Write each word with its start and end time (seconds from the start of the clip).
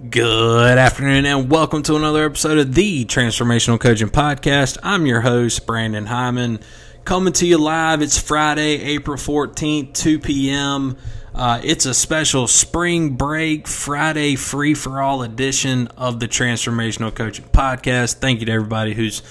Good 0.00 0.78
afternoon 0.78 1.26
and 1.26 1.50
welcome 1.50 1.82
to 1.84 1.94
another 1.94 2.24
episode 2.24 2.56
of 2.58 2.74
the 2.74 3.04
Transformational 3.04 3.78
Coaching 3.78 4.08
Podcast. 4.08 4.78
I'm 4.82 5.04
your 5.06 5.20
host, 5.20 5.66
Brandon 5.66 6.06
Hyman, 6.06 6.60
coming 7.04 7.34
to 7.34 7.46
you 7.46 7.58
live. 7.58 8.00
It's 8.00 8.18
Friday, 8.18 8.80
April 8.82 9.16
14th, 9.16 9.92
2 9.92 10.18
p.m. 10.18 10.96
Uh, 11.34 11.60
it's 11.62 11.84
a 11.84 11.92
special 11.94 12.48
spring 12.48 13.10
break 13.10 13.68
Friday 13.68 14.34
free 14.34 14.74
for 14.74 15.00
all 15.00 15.22
edition 15.22 15.88
of 15.88 16.18
the 16.18 16.26
Transformational 16.26 17.14
Coaching 17.14 17.44
Podcast. 17.52 18.14
Thank 18.14 18.40
you 18.40 18.46
to 18.46 18.52
everybody 18.52 18.94
who's 18.94 19.22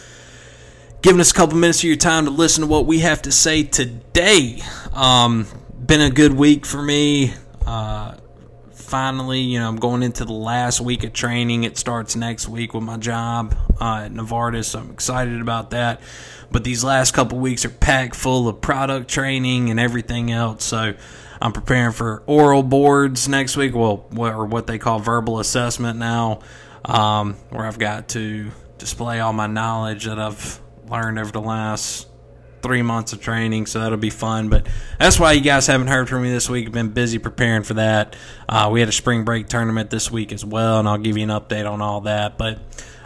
giving 1.01 1.19
us 1.19 1.31
a 1.31 1.33
couple 1.33 1.57
minutes 1.57 1.79
of 1.79 1.85
your 1.85 1.97
time 1.97 2.25
to 2.25 2.31
listen 2.31 2.61
to 2.61 2.67
what 2.67 2.85
we 2.85 2.99
have 2.99 3.23
to 3.23 3.31
say 3.31 3.63
today. 3.63 4.61
Um, 4.93 5.47
been 5.85 6.01
a 6.01 6.11
good 6.11 6.33
week 6.33 6.67
for 6.67 6.81
me. 6.81 7.33
Uh, 7.65 8.15
finally, 8.91 9.39
you 9.39 9.57
know, 9.57 9.69
I'm 9.69 9.77
going 9.77 10.03
into 10.03 10.25
the 10.25 10.33
last 10.33 10.81
week 10.81 11.05
of 11.05 11.13
training. 11.13 11.63
It 11.63 11.77
starts 11.77 12.17
next 12.17 12.49
week 12.49 12.73
with 12.73 12.83
my 12.83 12.97
job 12.97 13.55
uh, 13.79 14.01
at 14.03 14.11
Novartis. 14.11 14.65
So 14.65 14.79
I'm 14.79 14.91
excited 14.91 15.39
about 15.39 15.69
that. 15.69 16.01
But 16.51 16.65
these 16.65 16.83
last 16.83 17.13
couple 17.13 17.39
weeks 17.39 17.63
are 17.63 17.69
packed 17.69 18.17
full 18.17 18.49
of 18.49 18.59
product 18.59 19.09
training 19.09 19.69
and 19.69 19.79
everything 19.79 20.29
else. 20.29 20.65
So 20.65 20.93
I'm 21.41 21.53
preparing 21.53 21.93
for 21.93 22.21
oral 22.25 22.63
boards 22.63 23.29
next 23.29 23.55
week, 23.55 23.73
well, 23.73 24.05
or 24.13 24.45
what 24.45 24.67
they 24.67 24.77
call 24.77 24.99
verbal 24.99 25.39
assessment 25.39 25.97
now, 25.97 26.41
um, 26.83 27.35
where 27.49 27.65
I've 27.65 27.79
got 27.79 28.09
to 28.09 28.51
display 28.77 29.21
all 29.21 29.31
my 29.31 29.47
knowledge 29.47 30.03
that 30.03 30.19
I've 30.19 30.59
learned 30.89 31.17
over 31.17 31.31
the 31.31 31.39
last 31.39 32.07
three 32.61 32.81
months 32.81 33.13
of 33.13 33.21
training, 33.21 33.65
so 33.65 33.79
that'll 33.79 33.97
be 33.97 34.09
fun. 34.09 34.49
But 34.49 34.67
that's 34.99 35.19
why 35.19 35.33
you 35.33 35.41
guys 35.41 35.67
haven't 35.67 35.87
heard 35.87 36.09
from 36.09 36.23
me 36.23 36.31
this 36.31 36.49
week. 36.49 36.67
I've 36.67 36.73
been 36.73 36.89
busy 36.89 37.17
preparing 37.17 37.63
for 37.63 37.75
that. 37.75 38.15
Uh, 38.47 38.69
we 38.71 38.79
had 38.79 38.89
a 38.89 38.93
spring 38.93 39.23
break 39.23 39.47
tournament 39.47 39.89
this 39.89 40.11
week 40.11 40.31
as 40.31 40.45
well, 40.45 40.79
and 40.79 40.87
I'll 40.87 40.97
give 40.97 41.17
you 41.17 41.23
an 41.23 41.29
update 41.29 41.69
on 41.69 41.81
all 41.81 42.01
that. 42.01 42.37
But 42.37 42.59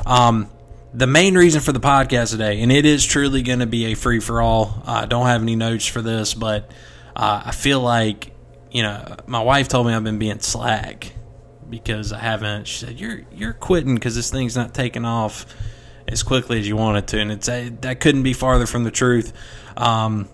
um, 0.05 0.49
the 0.93 1.07
main 1.07 1.35
reason 1.35 1.61
for 1.61 1.71
the 1.71 1.79
podcast 1.79 2.31
today, 2.31 2.61
and 2.61 2.71
it 2.71 2.85
is 2.85 3.05
truly 3.05 3.41
going 3.41 3.59
to 3.59 3.65
be 3.65 3.85
a 3.85 3.95
free 3.95 4.19
for 4.19 4.41
all. 4.41 4.81
I 4.85 5.03
uh, 5.03 5.05
don't 5.05 5.25
have 5.25 5.41
any 5.41 5.55
notes 5.55 5.85
for 5.85 6.01
this, 6.01 6.33
but 6.33 6.71
uh, 7.15 7.43
I 7.45 7.51
feel 7.51 7.81
like 7.81 8.31
you 8.71 8.83
know 8.83 9.15
my 9.27 9.41
wife 9.41 9.67
told 9.67 9.87
me 9.87 9.93
I've 9.93 10.03
been 10.03 10.19
being 10.19 10.39
slack 10.39 11.11
because 11.69 12.13
I 12.13 12.19
haven't. 12.19 12.67
She 12.67 12.85
said 12.85 12.99
you're 12.99 13.21
you're 13.33 13.53
quitting 13.53 13.95
because 13.95 14.15
this 14.15 14.31
thing's 14.31 14.55
not 14.55 14.73
taking 14.73 15.05
off 15.05 15.45
as 16.07 16.23
quickly 16.23 16.59
as 16.59 16.67
you 16.67 16.75
want 16.75 16.97
it 16.97 17.07
to, 17.07 17.19
and 17.19 17.31
it's 17.31 17.49
a, 17.49 17.69
that 17.81 17.99
couldn't 17.99 18.23
be 18.23 18.33
farther 18.33 18.65
from 18.65 18.83
the 18.83 18.91
truth. 18.91 19.33
Um, 19.77 20.29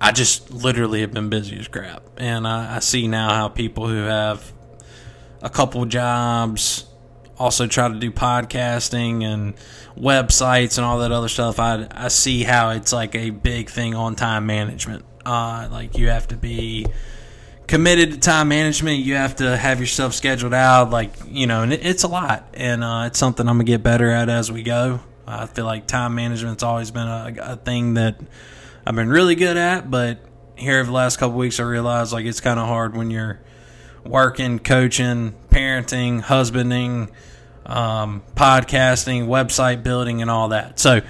I 0.00 0.12
just 0.12 0.50
literally 0.50 1.00
have 1.00 1.12
been 1.12 1.28
busy 1.28 1.58
as 1.58 1.68
crap, 1.68 2.02
and 2.16 2.46
I, 2.46 2.76
I 2.76 2.78
see 2.80 3.08
now 3.08 3.34
how 3.34 3.48
people 3.48 3.88
who 3.88 4.02
have 4.04 4.52
a 5.42 5.50
couple 5.50 5.84
jobs 5.86 6.86
also 7.38 7.66
try 7.66 7.88
to 7.88 7.98
do 7.98 8.10
podcasting 8.10 9.22
and 9.22 9.54
websites 9.96 10.78
and 10.78 10.84
all 10.84 10.98
that 10.98 11.12
other 11.12 11.28
stuff. 11.28 11.58
I 11.58 11.86
I 11.90 12.08
see 12.08 12.44
how 12.44 12.70
it's 12.70 12.92
like 12.92 13.14
a 13.14 13.30
big 13.30 13.70
thing 13.70 13.94
on 13.94 14.16
time 14.16 14.46
management. 14.46 15.04
Uh, 15.24 15.68
like 15.70 15.98
you 15.98 16.08
have 16.08 16.28
to 16.28 16.36
be 16.36 16.86
committed 17.66 18.12
to 18.12 18.18
time 18.18 18.48
management. 18.48 18.98
You 18.98 19.14
have 19.14 19.36
to 19.36 19.56
have 19.56 19.80
yourself 19.80 20.14
scheduled 20.14 20.54
out, 20.54 20.90
like 20.90 21.12
you 21.28 21.46
know, 21.46 21.62
and 21.62 21.72
it, 21.72 21.84
it's 21.84 22.02
a 22.02 22.08
lot, 22.08 22.48
and 22.54 22.84
uh, 22.84 23.04
it's 23.06 23.18
something 23.18 23.48
I'm 23.48 23.56
gonna 23.56 23.64
get 23.64 23.82
better 23.82 24.10
at 24.10 24.28
as 24.28 24.50
we 24.50 24.62
go. 24.62 25.00
I 25.26 25.46
feel 25.46 25.64
like 25.64 25.86
time 25.86 26.14
management's 26.14 26.62
always 26.62 26.90
been 26.90 27.08
a, 27.08 27.34
a 27.40 27.56
thing 27.56 27.94
that 27.94 28.20
I've 28.86 28.94
been 28.94 29.08
really 29.08 29.34
good 29.34 29.56
at, 29.56 29.90
but 29.90 30.20
here 30.54 30.78
over 30.78 30.86
the 30.86 30.92
last 30.92 31.18
couple 31.18 31.36
weeks, 31.36 31.58
I 31.58 31.64
realized 31.64 32.12
like 32.12 32.24
it's 32.26 32.40
kind 32.40 32.60
of 32.60 32.66
hard 32.66 32.96
when 32.96 33.10
you're 33.10 33.40
working, 34.04 34.58
coaching, 34.58 35.34
parenting, 35.50 36.20
husbanding, 36.20 37.10
um, 37.66 38.22
podcasting, 38.34 39.26
website 39.26 39.82
building, 39.82 40.22
and 40.22 40.30
all 40.30 40.48
that. 40.48 40.78
So 40.78 41.00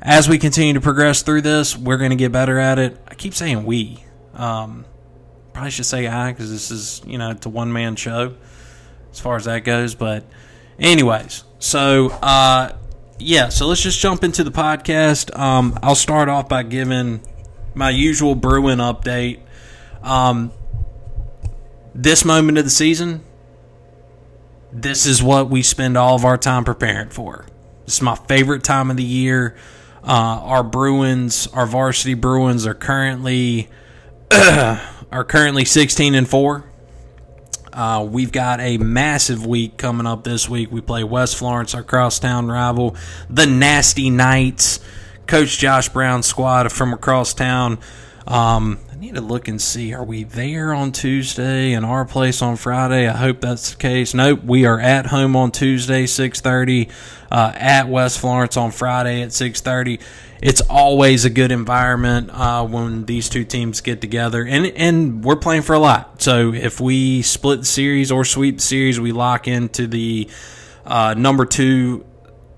as 0.00 0.28
we 0.28 0.38
continue 0.38 0.74
to 0.74 0.80
progress 0.80 1.22
through 1.22 1.42
this, 1.42 1.76
we're 1.76 1.96
going 1.96 2.10
to 2.10 2.16
get 2.16 2.30
better 2.30 2.58
at 2.58 2.78
it. 2.78 2.96
I 3.08 3.14
keep 3.14 3.34
saying 3.34 3.64
we. 3.64 4.04
Um, 4.34 4.84
probably 5.54 5.70
should 5.70 5.86
say 5.86 6.06
I 6.06 6.32
because 6.32 6.50
this 6.50 6.70
is 6.70 7.00
you 7.06 7.16
know 7.16 7.30
it's 7.30 7.46
a 7.46 7.48
one 7.48 7.72
man 7.72 7.96
show 7.96 8.34
as 9.10 9.20
far 9.20 9.36
as 9.36 9.46
that 9.46 9.64
goes. 9.64 9.94
But 9.94 10.24
anyways, 10.78 11.44
so 11.58 12.10
uh, 12.10 12.76
yeah, 13.18 13.48
so 13.48 13.66
let's 13.66 13.80
just 13.80 14.00
jump 14.00 14.22
into 14.24 14.44
the 14.44 14.50
podcast. 14.50 15.36
Um, 15.38 15.78
I'll 15.82 15.94
start 15.94 16.28
off 16.28 16.48
by 16.48 16.64
giving 16.64 17.22
my 17.74 17.90
usual 17.90 18.34
Bruin 18.34 18.80
update. 18.80 19.40
Um, 20.02 20.52
this 21.94 22.24
moment 22.24 22.58
of 22.58 22.64
the 22.64 22.70
season, 22.70 23.22
this 24.72 25.06
is 25.06 25.22
what 25.22 25.48
we 25.48 25.62
spend 25.62 25.96
all 25.96 26.16
of 26.16 26.24
our 26.24 26.36
time 26.36 26.64
preparing 26.64 27.08
for. 27.08 27.46
This 27.84 27.94
is 27.94 28.02
my 28.02 28.16
favorite 28.16 28.64
time 28.64 28.90
of 28.90 28.96
the 28.96 29.04
year. 29.04 29.56
Uh, 30.02 30.40
our 30.42 30.62
Bruins, 30.62 31.46
our 31.48 31.66
varsity 31.66 32.14
Bruins, 32.14 32.66
are 32.66 32.74
currently 32.74 33.68
are 35.14 35.22
currently 35.22 35.64
16 35.64 36.16
and 36.16 36.28
4. 36.28 36.64
Uh, 37.72 38.04
we've 38.08 38.32
got 38.32 38.58
a 38.60 38.78
massive 38.78 39.46
week 39.46 39.76
coming 39.76 40.08
up 40.08 40.24
this 40.24 40.48
week. 40.48 40.72
We 40.72 40.80
play 40.80 41.04
West 41.04 41.36
Florence, 41.36 41.72
our 41.72 41.84
crosstown 41.84 42.48
rival, 42.48 42.96
the 43.30 43.46
Nasty 43.46 44.10
Knights. 44.10 44.80
Coach 45.28 45.56
Josh 45.58 45.88
Brown's 45.88 46.26
squad 46.26 46.70
from 46.70 46.92
across 46.92 47.32
town. 47.32 47.78
Um, 48.26 48.78
I 48.92 48.96
need 48.96 49.14
to 49.14 49.20
look 49.20 49.48
and 49.48 49.62
see. 49.62 49.94
Are 49.94 50.04
we 50.04 50.24
there 50.24 50.74
on 50.74 50.92
Tuesday 50.92 51.72
and 51.72 51.86
our 51.86 52.04
place 52.04 52.42
on 52.42 52.56
Friday? 52.56 53.06
I 53.08 53.16
hope 53.16 53.40
that's 53.40 53.70
the 53.70 53.76
case. 53.76 54.14
Nope, 54.14 54.42
we 54.44 54.66
are 54.66 54.80
at 54.80 55.06
home 55.06 55.36
on 55.36 55.50
Tuesday, 55.52 56.06
six 56.06 56.40
thirty. 56.40 56.88
Uh, 57.30 57.52
at 57.54 57.88
West 57.88 58.18
Florence 58.18 58.56
on 58.56 58.70
Friday 58.70 59.22
at 59.22 59.32
six 59.32 59.60
thirty 59.60 60.00
it's 60.44 60.60
always 60.60 61.24
a 61.24 61.30
good 61.30 61.50
environment 61.50 62.28
uh, 62.30 62.66
when 62.66 63.06
these 63.06 63.30
two 63.30 63.46
teams 63.46 63.80
get 63.80 64.02
together, 64.02 64.44
and 64.44 64.66
and 64.66 65.24
we're 65.24 65.36
playing 65.36 65.62
for 65.62 65.72
a 65.72 65.78
lot. 65.78 66.20
So 66.20 66.52
if 66.52 66.78
we 66.82 67.22
split 67.22 67.60
the 67.60 67.64
series 67.64 68.12
or 68.12 68.26
sweep 68.26 68.56
the 68.56 68.62
series, 68.62 69.00
we 69.00 69.12
lock 69.12 69.48
into 69.48 69.86
the 69.86 70.28
uh, 70.84 71.14
number 71.16 71.46
two 71.46 72.04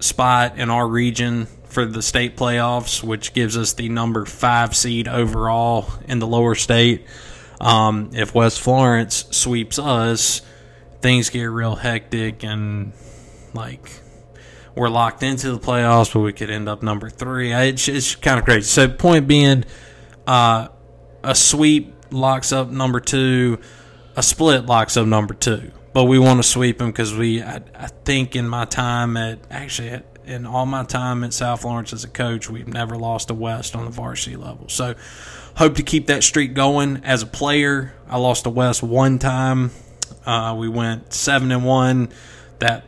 spot 0.01 0.59
in 0.59 0.69
our 0.69 0.87
region 0.87 1.47
for 1.67 1.87
the 1.87 2.03
state 2.03 2.37
playoffs, 2.37 3.05
which 3.05 3.33
gives 3.33 3.57
us 3.57 3.75
the 3.75 3.89
number 3.89 4.25
five 4.25 4.75
seed 4.75 5.07
overall 5.07 5.89
in 6.09 6.19
the 6.19 6.27
lower 6.27 6.57
state. 6.57 7.07
Um, 7.61 8.11
if 8.15 8.35
West 8.35 8.61
Florence 8.61 9.27
sweeps 9.31 9.79
us, 9.79 10.43
things 11.03 11.31
get 11.31 11.45
real 11.45 11.77
hectic 11.77 12.43
and 12.43 12.95
like 13.55 13.89
we're 14.77 14.91
locked 14.91 15.23
into 15.23 15.51
the 15.53 15.59
playoffs, 15.59 16.13
but 16.13 16.21
we 16.21 16.33
could 16.33 16.51
end 16.51 16.69
up 16.69 16.83
number 16.83 17.09
three. 17.09 17.53
It's, 17.53 17.89
it's 17.89 18.15
kind 18.15 18.39
of 18.39 18.45
crazy. 18.45 18.67
So, 18.67 18.89
point 18.89 19.27
being, 19.27 19.65
uh, 20.27 20.69
a 21.25 21.35
sweep 21.35 21.95
locks 22.11 22.53
up 22.53 22.69
number 22.69 23.01
two, 23.01 23.59
a 24.15 24.23
split 24.23 24.67
locks 24.67 24.97
up 24.97 25.07
number 25.07 25.35
two. 25.35 25.73
But 25.95 26.05
we 26.05 26.19
want 26.19 26.43
to 26.43 26.49
sweep 26.49 26.79
them 26.79 26.89
because 26.89 27.15
we, 27.15 27.43
I, 27.43 27.63
I, 27.75 27.87
think, 27.87 28.37
in 28.37 28.47
my 28.47 28.67
time 28.67 29.17
at 29.17 29.39
actually 29.51 30.03
in 30.27 30.45
all 30.45 30.67
my 30.67 30.85
time 30.85 31.25
at 31.25 31.33
South 31.33 31.63
Florence 31.63 31.95
as 31.95 32.05
a 32.05 32.09
coach, 32.09 32.51
we've 32.51 32.69
never 32.69 32.97
lost 32.97 33.31
a 33.31 33.35
West 33.35 33.75
on 33.75 33.87
the 33.87 33.91
varsity 33.91 34.37
level. 34.37 34.69
So, 34.69 34.95
hope 35.57 35.77
to 35.77 35.83
keep 35.83 36.09
that 36.09 36.23
streak 36.23 36.53
going. 36.53 36.99
As 37.03 37.23
a 37.23 37.27
player, 37.27 37.95
I 38.09 38.19
lost 38.19 38.45
a 38.45 38.51
West 38.51 38.83
one 38.83 39.19
time. 39.19 39.71
Uh, 40.27 40.55
we 40.59 40.69
went 40.69 41.15
seven 41.15 41.51
and 41.51 41.65
one. 41.65 42.11
That 42.59 42.85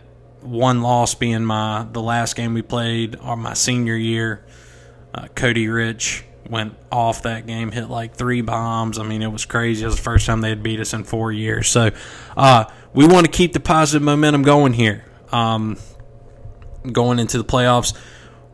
one 0.49 0.83
loss 0.83 1.15
being 1.15 1.45
my 1.45 1.87
the 1.93 2.03
last 2.03 2.37
game 2.37 2.55
we 2.55 2.63
played 2.63 3.17
or 3.23 3.37
my 3.37 3.55
senior 3.55 3.97
year. 3.97 4.45
Uh, 5.15 5.27
Cody 5.35 5.69
Rich 5.69 6.25
went 6.49 6.75
off 6.91 7.23
that 7.23 7.47
game, 7.47 7.71
hit 7.71 7.89
like 7.89 8.15
three 8.15 8.41
bombs. 8.41 8.99
I 8.99 9.03
mean, 9.03 9.23
it 9.23 9.31
was 9.31 9.45
crazy. 9.45 9.83
It 9.83 9.87
was 9.87 9.97
the 9.97 10.03
first 10.03 10.27
time 10.27 10.41
they 10.41 10.49
had 10.49 10.63
beat 10.63 10.81
us 10.81 10.93
in 10.95 11.05
four 11.05 11.33
years. 11.33 11.69
So 11.69 11.91
uh, 12.37 12.65
we 12.95 13.07
want 13.07 13.27
to 13.27 13.33
keep 13.33 13.53
the 13.53 13.61
positive 13.61 14.03
momentum 14.03 14.43
going 14.43 14.73
here. 14.73 15.05
Um, 15.31 15.77
going 16.91 17.19
into 17.19 17.37
the 17.39 17.45
playoffs, 17.45 17.95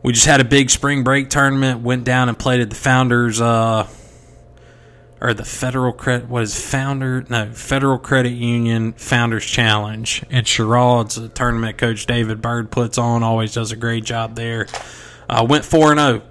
we 0.03 0.13
just 0.13 0.25
had 0.25 0.41
a 0.41 0.45
big 0.45 0.69
spring 0.69 1.03
break 1.03 1.29
tournament. 1.29 1.81
Went 1.81 2.03
down 2.03 2.29
and 2.29 2.37
played 2.37 2.59
at 2.59 2.69
the 2.69 2.75
Founders. 2.75 3.39
Uh, 3.39 3.87
or 5.21 5.33
the 5.33 5.45
Federal 5.45 5.93
Credit 5.93 6.27
what 6.27 6.43
is 6.43 6.59
Founder 6.59 7.25
no 7.29 7.51
Federal 7.51 7.97
Credit 7.97 8.31
Union 8.31 8.93
Founders 8.93 9.45
Challenge 9.45 10.23
at 10.29 10.45
Cheraw. 10.45 11.05
It's 11.05 11.17
a 11.17 11.29
tournament 11.29 11.77
Coach 11.77 12.05
David 12.05 12.41
Bird 12.41 12.71
puts 12.71 12.97
on. 12.97 13.23
Always 13.23 13.53
does 13.53 13.71
a 13.71 13.75
great 13.75 14.03
job 14.03 14.35
there. 14.35 14.67
Uh, 15.29 15.45
went 15.47 15.65
four 15.65 15.91
and 15.91 15.99
zero, 15.99 16.21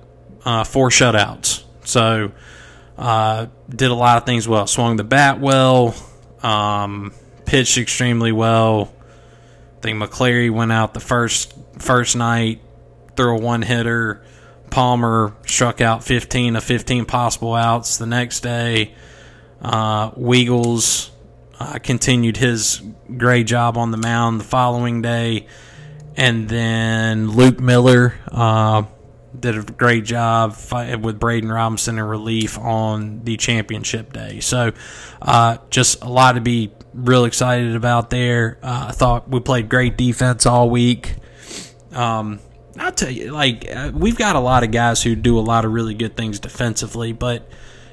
oh, 0.45 0.51
uh, 0.51 0.65
four 0.65 0.91
shutouts. 0.91 1.65
So 1.85 2.33
uh, 2.97 3.47
did 3.69 3.91
a 3.91 3.95
lot 3.95 4.19
of 4.19 4.27
things 4.27 4.47
well. 4.47 4.67
Swung 4.67 4.97
the 4.97 5.05
bat 5.05 5.41
well. 5.41 5.95
Um, 6.43 7.13
pitched 7.47 7.79
extremely 7.79 8.33
well. 8.33 8.93
I 9.79 9.81
think 9.81 10.03
McCleary 10.03 10.51
went 10.51 10.73
out 10.73 10.95
the 10.95 11.01
first 11.01 11.55
first 11.79 12.17
night, 12.17 12.61
threw 13.17 13.37
a 13.37 13.41
one 13.41 13.63
hitter. 13.63 14.23
Palmer 14.75 15.33
struck 15.47 15.81
out 15.81 16.03
15 16.03 16.57
of 16.57 16.65
15 16.65 17.05
possible 17.05 17.55
outs 17.55 17.97
the 17.97 18.07
next 18.07 18.41
day. 18.41 18.93
Uh, 19.63 20.11
Weagles, 20.11 21.11
uh, 21.61 21.79
continued 21.79 22.37
his 22.37 22.83
great 23.17 23.47
job 23.47 23.79
on 23.79 23.93
the 23.93 23.97
mound 23.97 24.41
the 24.41 24.45
following 24.45 25.01
day. 25.01 25.47
And 26.17 26.49
then 26.49 27.31
Luke 27.31 27.61
Miller 27.61 28.15
uh, 28.27 28.83
did 29.39 29.57
a 29.57 29.63
great 29.63 30.05
job 30.05 30.57
with 31.01 31.21
Braden 31.21 31.53
Robinson 31.53 31.97
in 31.97 32.05
relief 32.05 32.59
on 32.59 33.23
the 33.23 33.37
championship 33.37 34.13
day. 34.13 34.41
So, 34.41 34.73
uh, 35.23 35.59
just 35.71 36.03
a 36.03 36.09
lot 36.09 36.33
to 36.33 36.41
be 36.41 36.73
real 36.93 37.27
excited 37.27 37.77
about 37.77 38.11
there. 38.11 38.59
Uh, 38.61 38.87
I 38.89 38.93
thought 38.93 39.29
we 39.29 39.39
played 39.39 39.69
great 39.69 39.97
defense 39.97 40.47
all 40.47 40.69
week. 40.69 41.15
Um, 41.93 42.41
I'll 42.79 42.93
tell 42.93 43.11
you, 43.11 43.33
like 43.33 43.67
uh, 43.71 43.93
we've 43.95 44.17
got 44.17 44.37
a 44.37 44.41
lot 44.41 44.65
of 44.65 44.71
guys 44.71 45.03
who 45.03 45.15
do 45.15 45.39
a 45.39 45.41
lot 45.41 45.65
of 45.65 45.73
really 45.73 45.95
good 45.95 46.17
things 46.17 46.41
defensively, 46.41 47.13
but 47.13 47.49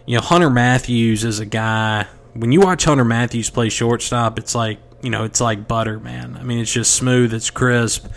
you 0.06 0.16
know 0.16 0.22
Hunter 0.22 0.50
Matthews 0.50 1.24
is 1.24 1.40
a 1.40 1.46
guy. 1.46 2.08
When 2.34 2.52
you 2.52 2.62
watch 2.62 2.86
Hunter 2.86 3.06
Matthews 3.06 3.50
play 3.50 3.70
shortstop, 3.70 4.40
it's 4.40 4.56
like 4.56 4.80
you 5.02 5.10
know 5.10 5.24
it's 5.24 5.42
like 5.42 5.68
butter, 5.68 6.00
man. 6.00 6.38
I 6.38 6.44
mean, 6.44 6.60
it's 6.60 6.72
just 6.72 6.96
smooth, 6.96 7.34
it's 7.34 7.50
crisp. 7.50 8.08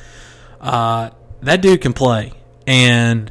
Uh, 0.61 1.11
that 1.43 1.61
dude 1.61 1.83
can 1.83 1.93
play, 1.93 2.33
and 2.67 3.31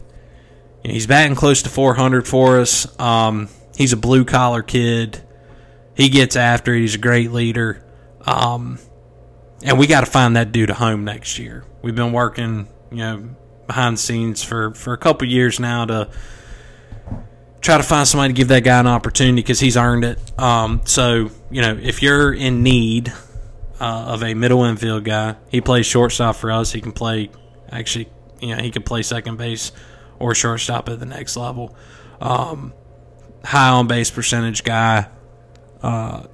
you 0.84 0.90
know, 0.90 0.94
he's 0.94 1.08
batting 1.08 1.36
close 1.36 1.64
to 1.64 1.70
400 1.70 2.28
for 2.28 2.60
us. 2.60 3.00
Um, 3.00 3.50
he's 3.76 3.94
a 3.94 3.98
blue 3.98 4.26
collar 4.26 4.62
kid. 4.62 5.22
He 5.96 6.10
gets 6.10 6.36
after 6.36 6.74
it. 6.74 6.82
He's 6.82 6.96
a 6.96 7.00
great 7.00 7.32
leader. 7.32 7.84
Um, 8.22 8.80
and 9.64 9.80
we 9.80 9.88
got 9.88 10.02
to 10.02 10.06
find 10.06 10.36
that 10.36 10.52
dude 10.52 10.70
a 10.70 10.74
home 10.74 11.06
next 11.06 11.40
year. 11.40 11.64
We've 11.82 11.96
been 11.96 12.12
working, 12.12 12.68
you 12.94 13.00
know, 13.00 13.36
behind 13.68 13.98
the 13.98 14.02
scenes 14.02 14.44
for, 14.44 14.74
for 14.74 14.94
a 14.94 14.98
couple 14.98 15.28
years 15.28 15.60
now 15.60 15.86
to 15.86 16.10
try 17.62 17.78
to 17.78 17.84
find 17.84 18.08
somebody 18.08 18.34
to 18.34 18.38
give 18.38 18.50
that 18.50 18.64
guy 18.64 18.80
an 18.80 18.88
opportunity 18.88 19.36
because 19.36 19.60
he's 19.60 19.78
earned 19.78 20.04
it. 20.04 20.40
Um, 20.40 20.82
so, 20.86 21.32
you 21.50 21.62
know, 21.62 21.78
if 21.82 22.04
you're 22.04 22.34
in 22.34 22.62
need 22.62 23.12
uh, 23.80 24.06
of 24.08 24.24
a 24.24 24.34
middle 24.34 24.64
infield 24.64 25.06
guy, 25.06 25.36
he 25.50 25.62
plays 25.62 25.86
shortstop 25.86 26.36
for 26.36 26.52
us. 26.52 26.72
He 26.72 26.82
can 26.82 26.92
play, 26.92 27.32
actually, 27.72 28.10
you 28.40 28.56
know, 28.56 28.62
he 28.62 28.70
can 28.70 28.84
play 28.84 29.02
second 29.02 29.38
base 29.38 29.72
or 30.20 30.36
shortstop 30.36 30.90
at 30.90 31.00
the 31.00 31.06
next 31.06 31.38
level. 31.38 31.76
Um, 32.20 32.74
high 33.44 33.70
on 33.70 33.88
base 33.88 34.12
percentage 34.12 34.64
guy. 34.64 35.08
Uh, 35.82 36.28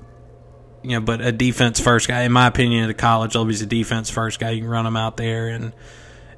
you 0.83 0.91
know, 0.91 1.01
but 1.01 1.21
a 1.21 1.31
defense 1.31 1.79
first 1.79 2.07
guy, 2.07 2.23
in 2.23 2.31
my 2.31 2.47
opinion, 2.47 2.85
at 2.85 2.89
a 2.89 2.93
college 2.93 3.35
level, 3.35 3.49
he's 3.49 3.61
a 3.61 3.65
defense 3.65 4.09
first 4.09 4.39
guy. 4.39 4.51
You 4.51 4.61
can 4.61 4.69
run 4.69 4.85
him 4.85 4.95
out 4.95 5.17
there, 5.17 5.49
and 5.49 5.73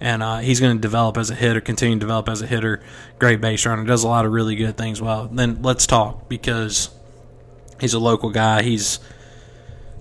and 0.02 0.22
uh, 0.22 0.40
he's 0.40 0.60
going 0.60 0.76
to 0.76 0.82
develop 0.82 1.18
as 1.18 1.30
a 1.30 1.36
hitter, 1.36 1.62
continue 1.62 1.96
to 1.96 2.00
develop 2.00 2.28
as 2.28 2.42
a 2.42 2.48
hitter. 2.48 2.82
Great 3.20 3.40
base 3.40 3.66
runner, 3.66 3.86
does 3.86 4.04
a 4.04 4.08
lot 4.08 4.26
of 4.26 4.32
really 4.32 4.56
good 4.56 4.78
things. 4.78 5.02
Well, 5.02 5.30
then 5.32 5.62
let's 5.62 5.88
talk 5.88 6.28
because 6.28 6.90
he's 7.80 7.94
a 7.94 8.00
local 8.00 8.30
guy. 8.30 8.64
He's 8.64 9.00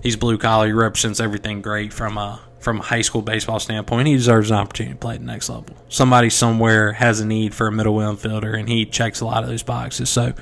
he's 0.03 0.15
blue 0.15 0.37
collar. 0.37 0.67
He 0.67 0.73
represents 0.73 1.19
everything 1.19 1.61
great 1.61 1.93
from 1.93 2.17
a 2.17 2.41
from 2.59 2.79
a 2.79 2.83
high 2.83 3.01
school 3.01 3.21
baseball 3.21 3.59
standpoint. 3.59 4.07
He 4.07 4.15
deserves 4.15 4.51
an 4.51 4.57
opportunity 4.57 4.93
to 4.93 4.99
play 4.99 5.15
at 5.15 5.21
the 5.21 5.25
next 5.25 5.49
level. 5.49 5.75
Somebody 5.87 6.29
somewhere 6.29 6.93
has 6.93 7.19
a 7.19 7.25
need 7.25 7.55
for 7.55 7.67
a 7.67 7.71
middle 7.71 7.95
infielder, 7.95 8.59
and 8.59 8.67
he 8.67 8.85
checks 8.85 9.21
a 9.21 9.25
lot 9.25 9.43
of 9.43 9.49
those 9.49 9.63
boxes. 9.63 10.09
So, 10.09 10.33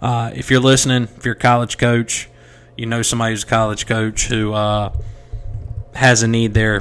uh, 0.00 0.30
if 0.34 0.50
you're 0.50 0.60
listening, 0.60 1.08
if 1.16 1.24
you're 1.24 1.34
a 1.34 1.38
college 1.38 1.78
coach 1.78 2.28
you 2.76 2.86
know 2.86 3.02
somebody 3.02 3.32
who's 3.32 3.44
a 3.44 3.46
college 3.46 3.86
coach 3.86 4.26
who 4.26 4.52
uh, 4.52 4.92
has 5.94 6.22
a 6.22 6.28
need 6.28 6.54
there, 6.54 6.80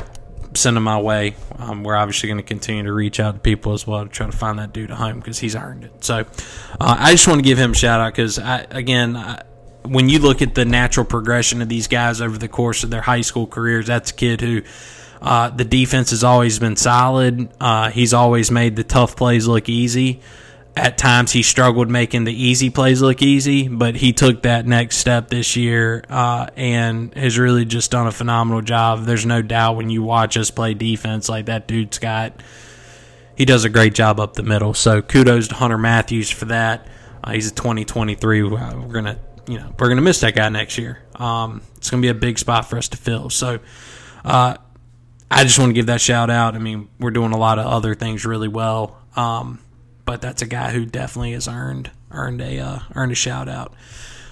send 0.58 0.78
them 0.78 0.84
my 0.84 1.00
way. 1.00 1.36
Um, 1.58 1.84
we're 1.84 1.96
obviously 1.96 2.28
going 2.28 2.38
to 2.38 2.44
continue 2.44 2.84
to 2.84 2.94
reach 2.94 3.20
out 3.20 3.36
to 3.36 3.40
people 3.40 3.74
as 3.74 3.86
well 3.86 4.04
to 4.04 4.10
try 4.10 4.26
to 4.26 4.32
find 4.32 4.60
that 4.60 4.74
dude 4.74 4.92
a 4.92 4.96
home 4.96 5.20
because 5.20 5.40
he's 5.40 5.56
earned 5.56 5.86
it. 5.86 6.04
So 6.04 6.20
uh, 6.80 6.96
I 7.00 7.12
just 7.12 7.28
want 7.28 7.40
to 7.40 7.44
give 7.44 7.58
him 7.58 7.72
a 7.72 7.76
shout 7.76 8.00
out 8.00 8.14
because, 8.14 8.38
again, 8.38 9.16
I, 9.16 9.44
when 9.84 10.10
you 10.10 10.20
look 10.20 10.42
at 10.42 10.56
the 10.56 10.66
natural 10.66 11.06
progression 11.06 11.62
of 11.62 11.70
these 11.70 11.88
guys 11.88 12.22
over 12.22 12.38
the 12.38 12.48
course 12.48 12.84
of 12.84 12.90
their 12.90 13.02
high 13.02 13.22
school 13.22 13.48
careers, 13.48 13.88
that's 13.88 14.12
a 14.12 14.14
kid 14.14 14.42
who 14.42 14.62
uh, 15.22 15.50
the 15.50 15.66
defense 15.66 16.12
has 16.12 16.24
always 16.24 16.60
been 16.60 16.76
solid. 16.76 17.50
Uh, 17.60 17.90
he's 17.90 18.14
always 18.14 18.52
made 18.52 18.76
the 18.76 18.84
tough 18.84 19.16
plays 19.16 19.48
look 19.48 19.70
easy 19.70 20.22
at 20.76 20.98
times 20.98 21.32
he 21.32 21.44
struggled 21.44 21.90
making 21.90 22.24
the 22.24 22.34
easy 22.34 22.70
plays 22.70 23.02
look 23.02 23.22
easy, 23.22 23.68
but 23.68 23.96
he 23.96 24.12
took 24.12 24.42
that 24.42 24.66
next 24.66 24.98
step 24.98 25.30
this 25.30 25.56
year 25.56 26.04
uh, 26.10 26.48
and 26.56 27.14
has 27.16 27.38
really 27.38 27.64
just 27.64 27.92
done 27.92 28.08
a 28.08 28.12
phenomenal 28.12 28.62
job. 28.62 29.06
There's 29.06 29.26
no 29.26 29.42
doubt 29.44 29.76
when 29.76 29.92
you 29.92 30.02
watch 30.02 30.36
us 30.36 30.50
play 30.50 30.74
defense, 30.74 31.30
like 31.30 31.46
that 31.46 31.68
dude's 31.68 32.00
got, 32.00 32.42
he 33.36 33.46
does 33.46 33.66
a 33.66 33.70
great 33.70 33.94
job 33.94 34.20
up 34.20 34.34
the 34.34 34.44
middle. 34.44 34.74
So 34.74 35.02
kudos 35.04 35.50
to 35.50 35.56
Hunter 35.56 35.78
Matthews 35.78 36.32
for 36.32 36.46
that. 36.46 36.88
Uh, 37.24 37.34
he's 37.34 37.52
a 37.52 37.54
2023. 37.54 38.44
We're 38.44 38.58
gonna, 38.58 39.20
you 39.48 39.60
know, 39.60 39.74
we're 39.78 39.90
gonna 39.90 40.02
miss 40.02 40.22
that 40.22 40.36
guy 40.36 40.50
next 40.50 40.80
year. 40.80 41.04
Um, 41.16 41.62
it's 41.78 41.92
gonna 41.92 42.02
be 42.02 42.08
a 42.08 42.16
big 42.16 42.40
spot 42.40 42.66
for 42.70 42.78
us 42.78 42.90
to 42.90 42.98
fill. 42.98 43.30
So. 43.30 43.60
Uh, 44.26 44.56
I 45.30 45.44
just 45.44 45.58
want 45.58 45.72
to 45.72 45.74
give 45.74 45.88
that 45.88 46.00
shout 46.00 46.30
out. 46.30 46.54
I 46.54 46.60
mean, 46.60 46.90
we're 47.00 47.10
doing 47.10 47.32
a 47.32 47.38
lot 47.38 47.58
of 47.58 47.66
other 47.66 47.96
things 47.96 48.24
really 48.24 48.48
well. 48.48 49.02
Um, 49.16 49.60
but 50.06 50.22
that's 50.22 50.42
a 50.42 50.48
guy 50.48 50.72
who 50.72 50.86
definitely 50.86 51.34
has 51.34 51.48
earned 51.48 51.92
earned 52.12 52.42
a 52.42 52.60
uh, 52.60 52.80
earned 52.96 53.12
a 53.12 53.16
shout 53.16 53.50
out. 53.50 53.74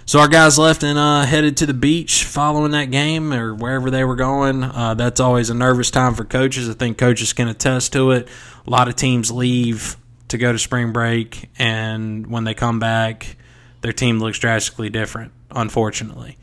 So 0.06 0.20
our 0.20 0.28
guys 0.28 0.58
left 0.58 0.84
and 0.84 0.98
uh, 0.98 1.24
headed 1.26 1.58
to 1.58 1.66
the 1.66 1.74
beach 1.74 2.26
following 2.26 2.72
that 2.72 2.92
game 2.92 3.32
or 3.32 3.54
wherever 3.54 3.90
they 3.90 4.04
were 4.04 4.16
going. 4.16 4.64
Uh, 4.64 4.94
that's 4.96 5.20
always 5.20 5.50
a 5.50 5.54
nervous 5.54 5.92
time 5.92 6.16
for 6.16 6.26
coaches. 6.26 6.70
I 6.70 6.74
think 6.74 6.98
coaches 6.98 7.34
can 7.34 7.48
attest 7.48 7.94
to 7.94 8.12
it. 8.12 8.28
A 8.66 8.70
lot 8.70 8.88
of 8.88 8.96
teams 8.96 9.32
leave 9.32 9.96
to 10.28 10.38
go 10.38 10.52
to 10.52 10.60
spring 10.60 10.92
break, 10.92 11.50
and 11.58 12.28
when 12.28 12.44
they 12.44 12.54
come 12.54 12.80
back, 12.80 13.38
their 13.82 13.94
team 13.94 14.20
looks 14.20 14.40
drastically 14.40 14.90
different. 14.90 15.32
Unfortunately. 15.52 16.38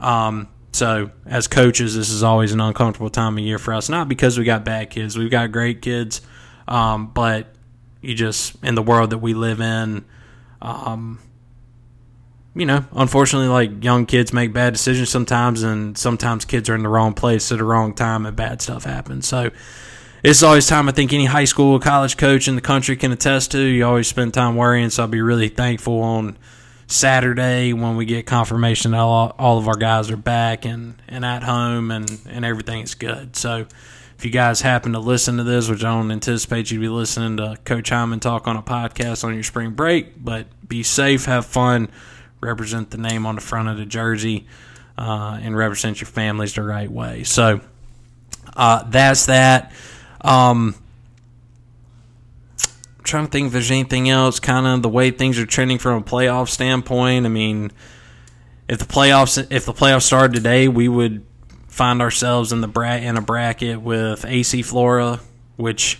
Um, 0.00 0.48
so, 0.72 1.10
as 1.26 1.48
coaches, 1.48 1.94
this 1.94 2.10
is 2.10 2.22
always 2.22 2.52
an 2.52 2.60
uncomfortable 2.60 3.10
time 3.10 3.36
of 3.36 3.44
year 3.44 3.58
for 3.58 3.74
us. 3.74 3.88
Not 3.88 4.08
because 4.08 4.38
we 4.38 4.44
got 4.44 4.64
bad 4.64 4.90
kids, 4.90 5.18
we've 5.18 5.30
got 5.30 5.52
great 5.52 5.82
kids, 5.82 6.22
um, 6.66 7.08
but 7.08 7.51
you 8.02 8.14
just 8.14 8.62
in 8.62 8.74
the 8.74 8.82
world 8.82 9.10
that 9.10 9.18
we 9.18 9.32
live 9.32 9.60
in 9.60 10.04
um, 10.60 11.18
you 12.54 12.66
know 12.66 12.84
unfortunately 12.92 13.48
like 13.48 13.82
young 13.82 14.04
kids 14.04 14.32
make 14.32 14.52
bad 14.52 14.74
decisions 14.74 15.08
sometimes 15.08 15.62
and 15.62 15.96
sometimes 15.96 16.44
kids 16.44 16.68
are 16.68 16.74
in 16.74 16.82
the 16.82 16.88
wrong 16.88 17.14
place 17.14 17.50
at 17.50 17.58
the 17.58 17.64
wrong 17.64 17.94
time 17.94 18.26
and 18.26 18.36
bad 18.36 18.60
stuff 18.60 18.84
happens. 18.84 19.26
So 19.26 19.50
it's 20.22 20.42
always 20.42 20.68
time 20.68 20.88
i 20.88 20.92
think 20.92 21.12
any 21.12 21.24
high 21.24 21.46
school 21.46 21.72
or 21.72 21.80
college 21.80 22.16
coach 22.16 22.46
in 22.46 22.54
the 22.54 22.60
country 22.60 22.96
can 22.96 23.10
attest 23.10 23.52
to. 23.52 23.60
You 23.60 23.86
always 23.86 24.06
spend 24.06 24.34
time 24.34 24.56
worrying 24.56 24.90
so 24.90 25.02
i'll 25.02 25.08
be 25.08 25.22
really 25.22 25.48
thankful 25.48 26.00
on 26.00 26.36
saturday 26.92 27.72
when 27.72 27.96
we 27.96 28.04
get 28.04 28.26
confirmation 28.26 28.92
that 28.92 29.00
all, 29.00 29.34
all 29.38 29.58
of 29.58 29.66
our 29.66 29.76
guys 29.76 30.10
are 30.10 30.16
back 30.16 30.64
and, 30.64 31.00
and 31.08 31.24
at 31.24 31.42
home 31.42 31.90
and, 31.90 32.20
and 32.28 32.44
everything 32.44 32.82
is 32.82 32.94
good. 32.94 33.34
So 33.34 33.66
if 34.22 34.26
you 34.26 34.30
guys 34.30 34.60
happen 34.60 34.92
to 34.92 35.00
listen 35.00 35.38
to 35.38 35.42
this, 35.42 35.68
which 35.68 35.82
I 35.82 35.92
don't 35.92 36.12
anticipate 36.12 36.70
you 36.70 36.78
to 36.78 36.80
be 36.80 36.88
listening 36.88 37.38
to 37.38 37.58
Coach 37.64 37.88
Hyman 37.88 38.20
talk 38.20 38.46
on 38.46 38.56
a 38.56 38.62
podcast 38.62 39.24
on 39.24 39.34
your 39.34 39.42
spring 39.42 39.72
break, 39.72 40.24
but 40.24 40.46
be 40.68 40.84
safe, 40.84 41.24
have 41.24 41.44
fun, 41.44 41.90
represent 42.40 42.92
the 42.92 42.98
name 42.98 43.26
on 43.26 43.34
the 43.34 43.40
front 43.40 43.68
of 43.68 43.78
the 43.78 43.84
jersey, 43.84 44.46
uh, 44.96 45.40
and 45.42 45.56
represent 45.56 46.00
your 46.00 46.06
families 46.06 46.54
the 46.54 46.62
right 46.62 46.88
way. 46.88 47.24
So 47.24 47.62
uh, 48.54 48.84
that's 48.84 49.26
that. 49.26 49.72
Um, 50.20 50.76
I'm 52.98 53.02
trying 53.02 53.24
to 53.24 53.30
think 53.32 53.46
if 53.48 53.52
there's 53.54 53.72
anything 53.72 54.08
else, 54.08 54.38
kind 54.38 54.68
of 54.68 54.82
the 54.82 54.88
way 54.88 55.10
things 55.10 55.36
are 55.40 55.46
trending 55.46 55.78
from 55.78 56.00
a 56.00 56.04
playoff 56.04 56.48
standpoint. 56.48 57.26
I 57.26 57.28
mean, 57.28 57.72
if 58.68 58.78
the 58.78 58.84
playoffs 58.84 59.44
if 59.50 59.66
the 59.66 59.72
playoffs 59.72 60.02
started 60.02 60.36
today, 60.36 60.68
we 60.68 60.86
would 60.86 61.26
find 61.72 62.02
ourselves 62.02 62.52
in 62.52 62.60
the 62.60 62.68
bra- 62.68 62.96
in 62.96 63.16
a 63.16 63.22
bracket 63.22 63.80
with 63.80 64.26
AC 64.26 64.60
Flora, 64.60 65.20
which 65.56 65.98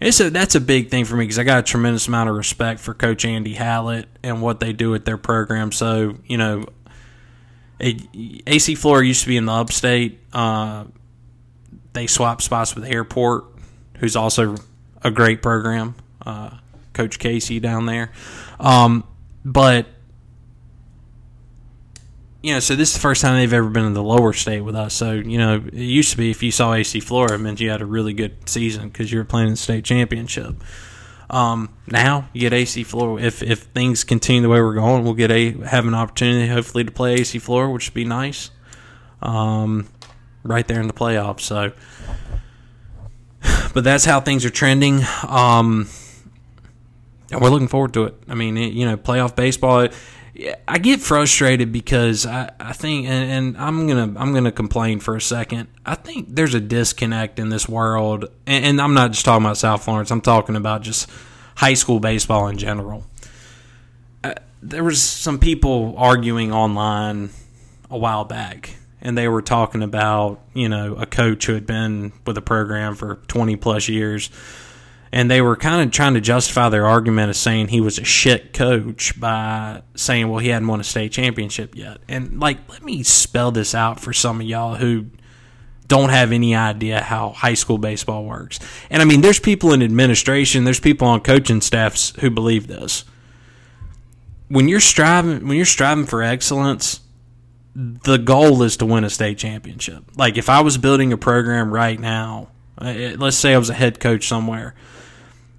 it's 0.00 0.18
a, 0.18 0.30
that's 0.30 0.54
a 0.54 0.60
big 0.60 0.90
thing 0.90 1.04
for 1.04 1.14
me 1.14 1.24
because 1.24 1.38
I 1.38 1.44
got 1.44 1.58
a 1.58 1.62
tremendous 1.62 2.08
amount 2.08 2.30
of 2.30 2.36
respect 2.36 2.80
for 2.80 2.94
Coach 2.94 3.26
Andy 3.26 3.52
Hallett 3.52 4.08
and 4.22 4.40
what 4.40 4.60
they 4.60 4.72
do 4.72 4.94
at 4.94 5.04
their 5.04 5.18
program. 5.18 5.72
So 5.72 6.16
you 6.26 6.38
know, 6.38 6.64
it, 7.78 8.00
AC 8.46 8.74
Flora 8.74 9.04
used 9.06 9.20
to 9.20 9.28
be 9.28 9.36
in 9.36 9.44
the 9.44 9.52
Upstate. 9.52 10.20
Uh, 10.32 10.84
they 11.92 12.06
swapped 12.06 12.42
spots 12.42 12.74
with 12.74 12.84
Airport, 12.86 13.44
who's 13.98 14.16
also 14.16 14.56
a 15.02 15.10
great 15.10 15.42
program. 15.42 15.96
Uh, 16.24 16.56
Coach 16.94 17.18
Casey 17.18 17.60
down 17.60 17.84
there, 17.84 18.10
um, 18.58 19.04
but 19.44 19.86
you 22.42 22.52
know, 22.52 22.60
so 22.60 22.74
this 22.74 22.88
is 22.88 22.94
the 22.94 23.00
first 23.00 23.22
time 23.22 23.36
they've 23.36 23.52
ever 23.52 23.68
been 23.70 23.84
in 23.84 23.94
the 23.94 24.02
lower 24.02 24.32
state 24.32 24.62
with 24.62 24.74
us. 24.74 24.94
So, 24.94 25.12
you 25.12 25.38
know, 25.38 25.56
it 25.56 25.74
used 25.74 26.10
to 26.10 26.16
be 26.16 26.30
if 26.30 26.42
you 26.42 26.50
saw 26.50 26.74
AC 26.74 26.98
Flora, 27.00 27.34
it 27.34 27.38
meant 27.38 27.60
you 27.60 27.70
had 27.70 27.82
a 27.82 27.86
really 27.86 28.12
good 28.12 28.48
season 28.48 28.88
because 28.88 29.12
you 29.12 29.18
were 29.18 29.24
playing 29.24 29.48
in 29.48 29.52
the 29.52 29.58
state 29.58 29.84
championship. 29.84 30.56
Um, 31.30 31.70
now 31.86 32.28
you 32.32 32.40
get 32.40 32.52
AC 32.52 32.82
Flora. 32.84 33.22
If 33.22 33.42
if 33.42 33.60
things 33.60 34.04
continue 34.04 34.42
the 34.42 34.48
way 34.48 34.60
we're 34.60 34.74
going, 34.74 35.04
we'll 35.04 35.14
get 35.14 35.30
a 35.30 35.52
have 35.62 35.86
an 35.86 35.94
opportunity 35.94 36.48
hopefully 36.48 36.84
to 36.84 36.90
play 36.90 37.14
AC 37.14 37.38
Flora, 37.38 37.70
which 37.70 37.88
would 37.88 37.94
be 37.94 38.04
nice. 38.04 38.50
Um, 39.22 39.88
right 40.42 40.66
there 40.66 40.80
in 40.80 40.88
the 40.88 40.92
playoffs. 40.92 41.40
So, 41.42 41.72
but 43.72 43.84
that's 43.84 44.04
how 44.04 44.20
things 44.20 44.44
are 44.44 44.50
trending. 44.50 45.00
Um, 45.26 45.88
and 47.30 47.40
we're 47.40 47.50
looking 47.50 47.68
forward 47.68 47.94
to 47.94 48.04
it. 48.04 48.14
I 48.28 48.34
mean, 48.34 48.56
it, 48.56 48.72
you 48.72 48.84
know, 48.84 48.96
playoff 48.96 49.34
baseball 49.34 49.88
I 50.66 50.78
get 50.78 51.00
frustrated 51.00 51.72
because 51.72 52.24
I, 52.24 52.50
I 52.58 52.72
think, 52.72 53.06
and, 53.06 53.30
and, 53.30 53.58
I'm 53.58 53.86
gonna 53.86 54.18
I'm 54.18 54.32
gonna 54.32 54.52
complain 54.52 54.98
for 54.98 55.14
a 55.14 55.20
second. 55.20 55.68
I 55.84 55.94
think 55.94 56.28
there's 56.30 56.54
a 56.54 56.60
disconnect 56.60 57.38
in 57.38 57.50
this 57.50 57.68
world, 57.68 58.24
and, 58.46 58.64
and 58.64 58.80
I'm 58.80 58.94
not 58.94 59.12
just 59.12 59.26
talking 59.26 59.44
about 59.44 59.58
South 59.58 59.84
Florence. 59.84 60.10
I'm 60.10 60.22
talking 60.22 60.56
about 60.56 60.82
just 60.82 61.08
high 61.56 61.74
school 61.74 62.00
baseball 62.00 62.48
in 62.48 62.56
general. 62.56 63.04
Uh, 64.24 64.34
there 64.62 64.82
was 64.82 65.02
some 65.02 65.38
people 65.38 65.94
arguing 65.98 66.50
online 66.50 67.28
a 67.90 67.98
while 67.98 68.24
back, 68.24 68.76
and 69.02 69.18
they 69.18 69.28
were 69.28 69.42
talking 69.42 69.82
about 69.82 70.40
you 70.54 70.70
know 70.70 70.94
a 70.94 71.04
coach 71.04 71.44
who 71.44 71.52
had 71.52 71.66
been 71.66 72.10
with 72.26 72.38
a 72.38 72.42
program 72.42 72.94
for 72.94 73.16
20 73.28 73.56
plus 73.56 73.86
years 73.86 74.30
and 75.12 75.30
they 75.30 75.42
were 75.42 75.56
kind 75.56 75.82
of 75.82 75.92
trying 75.92 76.14
to 76.14 76.20
justify 76.20 76.70
their 76.70 76.86
argument 76.86 77.28
of 77.28 77.36
saying 77.36 77.68
he 77.68 77.82
was 77.82 77.98
a 77.98 78.04
shit 78.04 78.54
coach 78.54 79.18
by 79.20 79.82
saying, 79.94 80.28
well, 80.28 80.38
he 80.38 80.48
hadn't 80.48 80.68
won 80.68 80.80
a 80.80 80.84
state 80.84 81.12
championship 81.12 81.76
yet. 81.76 81.98
And 82.08 82.40
like, 82.40 82.58
let 82.70 82.82
me 82.82 83.02
spell 83.02 83.50
this 83.50 83.74
out 83.74 84.00
for 84.00 84.14
some 84.14 84.40
of 84.40 84.46
y'all 84.46 84.74
who 84.74 85.06
don't 85.86 86.08
have 86.08 86.32
any 86.32 86.54
idea 86.54 87.02
how 87.02 87.30
high 87.30 87.52
school 87.52 87.76
baseball 87.76 88.24
works. 88.24 88.58
And 88.88 89.02
I 89.02 89.04
mean, 89.04 89.20
there's 89.20 89.38
people 89.38 89.74
in 89.74 89.82
administration, 89.82 90.64
there's 90.64 90.80
people 90.80 91.06
on 91.06 91.20
coaching 91.20 91.60
staffs 91.60 92.14
who 92.20 92.30
believe 92.30 92.66
this. 92.66 93.04
When 94.48 94.66
you're 94.66 94.80
striving, 94.80 95.46
when 95.46 95.58
you're 95.58 95.66
striving 95.66 96.06
for 96.06 96.22
excellence, 96.22 97.00
the 97.74 98.16
goal 98.16 98.62
is 98.62 98.78
to 98.78 98.86
win 98.86 99.04
a 99.04 99.10
state 99.10 99.36
championship. 99.36 100.04
Like 100.16 100.38
if 100.38 100.48
I 100.48 100.62
was 100.62 100.78
building 100.78 101.12
a 101.12 101.18
program 101.18 101.70
right 101.70 102.00
now, 102.00 102.48
uh, 102.78 103.12
let's 103.18 103.36
say 103.36 103.52
I 103.52 103.58
was 103.58 103.68
a 103.68 103.74
head 103.74 104.00
coach 104.00 104.26
somewhere 104.26 104.74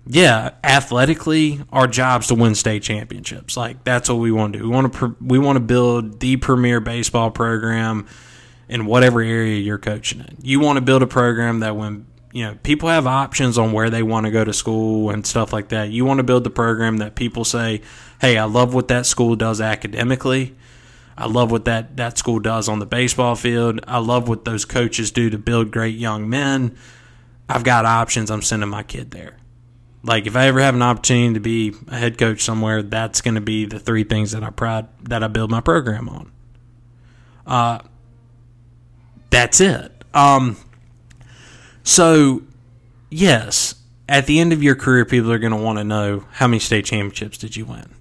yeah, 0.05 0.51
athletically, 0.63 1.62
our 1.72 1.88
job's 1.88 2.27
to 2.27 2.36
win 2.36 2.55
state 2.55 2.83
championships. 2.83 3.55
Like 3.55 3.83
that's 3.83 4.10
what 4.10 4.15
we 4.15 4.31
want 4.31 4.53
to 4.53 4.60
do. 4.60 4.65
We 4.65 4.72
want 4.72 4.93
to 4.93 5.15
we 5.22 5.39
want 5.39 5.55
to 5.55 5.62
build 5.62 6.19
the 6.19 6.36
premier 6.38 6.81
baseball 6.81 7.31
program 7.31 8.07
in 8.67 8.86
whatever 8.86 9.22
area 9.22 9.60
you're 9.60 9.77
coaching 9.77 10.19
in. 10.19 10.38
You 10.41 10.60
want 10.60 10.77
to 10.77 10.81
build 10.81 11.03
a 11.03 11.07
program 11.07 11.62
that 11.62 11.77
when 11.77 12.05
you 12.33 12.43
know 12.45 12.57
people 12.63 12.89
have 12.89 13.07
options 13.07 13.57
on 13.57 13.72
where 13.72 13.89
they 13.89 14.03
want 14.03 14.25
to 14.25 14.31
go 14.31 14.43
to 14.43 14.51
school 14.51 15.10
and 15.10 15.25
stuff 15.25 15.53
like 15.53 15.69
that. 15.69 15.89
You 15.89 16.03
want 16.03 16.17
to 16.17 16.24
build 16.24 16.43
the 16.43 16.50
program 16.50 16.98
that 16.98 17.15
people 17.15 17.45
say, 17.45 17.81
"Hey, 18.19 18.38
I 18.38 18.43
love 18.43 18.74
what 18.74 18.89
that 18.89 19.05
school 19.05 19.36
does 19.36 19.62
academically." 19.62 20.55
I 21.15 21.27
love 21.27 21.51
what 21.51 21.65
that, 21.65 21.95
that 21.98 22.17
school 22.17 22.39
does 22.39 22.67
on 22.67 22.79
the 22.79 22.88
baseball 22.88 23.36
field. 23.36 23.79
I 23.88 24.00
love 24.00 24.27
what 24.27 24.45
those 24.45 24.65
coaches 24.65 25.12
do 25.12 25.29
to 25.29 25.38
build 25.38 25.69
great 25.69 25.95
young 25.95 26.27
men. 26.27 26.75
I've 27.48 27.63
got 27.63 27.86
options. 27.86 28.31
I'm 28.31 28.41
sending 28.41 28.69
my 28.69 28.81
kid 28.81 29.12
there 29.12 29.38
like 30.03 30.27
if 30.27 30.36
I 30.36 30.48
ever 30.48 30.60
have 30.60 30.75
an 30.75 30.81
opportunity 30.81 31.33
to 31.33 31.39
be 31.39 31.74
a 31.88 31.98
head 31.98 32.17
coach 32.17 32.41
somewhere, 32.43 32.83
that's 32.83 33.22
going 33.22 33.36
to 33.36 33.41
be 33.41 33.65
the 33.65 33.79
three 33.79 34.03
things 34.03 34.31
that 34.31 34.43
I 34.43 34.50
pride 34.50 34.88
that 35.03 35.24
I 35.24 35.27
build 35.27 35.50
my 35.50 35.62
program 35.62 36.10
on. 36.10 36.31
Uh, 37.48 37.79
that's 39.29 39.62
it. 39.62 39.91
Um, 40.13 40.57
so 41.83 42.43
yes, 43.10 43.75
at 44.10 44.25
the 44.25 44.39
end 44.39 44.53
of 44.53 44.62
your 44.62 44.75
career, 44.75 45.05
people 45.05 45.31
are 45.31 45.39
going 45.39 45.53
to 45.53 45.62
want 45.62 45.79
to 45.79 45.83
know 45.83 46.25
how 46.31 46.48
many 46.48 46.60
state 46.60 46.86
championships 46.86 47.38
did 47.38 47.55
you 47.55 47.65
win. 47.65 47.95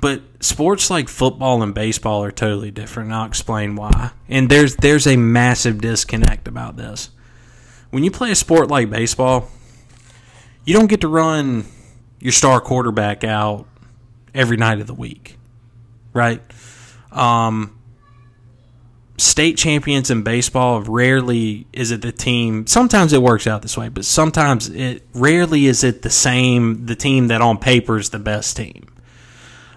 But 0.00 0.22
sports 0.40 0.90
like 0.90 1.08
football 1.08 1.62
and 1.62 1.74
baseball 1.74 2.24
are 2.24 2.32
totally 2.32 2.70
different. 2.70 3.08
And 3.08 3.14
I'll 3.14 3.26
explain 3.26 3.76
why. 3.76 4.10
And 4.28 4.48
there's 4.48 4.74
there's 4.76 5.06
a 5.06 5.16
massive 5.16 5.80
disconnect 5.80 6.48
about 6.48 6.76
this. 6.76 7.10
When 7.90 8.02
you 8.02 8.10
play 8.10 8.32
a 8.32 8.34
sport 8.34 8.68
like 8.68 8.90
baseball, 8.90 9.48
you 10.64 10.74
don't 10.74 10.86
get 10.86 11.00
to 11.00 11.08
run 11.08 11.64
your 12.20 12.32
star 12.32 12.60
quarterback 12.60 13.24
out 13.24 13.66
every 14.34 14.56
night 14.56 14.80
of 14.80 14.86
the 14.86 14.94
week, 14.94 15.36
right? 16.12 16.40
Um, 17.10 17.78
state 19.18 19.56
champions 19.56 20.10
in 20.10 20.22
baseball 20.22 20.80
rarely 20.82 21.66
is 21.72 21.90
it 21.90 22.02
the 22.02 22.12
team. 22.12 22.66
Sometimes 22.66 23.12
it 23.12 23.22
works 23.22 23.46
out 23.46 23.62
this 23.62 23.76
way, 23.76 23.88
but 23.88 24.04
sometimes 24.04 24.68
it 24.68 25.06
rarely 25.14 25.66
is 25.66 25.84
it 25.84 26.02
the 26.02 26.10
same. 26.10 26.86
The 26.86 26.94
team 26.94 27.28
that 27.28 27.40
on 27.40 27.58
paper 27.58 27.98
is 27.98 28.10
the 28.10 28.18
best 28.18 28.56
team. 28.56 28.88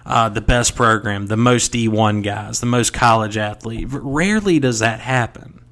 Uh, 0.04 0.28
the 0.28 0.40
best 0.40 0.76
program, 0.76 1.26
the 1.26 1.36
most 1.36 1.72
D1 1.72 2.22
guys, 2.22 2.60
the 2.60 2.66
most 2.66 2.92
college 2.92 3.36
athlete. 3.36 3.88
Rarely 3.90 4.60
does 4.60 4.78
that 4.78 5.00
happen. 5.00 5.64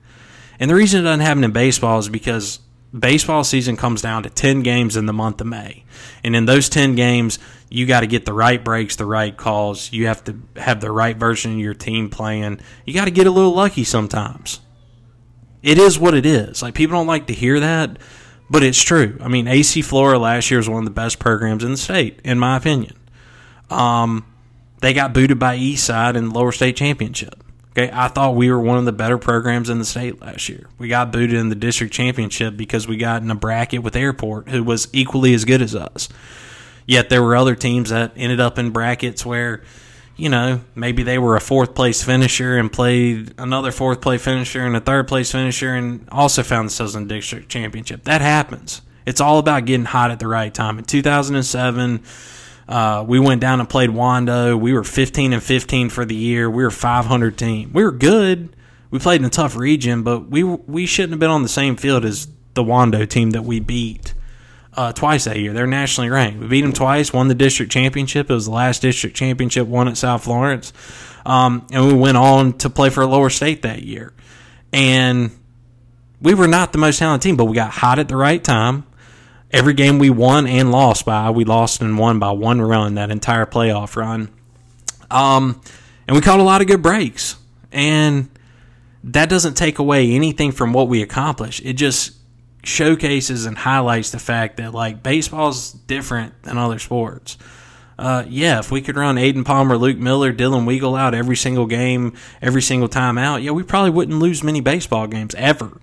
And 0.59 0.69
the 0.69 0.75
reason 0.75 1.01
it 1.01 1.05
doesn't 1.05 1.21
happen 1.21 1.45
in 1.45 1.53
baseball 1.53 2.01
is 2.01 2.09
because 2.09 2.59
baseball 2.97 3.45
season 3.45 3.77
comes 3.77 4.03
down 4.03 4.23
to 4.23 4.31
10 4.31 4.63
games 4.63 4.97
in 4.97 5.07
the 5.07 5.13
month 5.13 5.41
of 5.41 5.47
May. 5.47 5.85
And 6.23 6.37
in 6.37 6.47
those 6.47 6.69
10 6.69 6.95
games, 6.95 7.39
you 7.69 7.87
got 7.87 8.01
to 8.01 8.07
get 8.07 8.25
the 8.25 8.33
right 8.33 8.63
breaks, 8.63 8.97
the 8.97 9.07
right 9.07 9.37
calls. 9.37 9.93
You 9.93 10.07
have 10.07 10.23
to 10.25 10.39
have 10.57 10.81
the 10.81 10.93
right 10.93 11.17
version 11.17 11.53
of 11.53 11.59
your 11.59 11.75
team 11.75 12.09
playing. 12.09 12.61
You 12.85 12.95
got 12.95 13.07
to 13.07 13.11
get 13.11 13.27
a 13.27 13.31
little 13.31 13.55
lucky 13.55 13.85
sometimes. 13.85 14.61
It 15.63 15.79
is 15.79 15.99
what 15.99 16.15
it 16.15 16.27
is. 16.27 16.63
Like 16.63 16.75
people 16.75 16.97
don't 16.97 17.07
like 17.07 17.27
to 17.27 17.35
hear 17.35 17.59
that, 17.61 17.99
but 18.51 18.63
it's 18.63 18.83
true. 18.83 19.19
I 19.21 19.29
mean, 19.29 19.49
AC 19.49 19.83
Flora 19.83 20.19
last 20.19 20.51
year 20.51 20.59
was 20.59 20.69
one 20.69 20.81
of 20.81 20.85
the 20.85 20.91
best 20.91 21.19
programs 21.19 21.65
in 21.65 21.73
the 21.73 21.77
state, 21.77 22.21
in 22.23 22.39
my 22.39 22.57
opinion. 22.57 22.97
Um, 23.71 24.27
they 24.81 24.93
got 24.93 25.15
booted 25.15 25.39
by 25.39 25.59
Eastside 25.59 26.17
in 26.17 26.29
the 26.29 26.35
lower 26.35 26.53
state 26.53 26.77
championship. 26.77 27.44
Okay, 27.77 27.91
I 27.93 28.07
thought 28.07 28.37
we 28.37 28.53
were 28.53 28.61
one 28.61 28.79
of 28.79 28.85
the 28.85 28.93
better 28.93 29.19
programs 29.19 29.69
in 29.69 29.81
the 29.81 29.85
state 29.85 30.21
last 30.21 30.49
year. 30.49 30.69
We 30.79 30.87
got 30.87 31.11
booted 31.11 31.35
in 31.35 31.49
the 31.49 31.57
district 31.57 31.93
championship 31.93 32.57
because 32.57 32.87
we 32.87 32.97
got 32.97 33.23
in 33.23 33.31
a 33.33 33.35
bracket 33.35 33.83
with 33.83 33.97
Airport, 33.97 34.49
who 34.49 34.63
was 34.63 34.87
equally 34.93 35.35
as 35.35 35.45
good 35.45 35.61
as 35.61 35.75
us. 35.75 36.09
Yet 36.87 37.09
there 37.09 37.21
were 37.21 37.35
other 37.35 37.57
teams 37.57 37.91
that 37.91 38.13
ended 38.15 38.39
up 38.39 38.61
in 38.61 38.71
brackets 38.71 39.27
where, 39.27 39.65
you 40.17 40.29
know, 40.29 40.61
maybe 40.77 41.03
they 41.03 41.19
were 41.19 41.35
a 41.35 41.41
fourth 41.41 41.75
place 41.75 42.01
finisher 42.05 42.57
and 42.57 42.73
played 42.73 43.35
another 43.39 43.73
fourth 43.73 44.01
place 44.01 44.23
finisher 44.23 44.65
and 44.65 44.77
a 44.77 44.81
third 44.81 45.09
place 45.09 45.33
finisher 45.33 45.75
and 45.75 46.09
also 46.13 46.45
found 46.45 46.67
themselves 46.67 46.95
in 46.95 47.09
the 47.09 47.15
district 47.17 47.49
championship. 47.49 48.05
That 48.05 48.21
happens. 48.21 48.83
It's 49.05 49.21
all 49.21 49.41
about 49.41 49.65
getting 49.65 49.87
hot 49.87 50.13
at 50.13 50.21
the 50.21 50.29
right 50.29 50.55
time. 50.55 50.79
In 50.79 50.85
2007, 50.85 52.05
uh, 52.69 53.05
we 53.07 53.19
went 53.19 53.41
down 53.41 53.61
and 53.61 53.69
played 53.69 53.91
Wando. 53.91 54.59
We 54.59 54.73
were 54.73 54.85
15 54.85 55.33
and 55.33 55.43
15 55.43 55.91
for 55.91 56.05
the 56.05 56.15
year. 56.15 56.49
We 56.49 56.63
were 56.63 56.71
500 56.71 57.37
team. 57.37 57.73
We 57.73 57.85
were 57.85 57.93
good. 57.93 58.57
We 58.91 58.99
played 58.99 59.21
in 59.21 59.27
a 59.27 59.31
tough 59.31 59.57
region, 59.57 60.03
but 60.03 60.31
we 60.31 60.45
we 60.45 60.87
shouldn't 60.87 61.13
have 61.13 61.21
been 61.21 61.31
on 61.31 61.43
the 61.43 61.49
same 61.49 61.77
field 61.77 62.05
as 62.05 62.29
the 62.55 62.63
Wando 62.63 63.09
team 63.09 63.31
that 63.31 63.43
we 63.43 63.59
beat 63.59 64.15
uh, 64.75 64.93
twice 64.93 65.25
that 65.25 65.39
year. 65.39 65.53
They're 65.53 65.67
nationally 65.67 66.11
ranked. 66.11 66.41
We 66.41 66.47
beat 66.47 66.61
them 66.61 66.73
twice. 66.73 67.13
Won 67.13 67.29
the 67.29 67.35
district 67.35 67.73
championship. 67.73 68.31
It 68.31 68.35
was 68.35 68.47
the 68.47 68.53
last 68.53 68.83
district 68.83 69.17
championship 69.17 69.67
won 69.67 69.89
at 69.89 69.97
South 69.97 70.23
Florence, 70.25 70.73
um, 71.27 71.67
and 71.73 71.87
we 71.87 71.95
went 71.95 72.17
on 72.17 72.53
to 72.59 72.71
play 72.71 72.89
for 72.89 73.03
a 73.03 73.07
lower 73.07 73.31
state 73.31 73.63
that 73.63 73.83
year. 73.83 74.13
And 74.73 75.33
we 76.21 76.35
were 76.35 76.49
not 76.49 76.73
the 76.73 76.79
most 76.79 76.99
talented 76.99 77.23
team, 77.23 77.37
but 77.37 77.47
we 77.47 77.55
got 77.55 77.71
hot 77.71 77.99
at 77.99 78.09
the 78.09 78.17
right 78.17 78.43
time 78.43 78.87
every 79.55 79.73
game 79.73 80.01
we 80.01 80.11
won 80.11 80.49
and 80.49 80.73
lost 80.73 81.07
by, 81.07 81.31
we 81.31 81.45
lost 81.45 81.81
and 81.81 81.97
won 81.97 82.19
by 82.19 82.33
one 82.33 82.61
run 82.61 82.97
that 82.97 83.11
entire 83.11 83.47
playoff 83.47 83.95
run. 83.95 84.29
Um, 85.11 85.61
and 86.09 86.17
we 86.17 86.21
caught 86.21 86.41
a 86.41 86.43
lot 86.43 86.61
of 86.61 86.67
good 86.67 86.83
breaks. 86.83 87.37
And 87.71 88.29
that 89.05 89.29
doesn't 89.29 89.55
take 89.55 89.79
away 89.79 90.11
anything 90.11 90.51
from 90.51 90.73
what 90.73 90.89
we 90.89 91.03
accomplished. 91.03 91.63
It 91.65 91.75
just 91.75 92.15
showcases 92.65 93.47
and 93.47 93.57
highlights 93.57 94.11
the 94.11 94.19
fact 94.19 94.57
that 94.57 94.75
like 94.75 95.03
baseball's 95.03 95.73
different 95.73 96.43
than 96.43 96.59
other 96.59 96.81
sports. 96.81 97.39
Uh, 97.97 98.25
yeah, 98.29 98.59
if 98.59 98.73
we 98.73 98.83
could 98.83 98.97
run 98.97 99.15
Aiden 99.15 99.45
Palmer, 99.45 99.77
Luke 99.77 99.99
Miller, 99.99 100.33
Dylan 100.33 100.67
Weagle 100.67 100.97
out 100.97 101.15
every 101.15 101.37
single 101.37 101.67
game, 101.67 102.15
every 102.43 102.63
single 102.63 102.89
time 102.89 103.19
out, 103.19 103.43
yeah, 103.43 103.53
we 103.53 103.63
probably 103.63 103.91
wouldn't 103.91 104.19
lose 104.19 104.43
many 104.43 104.61
baseball 104.61 105.07
games 105.07 105.33
ever. 105.37 105.69
But 105.69 105.81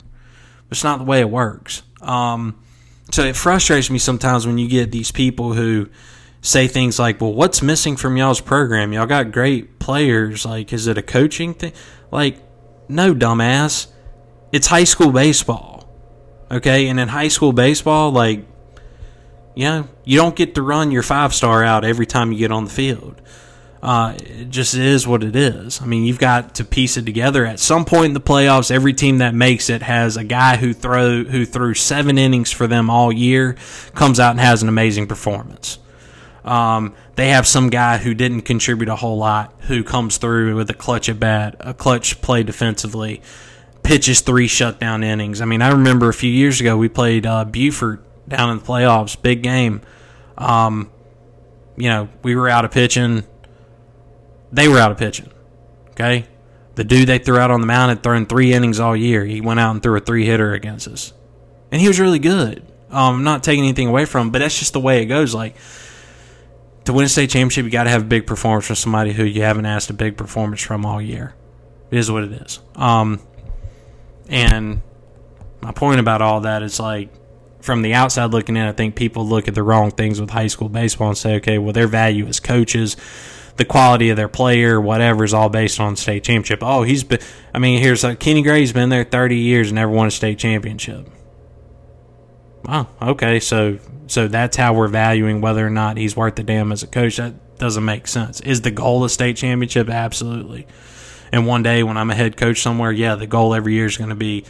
it's 0.72 0.84
not 0.84 0.98
the 0.98 1.06
way 1.06 1.22
it 1.22 1.30
works. 1.30 1.84
Um, 2.02 2.62
so 3.12 3.24
it 3.24 3.36
frustrates 3.36 3.90
me 3.90 4.00
sometimes 4.00 4.48
when 4.48 4.58
you 4.58 4.68
get 4.68 4.92
these 4.92 5.12
people 5.12 5.54
who 5.54 5.90
say 6.42 6.68
things 6.68 6.98
like, 6.98 7.22
"Well, 7.22 7.34
what's 7.34 7.62
missing 7.62 7.98
from 7.98 8.18
y'all's 8.18 8.42
program? 8.42 8.94
Y'all 8.94 9.06
got 9.06 9.32
great 9.32 9.80
players. 9.80 10.46
Like, 10.46 10.74
is 10.74 10.88
it 10.88 10.98
a 10.98 11.02
coaching 11.02 11.54
thing?" 11.54 11.74
Like, 12.12 12.40
no, 12.88 13.14
dumbass. 13.14 13.88
It's 14.52 14.68
high 14.68 14.84
school 14.84 15.12
baseball. 15.12 15.88
Okay, 16.50 16.88
and 16.88 17.00
in 17.00 17.08
high 17.08 17.30
school 17.30 17.54
baseball, 17.54 18.12
like, 18.12 18.46
you 19.56 19.66
know, 19.66 19.88
you 20.04 20.18
don't 20.18 20.36
get 20.36 20.56
to 20.56 20.62
run 20.62 20.92
your 20.92 21.04
five 21.04 21.34
star 21.34 21.64
out 21.64 21.86
every 21.86 22.06
time 22.06 22.32
you 22.32 22.40
get 22.40 22.52
on 22.52 22.66
the 22.66 22.72
field. 22.72 23.22
Uh, 23.82 24.16
it 24.20 24.50
just 24.50 24.76
is 24.76 25.08
what 25.08 25.24
it 25.24 25.36
is. 25.36 25.82
I 25.82 25.86
mean, 25.86 26.04
you've 26.04 26.20
got 26.20 26.56
to 26.56 26.64
piece 26.64 26.98
it 26.98 27.06
together. 27.06 27.46
At 27.46 27.60
some 27.60 27.84
point 27.84 28.08
in 28.08 28.14
the 28.14 28.22
playoffs, 28.22 28.70
every 28.70 28.94
team 28.94 29.18
that 29.18 29.34
makes 29.34 29.72
it 29.72 29.82
has 29.82 30.18
a 30.18 30.24
guy 30.24 30.58
who 30.58 30.72
throw 30.72 31.24
who 31.24 31.46
threw 31.46 31.74
seven 31.74 32.20
innings 32.20 32.52
for 32.52 32.68
them 32.68 32.92
all 32.92 33.12
year, 33.12 33.56
comes 33.96 34.20
out 34.20 34.32
and 34.32 34.40
has 34.40 34.62
an 34.62 34.70
amazing 34.70 35.08
performance. 35.08 35.80
Um, 36.46 36.94
they 37.16 37.30
have 37.30 37.48
some 37.48 37.70
guy 37.70 37.98
who 37.98 38.14
didn't 38.14 38.42
contribute 38.42 38.90
a 38.90 38.96
whole 38.96 39.18
lot 39.18 39.54
who 39.62 39.84
comes 39.84 40.18
through 40.18 40.56
with 40.56 40.70
a 40.70 40.76
clutch 40.76 41.10
at 41.10 41.20
bat, 41.20 41.56
a 41.60 41.74
clutch 41.74 42.22
play 42.22 42.44
defensively, 42.44 43.22
pitches 43.84 44.22
three 44.22 44.48
shutdown 44.48 45.04
innings. 45.04 45.42
I 45.42 45.46
mean, 45.46 45.62
I 45.62 45.72
remember 45.72 46.10
a 46.10 46.14
few 46.14 46.32
years 46.32 46.62
ago 46.62 46.78
we 46.78 46.90
played 46.90 47.26
uh, 47.26 47.46
Buford 47.46 48.04
down 48.28 48.52
in 48.52 48.58
the 48.58 48.64
playoffs, 48.64 49.20
big 49.20 49.42
game. 49.42 49.82
Um, 50.38 50.92
you 51.78 51.90
know, 51.90 52.10
we 52.24 52.36
were 52.36 52.50
out 52.50 52.66
of 52.66 52.72
pitching 52.72 53.24
They 54.52 54.68
were 54.68 54.78
out 54.78 54.92
of 54.92 54.98
pitching. 54.98 55.32
Okay? 55.92 56.26
The 56.76 56.84
dude 56.84 57.08
they 57.08 57.18
threw 57.18 57.38
out 57.38 57.52
on 57.52 57.62
the 57.62 57.68
mound 57.68 57.90
had 57.90 58.04
thrown 58.04 58.26
three 58.26 58.54
innings 58.54 58.80
all 58.80 58.96
year. 58.96 59.26
He 59.26 59.42
went 59.42 59.60
out 59.60 59.72
and 59.72 59.84
threw 59.84 59.98
a 59.98 60.00
three 60.00 60.26
hitter 60.26 60.54
against 60.54 60.88
us. 60.88 61.14
And 61.72 61.82
he 61.82 61.88
was 61.88 62.00
really 62.00 62.20
good. 62.20 62.66
Um, 62.90 63.16
I'm 63.16 63.24
not 63.24 63.44
taking 63.44 63.64
anything 63.64 63.88
away 63.88 64.06
from 64.06 64.28
him, 64.28 64.32
but 64.32 64.40
that's 64.40 64.58
just 64.58 64.74
the 64.74 64.80
way 64.80 65.02
it 65.02 65.06
goes. 65.06 65.34
Like, 65.34 65.56
to 66.86 66.94
win 66.94 67.06
a 67.06 67.10
state 67.10 67.30
championship, 67.30 67.66
you 67.66 67.72
got 67.72 67.84
to 67.84 67.90
have 67.90 68.02
a 68.02 68.06
big 68.06 68.28
performance 68.28 68.68
from 68.68 68.76
somebody 68.76 69.14
who 69.14 69.24
you 69.24 69.44
haven't 69.44 69.66
asked 69.66 69.90
a 69.90 69.94
big 69.94 70.18
performance 70.18 70.62
from 70.62 70.86
all 70.86 71.02
year. 71.02 71.34
It 71.90 72.00
is 72.00 72.12
what 72.12 72.24
it 72.24 72.32
is. 72.34 72.60
Um, 72.76 73.20
and 74.28 74.82
my 75.62 75.72
point 75.72 76.00
about 76.00 76.22
all 76.22 76.42
that 76.42 76.64
is 76.64 76.80
like, 76.80 77.10
from 77.62 77.84
the 77.84 77.94
outside 77.94 78.32
looking 78.32 78.58
in, 78.58 78.64
I 78.64 78.72
think 78.72 78.96
people 78.96 79.26
look 79.26 79.48
at 79.48 79.56
the 79.56 79.62
wrong 79.62 79.92
things 79.92 80.20
with 80.20 80.32
high 80.32 80.48
school 80.48 80.68
baseball 80.68 81.10
and 81.10 81.18
say, 81.18 81.36
okay, 81.36 81.60
well, 81.60 81.74
their 81.74 81.88
value 81.88 82.26
as 82.26 82.40
coaches, 82.40 82.98
the 83.58 83.66
quality 83.66 84.10
of 84.10 84.18
their 84.18 84.28
player, 84.28 84.80
whatever, 84.80 85.24
is 85.24 85.34
all 85.34 85.50
based 85.50 85.80
on 85.80 85.96
state 85.96 86.24
championship. 86.24 86.60
Oh, 86.62 86.84
he's 86.84 87.04
been, 87.04 87.20
I 87.54 87.60
mean, 87.60 87.82
here's 87.82 88.04
like 88.04 88.20
Kenny 88.20 88.42
Gray's 88.42 88.74
been 88.74 88.90
there 88.90 89.04
30 89.04 89.38
years 89.38 89.70
and 89.70 89.76
never 89.76 89.92
won 89.92 90.08
a 90.08 90.12
state 90.12 90.40
championship. 90.40 91.08
Oh, 92.68 92.88
okay, 93.02 93.40
so 93.40 93.80
so 94.08 94.28
that's 94.28 94.58
how 94.58 94.74
we're 94.74 94.88
valuing 94.88 95.42
whether 95.42 95.66
or 95.66 95.70
not 95.70 95.98
he's 95.98 96.16
worth 96.16 96.36
the 96.36 96.44
damn 96.44 96.72
as 96.72 96.84
a 96.84 96.88
coach. 96.88 97.18
That 97.18 97.58
doesn't 97.58 97.84
make 97.84 98.08
sense. 98.08 98.42
Is 98.42 98.62
the 98.62 98.72
goal 98.72 99.04
a 99.04 99.10
state 99.10 99.38
championship? 99.38 99.90
Absolutely. 99.90 100.68
And 101.32 101.48
one 101.48 101.64
day 101.64 101.82
when 101.82 101.98
I'm 101.98 102.12
a 102.12 102.16
head 102.16 102.36
coach 102.36 102.62
somewhere, 102.62 102.92
yeah, 102.92 103.16
the 103.16 103.26
goal 103.26 103.54
every 103.54 103.74
year 103.74 103.86
is 103.86 103.98
going 103.98 104.10
to 104.10 104.16
be 104.16 104.46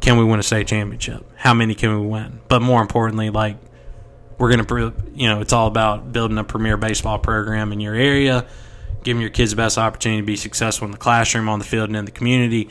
can 0.00 0.16
we 0.16 0.24
win 0.24 0.40
a 0.40 0.42
state 0.42 0.66
championship? 0.66 1.24
How 1.36 1.54
many 1.54 1.74
can 1.74 2.00
we 2.00 2.06
win? 2.06 2.40
But 2.48 2.62
more 2.62 2.80
importantly, 2.80 3.30
like 3.30 3.56
we're 4.38 4.54
going 4.54 4.64
to, 4.64 4.94
you 5.14 5.28
know, 5.28 5.40
it's 5.40 5.52
all 5.52 5.66
about 5.66 6.12
building 6.12 6.38
a 6.38 6.44
premier 6.44 6.76
baseball 6.76 7.18
program 7.18 7.72
in 7.72 7.80
your 7.80 7.94
area, 7.94 8.46
giving 9.02 9.20
your 9.20 9.30
kids 9.30 9.50
the 9.50 9.56
best 9.56 9.78
opportunity 9.78 10.22
to 10.22 10.26
be 10.26 10.36
successful 10.36 10.86
in 10.86 10.92
the 10.92 10.98
classroom, 10.98 11.48
on 11.48 11.58
the 11.58 11.64
field, 11.64 11.88
and 11.88 11.96
in 11.96 12.04
the 12.04 12.10
community. 12.10 12.68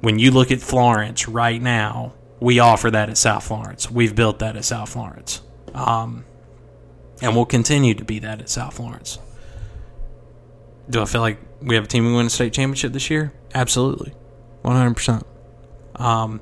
When 0.00 0.18
you 0.18 0.32
look 0.32 0.50
at 0.50 0.60
Florence 0.60 1.28
right 1.28 1.62
now, 1.62 2.14
we 2.40 2.58
offer 2.58 2.90
that 2.90 3.08
at 3.08 3.16
South 3.16 3.44
Florence. 3.44 3.90
We've 3.90 4.14
built 4.14 4.40
that 4.40 4.56
at 4.56 4.64
South 4.64 4.90
Florence. 4.90 5.40
Um, 5.72 6.24
and 7.22 7.34
we'll 7.34 7.46
continue 7.46 7.94
to 7.94 8.04
be 8.04 8.18
that 8.18 8.40
at 8.40 8.48
South 8.48 8.74
Florence. 8.74 9.18
Do 10.90 11.00
I 11.00 11.06
feel 11.06 11.20
like 11.20 11.38
we 11.62 11.76
have 11.76 11.84
a 11.84 11.88
team 11.88 12.04
who 12.04 12.16
win 12.16 12.26
a 12.26 12.30
state 12.30 12.52
championship 12.52 12.92
this 12.92 13.08
year? 13.08 13.32
Absolutely. 13.54 14.12
100%. 14.64 15.22
Um, 15.96 16.40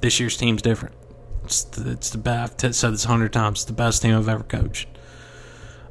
this 0.00 0.20
year's 0.20 0.36
team's 0.36 0.60
different. 0.60 0.94
It's 1.44 1.64
the, 1.64 1.90
it's 1.90 2.10
the 2.10 2.18
best. 2.18 2.64
I've 2.64 2.74
said 2.74 2.92
this 2.92 3.04
a 3.04 3.08
hundred 3.08 3.32
times. 3.32 3.60
It's 3.60 3.64
the 3.64 3.72
best 3.72 4.02
team 4.02 4.16
I've 4.16 4.28
ever 4.28 4.44
coached. 4.44 4.88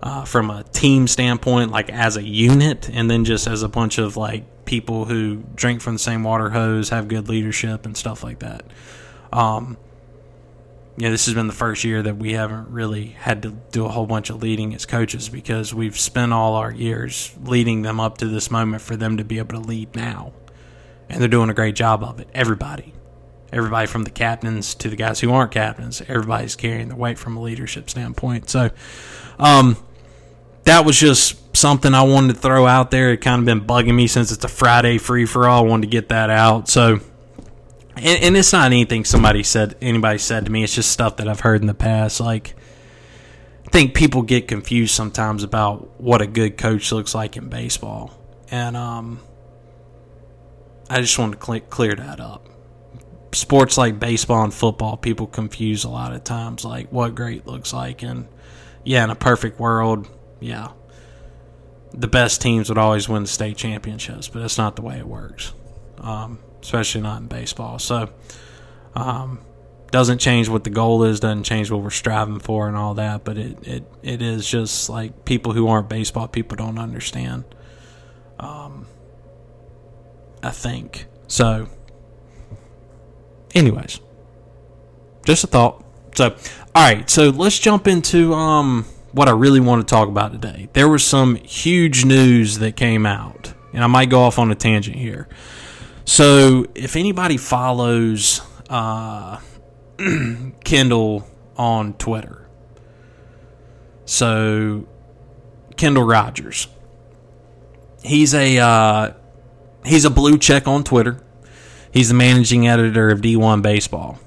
Uh, 0.02 0.26
from 0.26 0.50
a 0.50 0.64
team 0.64 1.08
standpoint, 1.08 1.72
like 1.72 1.90
as 1.90 2.18
a 2.18 2.24
unit, 2.24 2.90
and 2.90 3.10
then 3.10 3.24
just 3.24 3.48
as 3.48 3.64
a 3.64 3.70
bunch 3.70 3.98
of 3.98 4.18
like 4.18 4.66
people 4.66 5.06
who 5.06 5.44
drink 5.56 5.82
from 5.82 5.94
the 5.94 6.00
same 6.00 6.24
water 6.24 6.50
hose, 6.50 6.90
have 6.90 7.08
good 7.08 7.30
leadership 7.30 7.86
and 7.86 7.96
stuff 7.96 8.24
like 8.24 8.40
that. 8.40 8.66
Um, 9.32 9.78
yeah, 10.98 11.10
this 11.10 11.26
has 11.26 11.34
been 11.34 11.48
the 11.48 11.54
first 11.54 11.84
year 11.84 12.04
that 12.04 12.18
we 12.18 12.34
haven't 12.34 12.70
really 12.70 13.08
had 13.08 13.42
to 13.44 13.52
do 13.72 13.86
a 13.86 13.90
whole 13.90 14.06
bunch 14.06 14.30
of 14.30 14.44
leading 14.44 14.76
as 14.76 14.86
coaches 14.86 15.30
because 15.30 15.74
we've 15.74 15.98
spent 15.98 16.34
all 16.34 16.56
our 16.56 16.72
years 16.72 17.34
leading 17.44 17.82
them 17.82 18.00
up 18.00 18.20
to 18.20 18.28
this 18.28 18.52
moment 18.52 18.82
for 18.82 18.96
them 18.96 19.18
to 19.18 19.24
be 19.24 19.40
able 19.40 19.60
to 19.60 19.68
lead 19.68 19.96
now. 19.96 20.34
And 21.10 21.20
they're 21.20 21.28
doing 21.28 21.50
a 21.50 21.54
great 21.54 21.76
job 21.76 22.04
of 22.04 22.20
it. 22.20 22.28
Everybody. 22.34 22.94
Everybody 23.54 23.88
from 23.88 24.04
the 24.04 24.10
captains 24.10 24.76
to 24.76 24.90
the 24.90 24.96
guys 24.96 25.20
who 25.20 25.32
aren't 25.32 25.52
captains, 25.52 26.02
everybody's 26.08 26.56
carrying 26.56 26.90
the 26.90 26.96
weight 26.96 27.20
from 27.20 27.38
a 27.38 27.42
leadership 27.42 27.90
standpoint. 27.90 28.50
So, 28.50 28.72
um, 29.40 29.78
that 30.64 30.86
was 30.86 30.98
just 30.98 31.56
something 31.56 31.94
I 31.94 32.04
wanted 32.04 32.34
to 32.34 32.40
throw 32.40 32.66
out 32.66 32.92
there. 32.92 33.12
It 33.12 33.18
kind 33.18 33.40
of 33.40 33.46
been 33.46 33.62
bugging 33.62 33.96
me 33.96 34.08
since 34.08 34.32
it's 34.32 34.44
a 34.44 34.50
Friday 34.50 34.98
free 34.98 35.26
for 35.26 35.48
all. 35.48 35.66
I 35.66 35.68
wanted 35.68 35.84
to 35.84 35.92
get 35.92 36.10
that 36.10 36.30
out. 36.30 36.68
So, 36.68 37.00
and, 37.96 38.24
and, 38.24 38.38
it's 38.38 38.54
not 38.54 38.66
anything 38.66 39.06
somebody 39.06 39.44
said 39.44 39.76
anybody 39.82 40.18
said 40.18 40.46
to 40.46 40.52
me 40.52 40.64
it's 40.64 40.74
just 40.74 40.92
stuff 40.92 41.18
that 41.18 41.28
i've 41.28 41.42
heard 41.42 41.62
in 41.62 41.68
the 41.68 41.74
past 41.74 42.20
like 42.20 42.56
i 43.66 43.70
think 43.70 43.94
people 43.94 44.22
get 44.22 44.48
confused 44.48 44.96
sometimes 44.96 45.44
about 45.44 46.00
what 46.02 46.22
a 46.22 46.28
good 46.28 46.58
coach 46.58 46.92
looks 46.92 47.14
like 47.14 47.38
in 47.38 47.50
baseball 47.50 48.12
and 48.50 48.76
um, 48.76 49.20
i 50.90 51.00
just 51.00 51.18
want 51.20 51.40
to 51.40 51.60
clear 51.60 51.94
that 51.94 52.20
up 52.20 52.48
sports 53.34 53.78
like 53.78 54.00
baseball 54.00 54.44
and 54.44 54.54
football 54.54 54.98
people 54.98 55.28
confuse 55.28 55.84
a 55.84 55.90
lot 55.90 56.14
of 56.14 56.24
times 56.24 56.64
like 56.64 56.92
what 56.92 57.16
great 57.16 57.46
looks 57.48 57.74
like 57.74 58.04
and 58.04 58.28
yeah 58.84 59.04
in 59.04 59.10
a 59.10 59.16
perfect 59.16 59.60
world 59.60 60.08
yeah 60.40 60.72
the 61.94 62.08
best 62.08 62.42
teams 62.42 62.70
would 62.70 62.78
always 62.78 63.08
win 63.08 63.24
the 63.24 63.30
state 63.30 63.58
championships 63.58 64.28
but 64.28 64.40
that's 64.40 64.58
not 64.58 64.76
the 64.76 64.82
way 64.82 64.98
it 64.98 65.08
works 65.08 65.54
um, 66.04 66.40
especially 66.62 67.02
not 67.02 67.22
in 67.22 67.28
baseball. 67.28 67.80
So, 67.80 68.10
um, 68.96 69.40
doesn't 69.92 70.20
change 70.20 70.50
what 70.50 70.64
the 70.64 70.70
goal 70.70 71.04
is, 71.04 71.20
doesn't 71.20 71.44
change 71.44 71.70
what 71.70 71.82
we're 71.82 71.92
striving 71.92 72.40
for 72.40 72.68
and 72.68 72.76
all 72.76 72.96
that, 72.96 73.24
but 73.24 73.38
it, 73.38 73.68
it, 73.68 73.84
it 74.02 74.22
is 74.22 74.48
just 74.48 74.90
like 74.90 75.26
people 75.26 75.54
who 75.54 75.68
aren't 75.68 75.90
baseball 75.90 76.28
people 76.28 76.58
don't 76.58 76.80
understand. 76.80 77.44
Um, 78.40 78.88
I 80.42 80.50
think. 80.50 81.06
So, 81.28 81.70
anyways, 83.54 84.00
just 85.26 85.44
a 85.44 85.48
thought. 85.48 85.84
So, 86.16 86.36
all 86.76 86.84
right, 86.84 87.10
so 87.10 87.30
let's 87.30 87.58
jump 87.58 87.88
into 87.88 88.34
um, 88.34 88.86
what 89.14 89.28
I 89.28 89.32
really 89.32 89.60
want 89.60 89.88
to 89.88 89.92
talk 89.92 90.08
about 90.08 90.32
today. 90.32 90.70
There 90.74 90.90
was 90.90 91.04
some 91.04 91.36
huge 91.36 92.06
news 92.06 92.60
that 92.60 92.76
came 92.76 93.06
out, 93.06 93.54
and 93.74 93.84
I 93.84 93.88
might 93.88 94.10
go 94.10 94.22
off 94.22 94.38
on 94.40 94.52
a 94.52 94.56
tangent 94.56 94.98
here. 94.98 95.28
So 96.06 96.66
if 96.76 96.96
anybody 96.96 97.38
follows 97.38 98.42
uh, 98.70 99.40
Kendall 100.64 101.28
on 101.58 101.94
Twitter, 101.94 102.48
so 104.06 104.88
Kendall 105.78 106.04
Rogers, 106.04 106.68
he's 108.04 108.34
a 108.34 108.58
uh, 108.58 109.14
he's 109.86 110.06
a 110.06 110.10
blue 110.10 110.38
check 110.38 110.68
on 110.68 110.84
Twitter. 110.84 111.23
He's 111.94 112.10
the 112.10 112.16
managing 112.16 112.68
editor 112.68 113.12
of 113.12 113.22
D1 113.22 113.62
Baseball, 113.62 114.18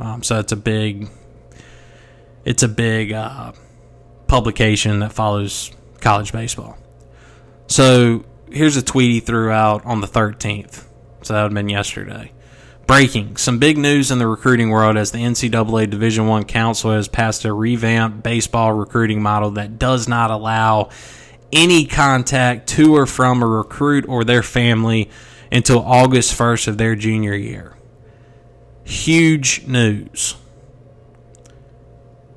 um, 0.00 0.24
so 0.24 0.40
it's 0.40 0.50
a 0.50 0.56
big 0.56 1.08
it's 2.44 2.64
a 2.64 2.68
big 2.68 3.12
uh, 3.12 3.52
publication 4.26 4.98
that 4.98 5.12
follows 5.12 5.70
college 6.00 6.32
baseball. 6.32 6.76
So 7.68 8.24
here's 8.50 8.76
a 8.76 8.82
tweet 8.82 9.12
he 9.12 9.20
threw 9.20 9.52
out 9.52 9.86
on 9.86 10.00
the 10.00 10.08
13th. 10.08 10.84
So 11.22 11.34
that 11.34 11.42
would 11.42 11.52
have 11.52 11.54
been 11.54 11.68
yesterday. 11.68 12.32
Breaking: 12.88 13.36
Some 13.36 13.60
big 13.60 13.78
news 13.78 14.10
in 14.10 14.18
the 14.18 14.26
recruiting 14.26 14.70
world 14.70 14.96
as 14.96 15.12
the 15.12 15.18
NCAA 15.18 15.88
Division 15.88 16.26
One 16.26 16.42
Council 16.42 16.90
has 16.90 17.06
passed 17.06 17.44
a 17.44 17.52
revamped 17.52 18.24
baseball 18.24 18.72
recruiting 18.72 19.22
model 19.22 19.52
that 19.52 19.78
does 19.78 20.08
not 20.08 20.32
allow 20.32 20.90
any 21.52 21.84
contact 21.84 22.68
to 22.70 22.96
or 22.96 23.06
from 23.06 23.42
a 23.42 23.46
recruit 23.46 24.06
or 24.08 24.24
their 24.24 24.42
family 24.42 25.10
until 25.50 25.80
August 25.80 26.36
1st 26.36 26.68
of 26.68 26.78
their 26.78 26.96
junior 26.96 27.34
year. 27.34 27.76
Huge 28.84 29.66
news. 29.66 30.34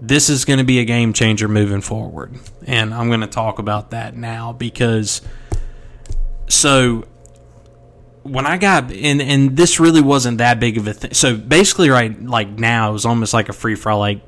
This 0.02 0.30
is 0.30 0.46
going 0.46 0.60
to 0.60 0.66
be 0.66 0.80
a 0.80 0.86
game 0.86 1.14
changer 1.14 1.48
moving 1.48 1.82
forward. 1.82 2.36
And 2.68 2.94
I'm 2.94 3.08
going 3.08 3.22
to 3.22 3.28
talk 3.28 3.58
about 3.60 3.92
that 3.92 4.16
now 4.16 4.54
because 4.54 5.22
so 6.48 7.08
when 8.24 8.46
I 8.46 8.58
got 8.58 8.92
and 8.92 9.22
and 9.22 9.56
this 9.56 9.80
really 9.80 10.02
wasn't 10.02 10.40
that 10.40 10.60
big 10.60 10.78
of 10.78 10.88
a 10.88 10.94
thing. 10.94 11.14
So 11.14 11.38
basically, 11.38 11.90
right 11.90 12.22
like 12.22 12.50
now, 12.50 12.90
it 12.90 12.94
was 12.94 13.06
almost 13.06 13.34
like 13.34 13.50
a 13.50 13.54
free 13.54 13.76
for 13.76 13.92
all. 13.92 14.00
Like 14.00 14.22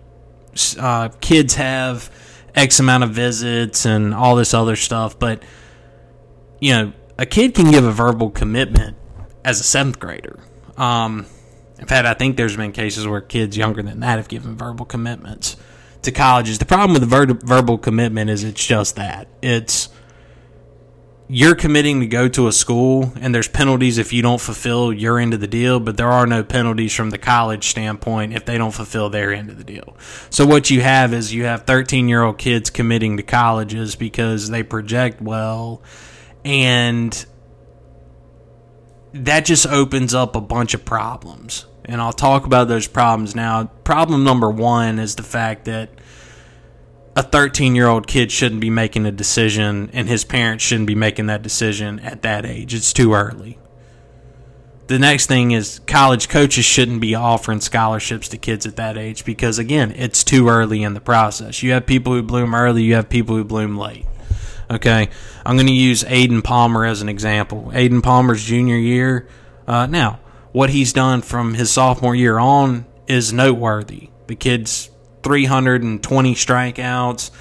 uh, 0.80 1.10
kids 1.20 1.56
have 1.56 2.12
X 2.58 2.80
amount 2.80 3.04
of 3.04 3.12
visits 3.12 3.86
and 3.86 4.14
all 4.14 4.36
this 4.36 4.54
other 4.54 4.76
stuff, 4.76 5.18
but 5.18 5.44
you 6.60 6.74
know, 6.74 6.94
a 7.18 7.26
kid 7.26 7.54
can 7.54 7.72
give 7.72 7.86
a 7.86 7.92
verbal 7.92 8.32
commitment 8.32 8.98
as 9.46 9.60
a 9.60 9.64
seventh 9.64 10.00
grader. 10.00 10.40
Um, 10.76 11.28
in 11.80 11.86
fact, 11.86 12.08
I 12.08 12.16
think 12.16 12.36
there's 12.36 12.58
been 12.58 12.72
cases 12.72 13.08
where 13.08 13.22
kids 13.22 13.56
younger 13.56 13.84
than 13.84 14.00
that 14.00 14.18
have 14.18 14.28
given 14.28 14.58
verbal 14.58 14.86
commitments 14.86 15.56
to 16.02 16.12
colleges. 16.12 16.58
The 16.58 16.66
problem 16.66 16.94
with 16.94 17.02
the 17.02 17.08
ver- 17.08 17.40
verbal 17.46 17.78
commitment 17.78 18.30
is 18.30 18.44
it's 18.44 18.66
just 18.66 18.96
that 18.96 19.28
it's 19.42 19.90
you're 21.30 21.56
committing 21.56 22.00
to 22.00 22.08
go 22.08 22.30
to 22.30 22.48
a 22.48 22.52
school 22.54 23.12
and 23.20 23.36
there's 23.36 23.50
penalties 23.50 23.98
if 23.98 24.14
you 24.14 24.22
don't 24.22 24.40
fulfill 24.40 24.94
your 24.94 25.20
end 25.20 25.34
of 25.34 25.42
the 25.42 25.48
deal, 25.48 25.80
but 25.80 25.98
there 25.98 26.10
are 26.10 26.26
no 26.26 26.44
penalties 26.44 26.94
from 26.94 27.10
the 27.10 27.18
college 27.18 27.68
standpoint 27.68 28.34
if 28.34 28.46
they 28.46 28.58
don't 28.58 28.72
fulfill 28.72 29.10
their 29.10 29.34
end 29.34 29.50
of 29.50 29.58
the 29.58 29.64
deal. 29.64 29.98
So 30.30 30.46
what 30.46 30.70
you 30.70 30.82
have 30.82 31.14
is 31.14 31.34
you 31.34 31.44
have 31.44 31.64
13 31.64 32.08
year 32.08 32.24
old 32.24 32.38
kids 32.38 32.70
committing 32.70 33.18
to 33.18 33.24
colleges 33.24 33.96
because 33.96 34.50
they 34.50 34.64
project 34.64 35.22
well 35.22 35.82
and 36.46 37.26
that 39.14 39.46
just 39.46 39.68
opens 39.68 40.14
up 40.14 40.36
a 40.36 40.42
bunch 40.42 40.74
of 40.74 40.86
problems. 40.86 41.66
And 41.84 42.02
I'll 42.02 42.14
talk 42.14 42.46
about 42.46 42.68
those 42.68 42.88
problems 42.88 43.36
now. 43.36 43.66
Problem 43.84 44.24
number 44.24 44.50
one 44.50 45.00
is 45.00 45.16
the 45.16 45.24
fact 45.24 45.66
that 45.66 45.90
a 47.18 47.24
13 47.24 47.74
year 47.74 47.88
old 47.88 48.06
kid 48.06 48.32
shouldn't 48.32 48.62
be 48.62 48.70
making 48.70 49.08
a 49.08 49.12
decision 49.12 49.90
and 49.92 50.08
his 50.08 50.24
parents 50.24 50.64
shouldn't 50.64 50.86
be 50.86 50.94
making 50.94 51.26
that 51.26 51.42
decision 51.42 52.00
at 52.02 52.22
that 52.22 52.46
age. 52.46 52.76
It's 52.76 52.94
too 52.94 53.16
early. 53.16 53.58
The 54.86 55.00
next 55.00 55.26
thing 55.26 55.50
is 55.50 55.80
college 55.88 56.30
coaches 56.30 56.64
shouldn't 56.64 57.02
be 57.02 57.16
offering 57.16 57.60
scholarships 57.60 58.28
to 58.30 58.38
kids 58.38 58.68
at 58.68 58.76
that 58.76 59.00
age 59.00 59.26
because, 59.26 59.58
again, 59.58 59.92
it's 59.98 60.24
too 60.24 60.48
early 60.48 60.84
in 60.84 60.94
the 60.94 61.02
process. 61.02 61.64
You 61.64 61.72
have 61.72 61.88
people 61.88 62.14
who 62.14 62.22
bloom 62.22 62.54
early, 62.54 62.84
you 62.84 62.94
have 62.94 63.10
people 63.10 63.36
who 63.36 63.44
bloom 63.44 63.76
late. 63.78 64.06
Okay, 64.70 65.10
I'm 65.44 65.56
going 65.56 65.68
to 65.68 65.74
use 65.74 66.04
Aiden 66.04 66.44
Palmer 66.44 66.86
as 66.86 67.02
an 67.02 67.10
example. 67.10 67.72
Aiden 67.74 68.04
Palmer's 68.04 68.44
junior 68.44 68.78
year. 68.78 69.28
Uh, 69.66 69.88
now, 69.88 70.20
what 70.52 70.70
he's 70.70 70.94
done 70.94 71.22
from 71.24 71.56
his 71.56 71.72
sophomore 71.72 72.16
year 72.16 72.38
on 72.38 72.86
is 73.08 73.34
noteworthy. 73.34 74.10
The 74.28 74.36
kid's 74.36 74.92
320 75.28 76.36
strikeouts, 76.36 77.32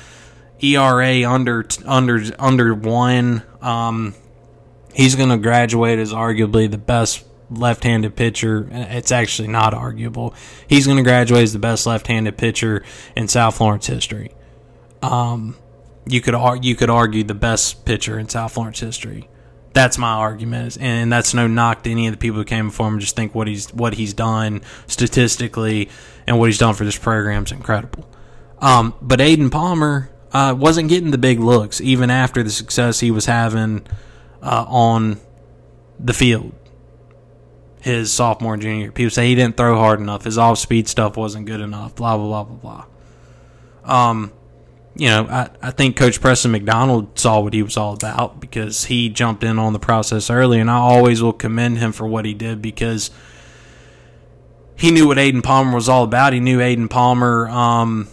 ERA 0.60 1.30
under 1.30 1.64
under 1.84 2.20
under 2.38 2.74
one. 2.74 3.42
Um, 3.62 4.14
he's 4.92 5.14
going 5.14 5.28
to 5.28 5.38
graduate 5.38 6.00
as 6.00 6.12
arguably 6.12 6.68
the 6.68 6.78
best 6.78 7.24
left-handed 7.48 8.16
pitcher. 8.16 8.68
It's 8.72 9.12
actually 9.12 9.48
not 9.48 9.72
arguable. 9.72 10.34
He's 10.66 10.86
going 10.86 10.96
to 10.96 11.04
graduate 11.04 11.44
as 11.44 11.52
the 11.52 11.60
best 11.60 11.86
left-handed 11.86 12.36
pitcher 12.36 12.82
in 13.14 13.28
South 13.28 13.56
Florence 13.56 13.86
history. 13.86 14.32
Um, 15.00 15.56
you 16.08 16.20
could 16.20 16.34
you 16.64 16.74
could 16.74 16.90
argue 16.90 17.22
the 17.22 17.34
best 17.34 17.84
pitcher 17.84 18.18
in 18.18 18.28
South 18.28 18.52
Florence 18.52 18.80
history. 18.80 19.28
That's 19.76 19.98
my 19.98 20.12
argument, 20.12 20.78
and 20.80 21.12
that's 21.12 21.34
no 21.34 21.46
knock 21.46 21.82
to 21.82 21.90
any 21.90 22.06
of 22.06 22.14
the 22.14 22.16
people 22.16 22.38
who 22.38 22.46
came 22.46 22.68
before 22.68 22.88
him. 22.88 22.98
Just 22.98 23.14
think 23.14 23.34
what 23.34 23.46
he's 23.46 23.68
what 23.74 23.92
he's 23.92 24.14
done 24.14 24.62
statistically 24.86 25.90
and 26.26 26.38
what 26.38 26.46
he's 26.46 26.56
done 26.56 26.72
for 26.72 26.86
this 26.86 26.96
program 26.96 27.44
is 27.44 27.52
incredible. 27.52 28.08
Um, 28.58 28.94
but 29.02 29.18
Aiden 29.18 29.50
Palmer 29.50 30.08
uh, 30.32 30.54
wasn't 30.56 30.88
getting 30.88 31.10
the 31.10 31.18
big 31.18 31.40
looks 31.40 31.82
even 31.82 32.08
after 32.08 32.42
the 32.42 32.48
success 32.48 33.00
he 33.00 33.10
was 33.10 33.26
having 33.26 33.86
uh, 34.40 34.64
on 34.66 35.20
the 36.00 36.14
field 36.14 36.54
his 37.82 38.10
sophomore 38.10 38.54
and 38.54 38.62
junior. 38.62 38.90
People 38.90 39.10
say 39.10 39.28
he 39.28 39.34
didn't 39.34 39.58
throw 39.58 39.76
hard 39.76 40.00
enough. 40.00 40.24
His 40.24 40.38
off 40.38 40.56
speed 40.56 40.88
stuff 40.88 41.18
wasn't 41.18 41.44
good 41.44 41.60
enough. 41.60 41.94
Blah 41.94 42.16
blah 42.16 42.42
blah 42.42 42.44
blah 42.44 42.84
blah. 43.84 44.08
Um, 44.08 44.32
you 44.98 45.08
know, 45.08 45.26
I, 45.26 45.50
I 45.60 45.70
think 45.72 45.96
Coach 45.96 46.20
Preston 46.20 46.52
McDonald 46.52 47.18
saw 47.18 47.40
what 47.40 47.52
he 47.52 47.62
was 47.62 47.76
all 47.76 47.94
about 47.94 48.40
because 48.40 48.86
he 48.86 49.10
jumped 49.10 49.44
in 49.44 49.58
on 49.58 49.74
the 49.74 49.78
process 49.78 50.30
early, 50.30 50.58
and 50.58 50.70
I 50.70 50.76
always 50.76 51.22
will 51.22 51.34
commend 51.34 51.78
him 51.78 51.92
for 51.92 52.06
what 52.06 52.24
he 52.24 52.32
did 52.32 52.62
because 52.62 53.10
he 54.74 54.90
knew 54.90 55.06
what 55.06 55.18
Aiden 55.18 55.42
Palmer 55.42 55.74
was 55.74 55.88
all 55.88 56.04
about. 56.04 56.32
He 56.32 56.40
knew 56.40 56.60
Aiden 56.60 56.88
Palmer 56.88 57.46
um, 57.48 58.08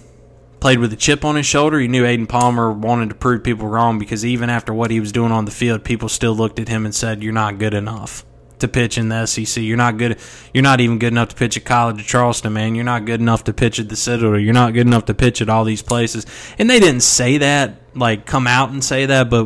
played 0.60 0.80
with 0.80 0.92
a 0.92 0.98
chip 0.98 1.24
on 1.24 1.38
his 1.38 1.46
shoulder. 1.46 1.80
He 1.80 1.88
knew 1.88 2.04
Aiden 2.04 2.28
Palmer 2.28 2.72
wanted 2.72 3.10
to 3.10 3.16
prove 3.16 3.44
people 3.44 3.68
wrong 3.68 3.98
because 3.98 4.26
even 4.26 4.50
after 4.50 4.74
what 4.74 4.92
he 4.92 5.00
was 5.00 5.14
doing 5.14 5.32
on 5.32 5.46
the 5.46 5.52
field, 5.52 5.86
people 5.86 6.10
still 6.10 6.36
looked 6.36 6.60
at 6.60 6.68
him 6.68 6.86
and 6.86 6.94
said, 6.94 7.24
"You're 7.24 7.32
not 7.32 7.60
good 7.60 7.74
enough." 7.74 8.26
To 8.64 8.68
pitch 8.68 8.98
in 8.98 9.10
the 9.10 9.26
SEC. 9.26 9.62
You're 9.62 9.78
not 9.78 9.98
good. 9.98 10.18
You're 10.54 10.64
not 10.64 10.82
even 10.82 10.98
good 10.98 11.14
enough 11.14 11.30
to 11.30 11.36
pitch 11.36 11.58
at 11.58 11.66
College 11.66 12.02
of 12.02 12.08
Charleston, 12.08 12.54
man. 12.54 12.76
You're 12.76 12.84
not 12.84 13.06
good 13.06 13.20
enough 13.20 13.44
to 13.44 13.54
pitch 13.54 13.80
at 13.80 13.90
the 13.90 13.96
Citadel. 13.96 14.40
You're 14.40 14.54
not 14.54 14.74
good 14.74 14.88
enough 14.88 15.06
to 15.06 15.14
pitch 15.14 15.42
at 15.42 15.50
all 15.50 15.64
these 15.64 15.84
places. 15.84 16.26
And 16.58 16.70
they 16.70 16.80
didn't 16.80 17.02
say 17.02 17.38
that, 17.38 17.76
like 17.96 18.26
come 18.26 18.48
out 18.48 18.72
and 18.72 18.84
say 18.84 19.06
that, 19.06 19.30
but 19.30 19.46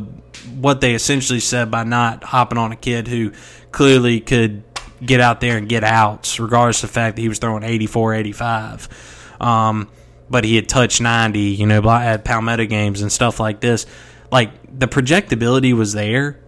what 0.56 0.82
they 0.82 0.94
essentially 0.94 1.40
said 1.40 1.70
by 1.70 1.84
not 1.84 2.24
hopping 2.24 2.58
on 2.58 2.72
a 2.72 2.76
kid 2.76 3.08
who 3.08 3.32
clearly 3.72 4.20
could 4.20 4.64
get 5.04 5.20
out 5.20 5.42
there 5.42 5.58
and 5.58 5.68
get 5.68 5.84
outs, 5.84 6.40
regardless 6.40 6.84
of 6.84 6.90
the 6.90 6.94
fact 6.94 7.16
that 7.16 7.22
he 7.22 7.30
was 7.30 7.40
throwing 7.40 7.64
84, 7.64 8.14
85. 8.16 9.36
Um, 9.42 9.90
but 10.30 10.44
he 10.44 10.56
had 10.56 10.68
touched 10.68 11.02
90, 11.02 11.40
you 11.40 11.66
know, 11.66 11.88
at 11.90 12.26
Palmetto 12.26 12.66
games 12.66 13.02
and 13.02 13.12
stuff 13.12 13.40
like 13.40 13.60
this. 13.60 13.86
Like 14.32 14.52
the 14.80 14.88
projectability 14.88 15.74
was 15.74 15.94
there 15.94 16.40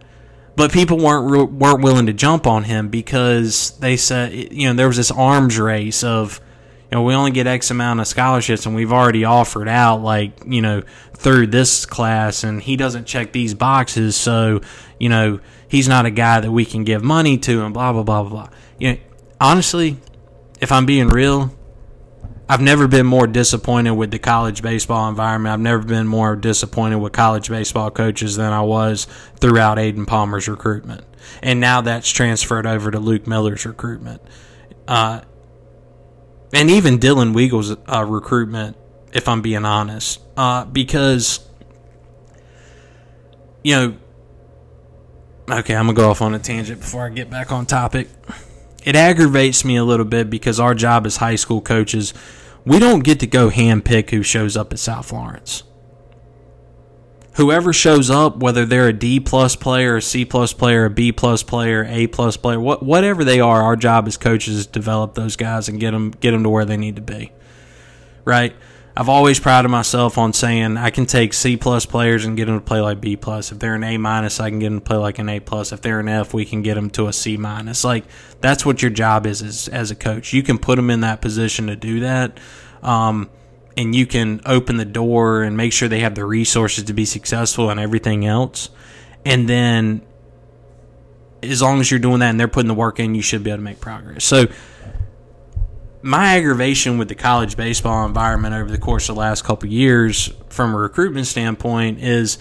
but 0.60 0.74
people 0.74 0.98
weren't 0.98 1.54
weren't 1.54 1.82
willing 1.82 2.08
to 2.08 2.12
jump 2.12 2.46
on 2.46 2.66
him 2.66 2.90
because 2.90 3.72
they 3.80 3.96
said 3.96 4.34
you 4.34 4.68
know 4.68 4.74
there 4.74 4.88
was 4.88 4.98
this 4.98 5.10
arms 5.10 5.58
race 5.58 6.04
of 6.04 6.42
you 6.92 6.98
know 6.98 7.02
we 7.02 7.14
only 7.14 7.32
get 7.32 7.48
X 7.48 7.72
amount 7.72 8.02
of 8.02 8.08
scholarships 8.08 8.66
and 8.66 8.76
we've 8.76 8.92
already 8.92 9.24
offered 9.24 9.70
out 9.70 10.02
like 10.02 10.34
you 10.46 10.62
know 10.62 10.84
through 11.14 11.48
this 11.48 11.86
class 11.86 12.44
and 12.44 12.62
he 12.62 12.76
doesn't 12.76 13.06
check 13.06 13.32
these 13.32 13.54
boxes 13.54 14.18
so 14.18 14.60
you 15.00 15.08
know 15.08 15.40
he's 15.70 15.88
not 15.88 16.06
a 16.06 16.12
guy 16.12 16.42
that 16.42 16.52
we 16.52 16.66
can 16.66 16.84
give 16.84 17.02
money 17.02 17.38
to 17.38 17.64
and 17.64 17.74
blah 17.74 17.94
blah 17.94 18.04
blah 18.04 18.24
blah. 18.24 18.50
You 18.78 18.92
know, 18.92 19.00
honestly, 19.40 19.96
if 20.60 20.74
I'm 20.74 20.86
being 20.86 21.08
real, 21.08 21.54
I've 22.52 22.62
never 22.62 22.88
been 22.88 23.06
more 23.06 23.28
disappointed 23.28 23.92
with 23.92 24.10
the 24.10 24.18
college 24.18 24.64
baseball 24.64 25.08
environment. 25.08 25.54
I've 25.54 25.60
never 25.60 25.84
been 25.84 26.08
more 26.08 26.36
disappointed 26.36 26.98
with 26.98 27.14
college 27.14 27.48
baseball 27.48 27.92
coaches 27.92 28.38
than 28.38 28.52
I 28.52 28.62
was 28.62 29.06
throughout 29.36 29.78
Aiden 29.78 30.08
Palmer's 30.08 30.48
recruitment. 30.48 31.06
And 31.44 31.60
now 31.60 31.82
that's 31.82 32.10
transferred 32.10 32.66
over 32.66 32.90
to 32.90 32.98
Luke 32.98 33.28
Miller's 33.28 33.68
recruitment. 33.68 34.24
Uh, 34.88 35.22
and 36.52 36.72
even 36.72 36.98
Dylan 36.98 37.36
Weagle's 37.36 37.76
uh, 37.88 38.04
recruitment, 38.04 38.76
if 39.14 39.28
I'm 39.28 39.44
being 39.44 39.64
honest. 39.64 40.20
Uh, 40.36 40.66
because, 40.66 41.48
you 43.64 43.76
know, 43.76 43.98
okay, 45.52 45.76
I'm 45.76 45.86
going 45.86 45.96
to 45.96 46.02
go 46.02 46.10
off 46.10 46.24
on 46.24 46.34
a 46.34 46.40
tangent 46.40 46.82
before 46.82 47.06
I 47.06 47.10
get 47.10 47.30
back 47.30 47.52
on 47.52 47.68
topic 47.68 48.08
it 48.90 48.96
aggravates 48.96 49.64
me 49.64 49.76
a 49.76 49.84
little 49.84 50.04
bit 50.04 50.32
because 50.32 50.60
our 50.60 50.74
job 50.74 51.06
as 51.06 51.18
high 51.18 51.36
school 51.36 51.62
coaches 51.62 52.12
we 52.66 52.80
don't 52.80 53.04
get 53.04 53.20
to 53.20 53.28
go 53.28 53.52
handpick 53.52 54.10
who 54.10 54.24
shows 54.24 54.58
up 54.58 54.74
at 54.74 54.80
South 54.80 55.08
Florence. 55.08 55.62
Whoever 57.36 57.72
shows 57.72 58.10
up, 58.10 58.38
whether 58.38 58.66
they're 58.66 58.88
a 58.88 58.94
D 58.94 59.20
plus 59.20 59.56
player, 59.56 59.98
a 59.98 60.02
C 60.02 60.26
plus 60.26 60.54
player, 60.54 60.86
a 60.86 60.90
B 60.90 61.12
plus 61.12 61.44
player, 61.44 61.86
A 61.88 62.08
plus 62.08 62.36
player, 62.36 62.60
what, 62.60 62.82
whatever 62.84 63.24
they 63.24 63.40
are, 63.40 63.62
our 63.62 63.76
job 63.76 64.08
as 64.08 64.18
coaches 64.18 64.56
is 64.56 64.66
to 64.66 64.72
develop 64.72 65.14
those 65.14 65.36
guys 65.36 65.70
and 65.70 65.80
get 65.80 65.92
them 65.92 66.10
get 66.10 66.32
them 66.32 66.42
to 66.42 66.50
where 66.50 66.66
they 66.66 66.78
need 66.78 66.96
to 66.96 67.02
be. 67.04 67.32
Right? 68.26 68.56
I've 68.98 69.08
always 69.08 69.40
prided 69.40 69.72
myself 69.72 70.18
on 70.18 70.34
saying 70.34 70.76
I 70.76 70.90
can 70.90 71.06
take 71.06 71.34
C 71.34 71.56
plus 71.56 71.86
players 71.86 72.26
and 72.26 72.36
get 72.36 72.46
them 72.46 72.60
to 72.60 72.66
play 72.66 72.82
like 72.82 73.00
B 73.00 73.16
plus. 73.16 73.52
If 73.52 73.60
they're 73.60 73.76
an 73.76 73.84
A 73.84 73.98
minus, 73.98 74.40
I 74.40 74.50
can 74.50 74.60
get 74.60 74.70
them 74.70 74.80
to 74.80 74.86
play 74.86 74.98
like 74.98 75.20
an 75.20 75.30
A 75.30 75.40
plus. 75.40 75.72
If 75.72 75.82
they're 75.82 76.00
an 76.00 76.10
F, 76.10 76.34
we 76.34 76.44
can 76.44 76.62
get 76.62 76.76
them 76.76 76.90
to 76.92 77.08
a 77.08 77.14
C 77.14 77.38
minus. 77.38 77.84
Like 77.84 78.06
that's 78.42 78.66
what 78.66 78.82
your 78.82 78.92
job 78.92 79.26
is 79.26 79.42
as, 79.42 79.68
as 79.70 79.92
a 79.92 79.96
coach. 79.96 80.34
You 80.34 80.44
can 80.44 80.58
put 80.58 80.76
them 80.76 80.90
in 80.90 81.02
that 81.02 81.22
position 81.22 81.68
to 81.68 81.76
do 81.76 82.02
that, 82.02 82.40
um, 82.84 83.30
and 83.78 83.96
you 83.96 84.06
can 84.06 84.42
open 84.46 84.76
the 84.78 84.86
door 84.86 85.44
and 85.44 85.56
make 85.56 85.72
sure 85.72 85.88
they 85.88 86.02
have 86.02 86.16
the 86.16 86.26
resources 86.26 86.86
to 86.86 86.94
be 86.94 87.06
successful 87.06 87.70
and 87.70 87.80
everything 87.80 88.26
else. 88.26 88.70
And 89.26 89.48
then, 89.48 90.02
as 91.42 91.62
long 91.62 91.80
as 91.80 91.90
you're 91.90 92.02
doing 92.02 92.20
that 92.20 92.32
and 92.32 92.40
they're 92.40 92.50
putting 92.50 92.68
the 92.68 92.74
work 92.74 93.00
in, 93.00 93.16
you 93.16 93.22
should 93.22 93.44
be 93.44 93.52
able 93.52 93.60
to 93.60 93.64
make 93.64 93.80
progress. 93.80 94.26
So 94.26 94.48
my 96.02 96.38
aggravation 96.38 96.98
with 96.98 97.10
the 97.10 97.16
college 97.16 97.58
baseball 97.58 98.06
environment 98.06 98.56
over 98.56 98.72
the 98.72 98.78
course 98.78 99.10
of 99.10 99.16
the 99.16 99.22
last 99.22 99.44
couple 99.44 99.70
years, 99.70 100.32
from 100.50 100.74
a 100.74 100.78
recruitment 100.78 101.28
standpoint, 101.28 102.00
is 102.00 102.38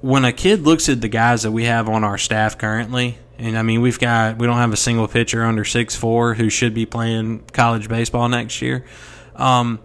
when 0.00 0.24
a 0.24 0.32
kid 0.32 0.62
looks 0.62 0.88
at 0.88 1.00
the 1.00 1.08
guys 1.08 1.42
that 1.42 1.52
we 1.52 1.64
have 1.64 1.88
on 1.88 2.02
our 2.02 2.18
staff 2.18 2.58
currently, 2.58 3.18
and 3.38 3.56
I 3.58 3.62
mean 3.62 3.80
we've 3.82 3.98
got 3.98 4.38
we 4.38 4.46
don't 4.46 4.56
have 4.56 4.72
a 4.72 4.76
single 4.76 5.06
pitcher 5.06 5.44
under 5.44 5.64
six 5.64 5.94
four 5.94 6.34
who 6.34 6.48
should 6.48 6.74
be 6.74 6.86
playing 6.86 7.44
college 7.52 7.88
baseball 7.88 8.28
next 8.28 8.62
year. 8.62 8.84
Um, 9.36 9.80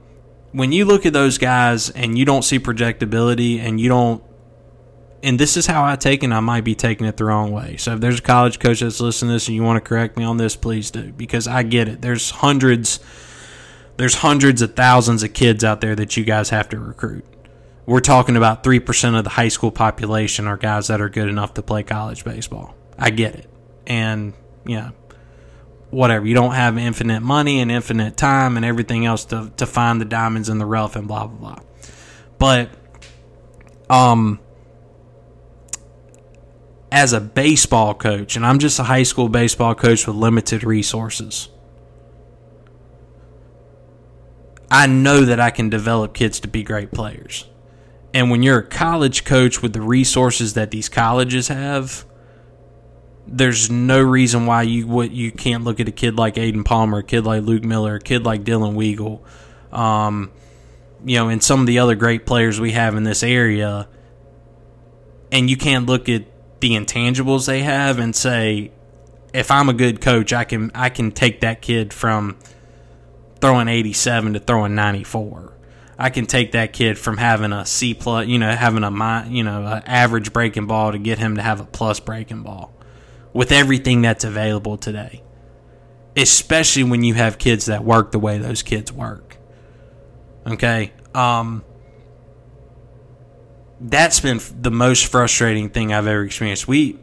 when 0.52 0.71
you 0.71 0.86
look 0.86 1.06
at 1.06 1.13
those 1.13 1.38
guys 1.38 1.89
and 1.89 2.17
you 2.17 2.26
don't 2.26 2.43
see 2.43 2.58
projectability 2.58 3.60
and 3.60 3.80
you 3.80 3.89
don't 3.89 4.23
and 5.28 5.38
this 5.38 5.58
is 5.58 5.66
how 5.66 5.84
I 5.84 5.98
take 5.98 6.24
it, 6.24 6.32
I 6.32 6.40
might 6.40 6.63
be 6.63 6.74
taking 6.74 7.06
it 7.06 7.18
the 7.18 7.26
wrong 7.26 7.52
way. 7.52 7.76
So 7.76 7.96
if 7.96 8.00
there's 8.00 8.20
a 8.20 8.22
college 8.22 8.60
coach 8.60 8.80
that's 8.80 9.02
listening 9.02 9.32
to 9.32 9.34
this 9.34 9.50
and 9.50 9.56
you 9.56 9.62
want 9.62 9.76
to 9.76 9.86
correct 9.86 10.16
me 10.16 10.24
on 10.24 10.38
this, 10.38 10.56
please 10.56 10.90
do. 10.90 11.12
Because 11.12 11.50
I 11.50 11.63
get 11.63 11.90
it. 11.90 12.02
There's 12.02 12.30
hundreds 12.30 13.02
there's 13.98 14.13
hundreds 14.16 14.62
of 14.62 14.76
thousands 14.76 15.24
of 15.24 15.34
kids 15.34 15.66
out 15.66 15.82
there 15.82 15.96
that 15.96 16.16
you 16.16 16.24
guys 16.24 16.52
have 16.52 16.70
to 16.70 16.80
recruit. 16.80 17.26
We're 17.86 18.00
talking 18.00 18.38
about 18.38 18.63
three 18.63 18.80
percent 18.80 19.18
of 19.18 19.26
the 19.26 19.32
high 19.32 19.50
school 19.50 19.70
population 19.70 20.48
are 20.48 20.56
guys 20.56 20.88
that 20.88 21.02
are 21.02 21.10
good 21.10 21.28
enough 21.28 21.56
to 21.56 21.62
play 21.62 21.84
college 21.84 22.24
baseball. 22.24 22.74
I 22.98 23.10
get 23.10 23.36
it. 23.36 23.50
And 23.86 24.34
yeah, 24.66 24.92
whatever. 25.90 26.26
You 26.26 26.36
don't 26.36 26.54
have 26.54 26.78
infinite 26.78 27.20
money 27.20 27.60
and 27.60 27.70
infinite 27.70 28.16
time 28.16 28.56
and 28.56 28.66
everything 28.66 29.06
else 29.06 29.26
to, 29.26 29.52
to 29.58 29.66
find 29.66 30.00
the 30.00 30.06
diamonds 30.06 30.48
in 30.48 30.58
the 30.58 30.66
rough 30.66 30.96
and 30.96 31.06
blah 31.06 31.28
blah 31.28 31.56
blah. 31.56 31.60
But 32.38 32.70
um 33.90 34.40
as 36.91 37.13
a 37.13 37.19
baseball 37.19 37.93
coach, 37.93 38.36
and 38.36 38.45
I'm 38.45 38.60
just 38.60 38.80
a 38.80 38.84
high 38.84 39.04
school 39.04 39.30
baseball 39.30 39.76
coach 39.76 40.08
with 40.08 40.15
limited 40.15 40.63
resources, 40.63 41.50
I 44.69 44.88
know 44.88 45.21
that 45.21 45.39
I 45.39 45.50
can 45.50 45.69
develop 45.69 46.13
kids 46.13 46.39
to 46.41 46.47
be 46.47 46.63
great 46.63 46.91
players. 46.91 47.47
And 48.13 48.32
when 48.32 48.43
you're 48.43 48.60
a 48.60 48.67
college 48.67 49.23
coach 49.26 49.62
with 49.62 49.73
the 49.73 49.82
resources 49.82 50.54
that 50.56 50.71
these 50.71 50.89
colleges 50.89 51.50
have, 51.50 52.06
there's 53.28 53.69
no 53.69 54.02
reason 54.02 54.45
why 54.45 54.62
you 54.62 54.88
what 54.88 55.12
you 55.12 55.32
can't 55.32 55.65
look 55.65 55.80
at 55.80 55.88
a 55.88 55.91
kid 55.91 56.15
like 56.17 56.36
Aiden 56.36 56.63
Palmer, 56.63 57.00
a 57.00 57.04
kid 57.04 57.26
like 57.26 57.43
Luke 57.43 57.63
Miller, 57.63 57.95
a 57.95 58.00
kid 58.00 58.23
like 58.23 58.43
Dylan 58.43 58.76
Weagle, 58.76 59.21
um, 59.78 60.32
you 61.06 61.17
know, 61.17 61.28
and 61.28 61.43
some 61.43 61.60
of 61.60 61.67
the 61.67 61.80
other 61.80 61.95
great 61.95 62.26
players 62.26 62.60
we 62.60 62.71
have 62.71 62.95
in 62.95 63.04
this 63.04 63.23
area, 63.23 63.89
and 65.32 65.50
you 65.50 65.58
can't 65.58 65.86
look 65.86 66.08
at 66.08 66.23
the 66.60 66.72
intangibles 66.72 67.46
they 67.46 67.62
have 67.62 68.00
and 68.00 68.15
say, 68.15 68.72
if 69.34 69.52
I'm 69.52 69.70
a 69.70 69.74
good 69.74 70.02
coach, 70.02 70.34
I 70.34 70.43
can 70.43 70.72
I 70.74 70.89
can 70.89 71.12
take 71.12 71.41
that 71.41 71.62
kid 71.62 71.93
from 71.93 72.38
throwing 73.39 73.67
87 73.67 74.34
to 74.34 74.39
throwing 74.39 74.76
94. 74.76 75.54
I 76.00 76.10
can 76.10 76.26
take 76.26 76.52
that 76.52 76.74
kid 76.74 76.98
from 76.98 77.17
having 77.17 77.52
a 77.54 77.65
C 77.65 77.93
plus, 77.93 78.28
you 78.28 78.38
know, 78.38 78.52
having 78.52 78.84
a 78.84 79.28
you 79.30 79.43
know, 79.43 79.65
an 79.65 79.84
average 79.86 80.32
breaking 80.32 80.67
ball 80.67 80.91
to 80.91 81.00
get 81.00 81.17
him 81.17 81.36
to 81.36 81.41
have 81.41 81.60
a 81.60 81.65
plus 81.65 82.00
breaking 82.00 82.43
ball 82.43 82.74
with 83.34 83.52
everything 83.52 84.02
that's 84.02 84.24
available 84.24 84.78
today. 84.78 85.24
Especially 86.15 86.84
when 86.84 87.04
you 87.04 87.13
have 87.13 87.38
kids 87.38 87.65
that 87.65 87.84
work 87.84 88.12
the 88.12 88.20
way 88.20 88.38
those 88.38 88.63
kids 88.63 88.91
work. 88.91 89.38
Okay? 90.46 90.93
Um 91.13 91.63
that's 93.80 94.20
been 94.20 94.40
the 94.60 94.72
most 94.72 95.06
frustrating 95.06 95.70
thing 95.70 95.94
I've 95.94 96.08
ever 96.08 96.24
experienced. 96.24 96.68
We 96.68 97.00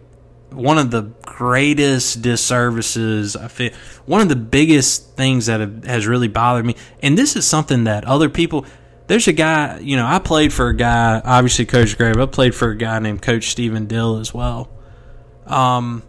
one 0.54 0.78
of 0.78 0.90
the 0.90 1.02
greatest 1.22 2.22
disservices 2.22 3.36
I 3.36 3.48
feel 3.48 3.72
one 4.06 4.20
of 4.20 4.28
the 4.28 4.36
biggest 4.36 5.16
things 5.16 5.46
that 5.46 5.60
have, 5.60 5.84
has 5.84 6.06
really 6.06 6.28
bothered 6.28 6.64
me 6.64 6.76
and 7.02 7.18
this 7.18 7.36
is 7.36 7.44
something 7.44 7.84
that 7.84 8.04
other 8.04 8.28
people 8.28 8.64
there's 9.08 9.26
a 9.26 9.32
guy 9.32 9.80
you 9.80 9.96
know 9.96 10.06
I 10.06 10.18
played 10.20 10.52
for 10.52 10.68
a 10.68 10.76
guy 10.76 11.20
obviously 11.24 11.66
Coach 11.66 11.98
Grave 11.98 12.16
I 12.16 12.26
played 12.26 12.54
for 12.54 12.70
a 12.70 12.76
guy 12.76 12.98
named 13.00 13.20
Coach 13.20 13.48
Stephen 13.48 13.86
Dill 13.86 14.18
as 14.18 14.32
well 14.32 14.70
um 15.46 16.04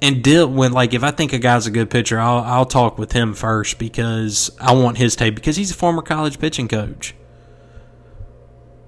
and 0.00 0.22
Dill 0.24 0.48
when 0.48 0.72
like 0.72 0.92
if 0.92 1.04
I 1.04 1.12
think 1.12 1.32
a 1.32 1.38
guy's 1.38 1.66
a 1.66 1.70
good 1.70 1.88
pitcher 1.88 2.18
I'll 2.18 2.38
I'll 2.38 2.66
talk 2.66 2.98
with 2.98 3.12
him 3.12 3.32
first 3.34 3.78
because 3.78 4.50
I 4.60 4.72
want 4.74 4.98
his 4.98 5.14
tape 5.14 5.36
because 5.36 5.56
he's 5.56 5.70
a 5.70 5.74
former 5.74 6.02
college 6.02 6.40
pitching 6.40 6.66
coach 6.66 7.14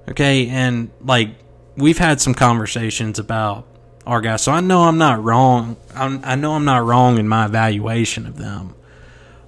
okay 0.09 0.49
and 0.49 0.91
like 1.01 1.31
we've 1.77 1.99
had 1.99 2.21
some 2.21 2.35
conversations 2.35 3.19
about 3.19 3.67
our 4.07 4.21
guys. 4.21 4.43
So 4.43 4.53
I 4.53 4.61
know 4.61 4.83
I'm 4.83 4.99
not 4.99 5.23
wrong. 5.23 5.77
I'm, 5.95 6.21
i 6.25 6.35
know 6.35 6.55
I'm 6.55 6.65
not 6.65 6.85
wrong 6.85 7.19
in 7.19 7.29
my 7.29 7.47
evaluation 7.47 8.27
of 8.27 8.37
them. 8.37 8.75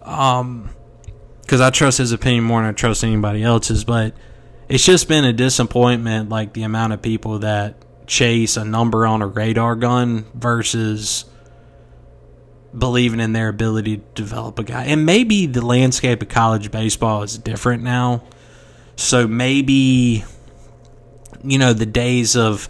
Um, 0.02 0.70
because 1.42 1.60
I 1.60 1.70
trust 1.70 1.98
his 1.98 2.10
opinion 2.10 2.42
more 2.42 2.60
than 2.60 2.70
I 2.70 2.72
trust 2.72 3.04
anybody 3.04 3.42
else's. 3.42 3.84
But 3.84 4.14
it's 4.68 4.84
just 4.84 5.08
been 5.08 5.24
a 5.24 5.32
disappointment, 5.32 6.28
like 6.28 6.54
the 6.54 6.64
amount 6.64 6.92
of 6.92 7.02
people 7.02 7.40
that 7.40 7.76
chase 8.06 8.56
a 8.56 8.64
number 8.64 9.06
on 9.06 9.22
a 9.22 9.26
radar 9.26 9.76
gun 9.76 10.26
versus 10.34 11.24
believing 12.76 13.20
in 13.20 13.32
their 13.32 13.48
ability 13.48 13.98
to 13.98 14.04
develop 14.14 14.58
a 14.58 14.64
guy. 14.64 14.84
And 14.86 15.06
maybe 15.06 15.46
the 15.46 15.64
landscape 15.64 16.20
of 16.22 16.28
college 16.28 16.70
baseball 16.70 17.22
is 17.22 17.38
different 17.38 17.82
now. 17.84 18.24
So 18.96 19.28
maybe, 19.28 20.24
you 21.42 21.59
know, 21.59 21.72
the 21.72 21.87
days 21.87 22.37
of 22.37 22.68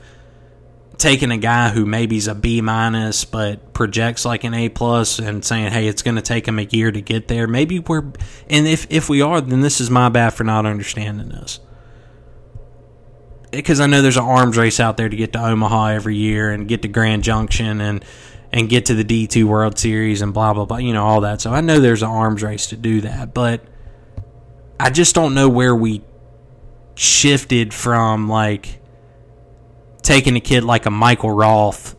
taking 0.99 1.31
a 1.31 1.37
guy 1.37 1.69
who 1.71 1.85
maybe's 1.85 2.27
a 2.27 2.35
B 2.35 2.61
minus 2.61 3.25
but 3.25 3.75
projects 3.75 4.25
like 4.25 4.45
an 4.45 4.55
A 4.55 4.69
plus 4.69 5.19
and 5.19 5.45
saying, 5.45 5.73
"Hey, 5.73 5.89
it's 5.89 6.03
going 6.03 6.17
to 6.17 6.23
take 6.23 6.49
him 6.49 6.59
a 6.59 6.63
year 6.63 6.91
to 6.91 7.01
get 7.01 7.29
there." 7.29 7.47
Maybe 7.47 7.79
we're, 7.79 8.05
and 8.49 8.67
if 8.67 8.87
if 8.91 9.09
we 9.09 9.21
are, 9.21 9.41
then 9.41 9.61
this 9.61 9.81
is 9.81 9.91
my 9.91 10.09
bad 10.09 10.31
for 10.31 10.45
not 10.45 10.67
understanding 10.67 11.29
this. 11.29 11.61
Eh, 13.53 13.57
because 13.57 13.81
I 13.81 13.87
know 13.87 14.03
there's 14.03 14.17
an 14.17 14.25
arms 14.25 14.57
race 14.57 14.81
out 14.81 14.97
there 14.97 15.09
to 15.09 15.17
get 15.17 15.33
to 15.35 15.45
Omaha 15.45 15.89
every 15.89 16.17
year 16.17 16.51
and 16.51 16.69
get 16.69 16.83
to 16.83 16.89
Grand 16.89 17.23
Junction 17.23 17.81
and 17.81 18.05
and 18.53 18.69
get 18.69 18.87
to 18.87 18.95
the 18.95 19.05
D 19.05 19.27
two 19.27 19.47
World 19.47 19.79
Series 19.79 20.23
and 20.23 20.33
blah 20.33 20.55
blah 20.55 20.65
blah, 20.65 20.79
you 20.79 20.93
know 20.93 21.05
all 21.05 21.21
that. 21.23 21.41
So 21.41 21.53
I 21.53 21.61
know 21.61 21.81
there's 21.81 22.03
an 22.03 22.11
arms 22.11 22.43
race 22.43 22.69
to 22.69 22.77
do 22.77 23.03
that, 23.03 23.35
but 23.35 23.63
I 24.79 24.91
just 24.91 25.15
don't 25.15 25.35
know 25.35 25.49
where 25.49 25.75
we 25.75 26.03
shifted 26.97 27.73
from 27.73 28.29
like 28.29 28.81
taking 30.03 30.37
a 30.37 30.41
kid 30.41 30.65
like 30.65 30.87
a 30.87 30.91
Michael 30.91 31.31
Roth 31.31 31.95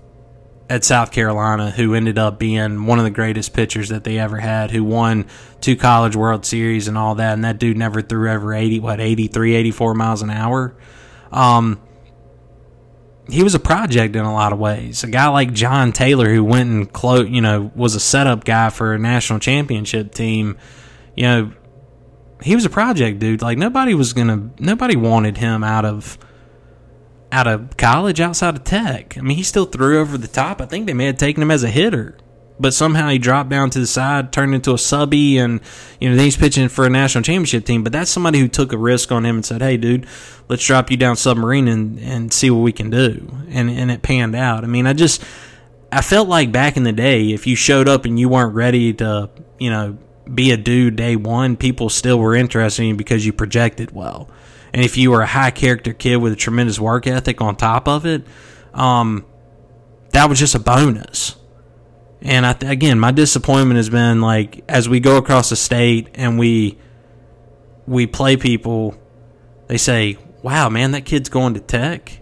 at 0.69 0.83
South 0.83 1.11
Carolina, 1.11 1.71
who 1.71 1.93
ended 1.93 2.17
up 2.17 2.39
being 2.39 2.85
one 2.85 2.99
of 2.99 3.05
the 3.05 3.11
greatest 3.11 3.53
pitchers 3.53 3.89
that 3.89 4.03
they 4.03 4.19
ever 4.19 4.37
had, 4.37 4.71
who 4.71 4.83
won 4.83 5.25
two 5.61 5.77
college 5.77 6.15
World 6.15 6.45
Series 6.45 6.87
and 6.87 6.97
all 6.97 7.15
that, 7.15 7.33
and 7.33 7.45
that 7.45 7.57
dude 7.57 7.77
never 7.77 8.01
threw 8.01 8.29
over 8.29 8.53
80, 8.53 8.81
what, 8.81 8.99
83, 8.99 9.55
84 9.55 9.93
miles 9.93 10.21
an 10.21 10.29
hour. 10.29 10.75
Um, 11.31 11.81
he 13.29 13.43
was 13.43 13.55
a 13.55 13.59
project 13.59 14.15
in 14.15 14.25
a 14.25 14.33
lot 14.33 14.53
of 14.53 14.59
ways. 14.59 15.03
A 15.03 15.07
guy 15.07 15.27
like 15.27 15.53
John 15.53 15.91
Taylor, 15.91 16.33
who 16.33 16.43
went 16.43 16.69
and 16.69 16.91
clo- 16.91 17.23
you 17.23 17.41
know, 17.41 17.71
was 17.75 17.95
a 17.95 17.99
setup 17.99 18.43
guy 18.43 18.69
for 18.69 18.93
a 18.93 18.99
national 18.99 19.39
championship 19.39 20.13
team, 20.13 20.57
you 21.15 21.23
know, 21.23 21.51
he 22.41 22.55
was 22.55 22.65
a 22.65 22.69
project 22.69 23.19
dude. 23.19 23.41
Like 23.41 23.57
nobody 23.57 23.93
was 23.93 24.13
gonna, 24.13 24.49
nobody 24.59 24.95
wanted 24.95 25.37
him 25.37 25.63
out 25.63 25.85
of 25.85 26.17
out 27.31 27.47
of 27.47 27.75
college 27.77 28.19
outside 28.19 28.55
of 28.55 28.63
tech. 28.63 29.17
I 29.17 29.21
mean, 29.21 29.37
he 29.37 29.43
still 29.43 29.65
threw 29.65 29.99
over 29.99 30.17
the 30.17 30.27
top. 30.27 30.61
I 30.61 30.65
think 30.65 30.87
they 30.87 30.93
may 30.93 31.05
have 31.05 31.17
taken 31.17 31.43
him 31.43 31.51
as 31.51 31.63
a 31.63 31.69
hitter, 31.69 32.17
but 32.59 32.73
somehow 32.73 33.09
he 33.09 33.17
dropped 33.17 33.49
down 33.49 33.69
to 33.71 33.79
the 33.79 33.87
side, 33.87 34.31
turned 34.31 34.55
into 34.55 34.73
a 34.73 34.77
subby, 34.77 35.37
and 35.37 35.59
you 35.99 36.09
know 36.09 36.15
then 36.15 36.25
he's 36.25 36.37
pitching 36.37 36.69
for 36.69 36.85
a 36.85 36.89
national 36.89 37.23
championship 37.23 37.65
team. 37.65 37.83
But 37.83 37.91
that's 37.91 38.11
somebody 38.11 38.39
who 38.39 38.47
took 38.47 38.71
a 38.71 38.77
risk 38.77 39.11
on 39.11 39.25
him 39.25 39.35
and 39.37 39.45
said, 39.45 39.61
"Hey, 39.61 39.77
dude, 39.77 40.07
let's 40.47 40.65
drop 40.65 40.89
you 40.89 40.97
down 40.97 41.15
submarine 41.15 41.67
and 41.67 41.99
and 41.99 42.31
see 42.31 42.49
what 42.49 42.61
we 42.61 42.71
can 42.71 42.89
do." 42.89 43.27
And 43.49 43.69
and 43.69 43.91
it 43.91 44.01
panned 44.01 44.35
out. 44.35 44.63
I 44.63 44.67
mean, 44.67 44.87
I 44.87 44.93
just 44.93 45.23
I 45.91 46.01
felt 46.01 46.27
like 46.27 46.51
back 46.51 46.77
in 46.77 46.83
the 46.83 46.91
day, 46.91 47.31
if 47.31 47.47
you 47.47 47.55
showed 47.55 47.87
up 47.87 48.05
and 48.05 48.19
you 48.19 48.29
weren't 48.29 48.53
ready 48.53 48.93
to, 48.93 49.29
you 49.57 49.69
know, 49.69 49.97
be 50.33 50.51
a 50.51 50.57
dude 50.57 50.95
day 50.95 51.15
one, 51.15 51.55
people 51.57 51.89
still 51.89 52.19
were 52.19 52.35
interested 52.35 52.83
in 52.83 52.89
you 52.89 52.95
because 52.95 53.25
you 53.25 53.33
projected 53.33 53.91
well. 53.91 54.29
And 54.73 54.83
if 54.83 54.97
you 54.97 55.11
were 55.11 55.21
a 55.21 55.27
high 55.27 55.51
character 55.51 55.93
kid 55.93 56.17
with 56.17 56.33
a 56.33 56.35
tremendous 56.35 56.79
work 56.79 57.07
ethic 57.07 57.41
on 57.41 57.55
top 57.55 57.87
of 57.87 58.05
it, 58.05 58.25
um, 58.73 59.25
that 60.11 60.29
was 60.29 60.39
just 60.39 60.55
a 60.55 60.59
bonus. 60.59 61.35
And 62.21 62.45
I 62.45 62.53
th- 62.53 62.71
again, 62.71 62.99
my 62.99 63.11
disappointment 63.11 63.77
has 63.77 63.89
been 63.89 64.21
like 64.21 64.63
as 64.67 64.89
we 64.89 64.99
go 64.99 65.17
across 65.17 65.49
the 65.49 65.55
state 65.55 66.09
and 66.15 66.37
we 66.39 66.77
we 67.85 68.05
play 68.05 68.37
people, 68.37 68.95
they 69.67 69.77
say, 69.77 70.17
"Wow, 70.41 70.69
man, 70.69 70.91
that 70.91 71.05
kid's 71.05 71.29
going 71.29 71.53
to 71.53 71.59
Tech." 71.59 72.21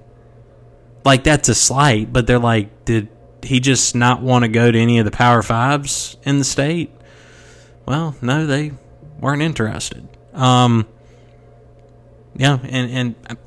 Like 1.03 1.23
that's 1.23 1.49
a 1.49 1.55
slight, 1.55 2.11
but 2.11 2.27
they're 2.27 2.39
like, 2.39 2.85
"Did 2.85 3.09
he 3.41 3.59
just 3.59 3.95
not 3.95 4.21
want 4.21 4.43
to 4.43 4.49
go 4.49 4.71
to 4.71 4.79
any 4.79 4.99
of 4.99 5.05
the 5.05 5.11
Power 5.11 5.41
Fives 5.41 6.17
in 6.23 6.37
the 6.37 6.45
state?" 6.45 6.91
Well, 7.85 8.15
no, 8.21 8.45
they 8.45 8.71
weren't 9.19 9.41
interested. 9.41 10.07
Um, 10.33 10.87
yeah, 12.35 12.59
and 12.63 13.15
and 13.25 13.37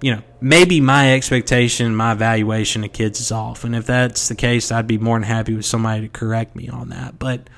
you 0.00 0.14
know 0.14 0.22
maybe 0.40 0.80
my 0.80 1.14
expectation, 1.14 1.94
my 1.94 2.12
evaluation 2.12 2.84
of 2.84 2.92
kids 2.92 3.20
is 3.20 3.30
off, 3.30 3.64
and 3.64 3.74
if 3.76 3.86
that's 3.86 4.28
the 4.28 4.34
case, 4.34 4.72
I'd 4.72 4.86
be 4.86 4.98
more 4.98 5.16
than 5.16 5.24
happy 5.24 5.54
with 5.54 5.66
somebody 5.66 6.02
to 6.02 6.08
correct 6.08 6.56
me 6.56 6.68
on 6.68 6.88
that. 6.88 7.18
But 7.18 7.48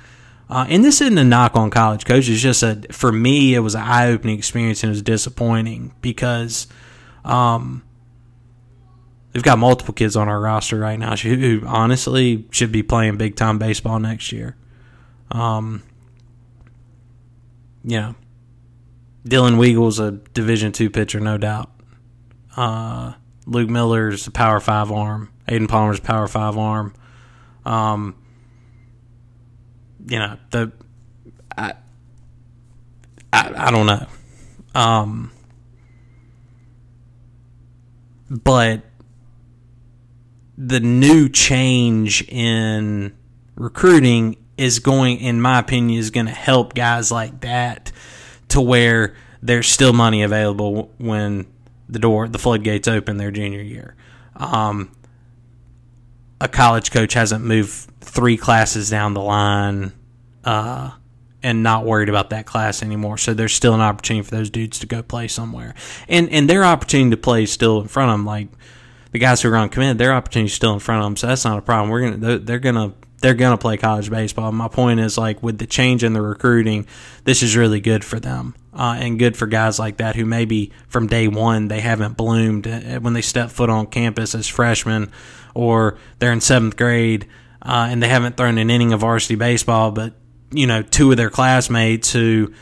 uh, 0.50 0.66
and 0.68 0.84
this 0.84 1.00
isn't 1.00 1.18
a 1.18 1.24
knock 1.24 1.56
on 1.56 1.70
college 1.70 2.04
coaches. 2.04 2.42
Just 2.42 2.62
a 2.62 2.82
for 2.90 3.10
me, 3.12 3.54
it 3.54 3.60
was 3.60 3.74
an 3.74 3.82
eye 3.82 4.08
opening 4.08 4.38
experience 4.38 4.82
and 4.82 4.90
it 4.90 4.94
was 4.94 5.02
disappointing 5.02 5.94
because. 6.00 6.66
Um, 7.24 7.82
We've 9.34 9.42
got 9.42 9.58
multiple 9.58 9.92
kids 9.92 10.14
on 10.14 10.28
our 10.28 10.40
roster 10.40 10.78
right 10.78 10.96
now 10.96 11.16
who, 11.16 11.62
honestly 11.66 12.46
should 12.52 12.70
be 12.70 12.84
playing 12.84 13.16
big 13.16 13.34
time 13.34 13.58
baseball 13.58 13.98
next 13.98 14.30
year. 14.30 14.56
Um, 15.32 15.82
yeah, 17.84 18.14
Dylan 19.26 19.56
Weagle's 19.56 19.98
a 19.98 20.12
Division 20.12 20.72
two 20.72 20.90
pitcher, 20.90 21.20
no 21.20 21.38
doubt. 21.38 21.70
Uh, 22.56 23.14
Luke 23.46 23.68
Miller's 23.68 24.26
a 24.26 24.30
Power 24.30 24.60
Five 24.60 24.90
arm. 24.90 25.30
Aiden 25.46 25.68
Palmer's 25.68 26.00
Power 26.00 26.26
Five 26.26 26.56
arm. 26.56 26.94
Um, 27.64 28.16
you 30.06 30.18
know 30.18 30.38
the 30.50 30.72
I, 31.56 31.74
I 33.32 33.52
I 33.54 33.70
don't 33.70 33.86
know. 33.86 34.06
Um, 34.74 35.30
but 38.30 38.82
the 40.56 40.80
new 40.80 41.28
change 41.28 42.22
in 42.28 43.16
recruiting 43.56 44.43
is 44.56 44.78
going, 44.78 45.18
in 45.18 45.40
my 45.40 45.58
opinion, 45.58 45.98
is 45.98 46.10
going 46.10 46.26
to 46.26 46.32
help 46.32 46.74
guys 46.74 47.10
like 47.10 47.40
that 47.40 47.92
to 48.48 48.60
where 48.60 49.14
there's 49.42 49.68
still 49.68 49.92
money 49.92 50.22
available 50.22 50.92
when 50.98 51.46
the 51.88 51.98
door, 51.98 52.28
the 52.28 52.38
floodgates 52.38 52.88
open 52.88 53.16
their 53.16 53.30
junior 53.30 53.60
year. 53.60 53.94
Um, 54.36 54.94
a 56.40 56.48
college 56.48 56.90
coach 56.90 57.14
hasn't 57.14 57.44
moved 57.44 57.72
three 58.00 58.36
classes 58.36 58.90
down 58.90 59.14
the 59.14 59.20
line 59.20 59.92
uh, 60.44 60.92
and 61.42 61.62
not 61.62 61.84
worried 61.84 62.08
about 62.08 62.30
that 62.30 62.46
class 62.46 62.82
anymore. 62.82 63.18
So 63.18 63.34
there's 63.34 63.52
still 63.52 63.74
an 63.74 63.80
opportunity 63.80 64.24
for 64.24 64.34
those 64.34 64.50
dudes 64.50 64.78
to 64.80 64.86
go 64.86 65.02
play 65.02 65.28
somewhere, 65.28 65.74
and 66.08 66.28
and 66.30 66.48
their 66.48 66.64
opportunity 66.64 67.10
to 67.10 67.16
play 67.16 67.44
is 67.44 67.52
still 67.52 67.80
in 67.80 67.88
front 67.88 68.10
of 68.10 68.14
them. 68.14 68.26
Like 68.26 68.48
the 69.12 69.18
guys 69.18 69.42
who 69.42 69.48
are 69.50 69.56
on 69.56 69.68
commit, 69.68 69.98
their 69.98 70.12
opportunity 70.12 70.46
is 70.46 70.54
still 70.54 70.72
in 70.72 70.80
front 70.80 71.00
of 71.00 71.06
them. 71.06 71.16
So 71.16 71.26
that's 71.26 71.44
not 71.44 71.58
a 71.58 71.62
problem. 71.62 71.90
We're 71.90 72.00
gonna 72.02 72.16
they're, 72.16 72.38
they're 72.38 72.58
gonna 72.58 72.94
they're 73.24 73.32
going 73.32 73.56
to 73.56 73.60
play 73.60 73.78
college 73.78 74.10
baseball. 74.10 74.52
My 74.52 74.68
point 74.68 75.00
is 75.00 75.16
like 75.16 75.42
with 75.42 75.56
the 75.56 75.66
change 75.66 76.04
in 76.04 76.12
the 76.12 76.20
recruiting, 76.20 76.86
this 77.24 77.42
is 77.42 77.56
really 77.56 77.80
good 77.80 78.04
for 78.04 78.20
them. 78.20 78.54
uh, 78.74 78.96
and 78.98 79.18
good 79.18 79.34
for 79.36 79.46
guys 79.46 79.78
like 79.78 79.96
that 79.96 80.14
who 80.14 80.26
maybe 80.26 80.72
from 80.88 81.06
day 81.06 81.26
one 81.28 81.68
they 81.68 81.80
haven't 81.80 82.16
bloomed 82.18 82.66
uh, 82.66 83.00
when 83.00 83.14
they 83.14 83.22
step 83.22 83.50
foot 83.50 83.70
on 83.70 83.86
campus 83.86 84.34
as 84.34 84.46
freshmen 84.46 85.10
or 85.54 85.96
they're 86.18 86.32
in 86.32 86.40
seventh 86.40 86.76
grade 86.76 87.26
uh, 87.62 87.86
and 87.88 88.02
they 88.02 88.08
haven't 88.08 88.36
thrown 88.36 88.58
an 88.58 88.68
inning 88.68 88.92
of 88.92 89.00
varsity 89.00 89.36
baseball, 89.36 89.90
but 89.90 90.12
you 90.50 90.66
know 90.66 90.82
two 90.82 91.10
of 91.10 91.16
their 91.16 91.30
classmates 91.30 92.12
who 92.12 92.52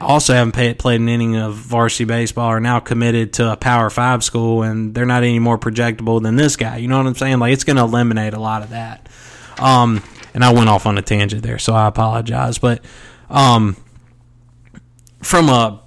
also 0.00 0.34
haven't 0.34 0.52
pay- 0.52 0.74
played 0.74 1.00
an 1.00 1.08
inning 1.08 1.36
of 1.36 1.54
varsity 1.54 2.04
baseball 2.04 2.46
are 2.48 2.60
now 2.60 2.78
committed 2.80 3.32
to 3.32 3.50
a 3.52 3.56
Power 3.56 3.88
Five 3.88 4.22
school 4.22 4.62
and 4.62 4.94
they're 4.94 5.06
not 5.06 5.22
any 5.22 5.38
more 5.38 5.56
projectable 5.58 6.20
than 6.22 6.36
this 6.36 6.56
guy. 6.56 6.76
You 6.76 6.88
know 6.88 6.98
what 6.98 7.06
I'm 7.06 7.14
saying? 7.14 7.38
Like 7.38 7.54
it's 7.54 7.64
going 7.64 7.76
to 7.76 7.84
eliminate 7.84 8.34
a 8.34 8.40
lot 8.40 8.62
of 8.62 8.70
that. 8.70 9.08
Um, 9.60 10.02
and 10.34 10.44
I 10.44 10.52
went 10.52 10.68
off 10.68 10.86
on 10.86 10.98
a 10.98 11.02
tangent 11.02 11.42
there, 11.42 11.58
so 11.58 11.74
I 11.74 11.86
apologize. 11.86 12.58
But 12.58 12.84
um, 13.28 13.76
from 15.22 15.48
a 15.48 15.82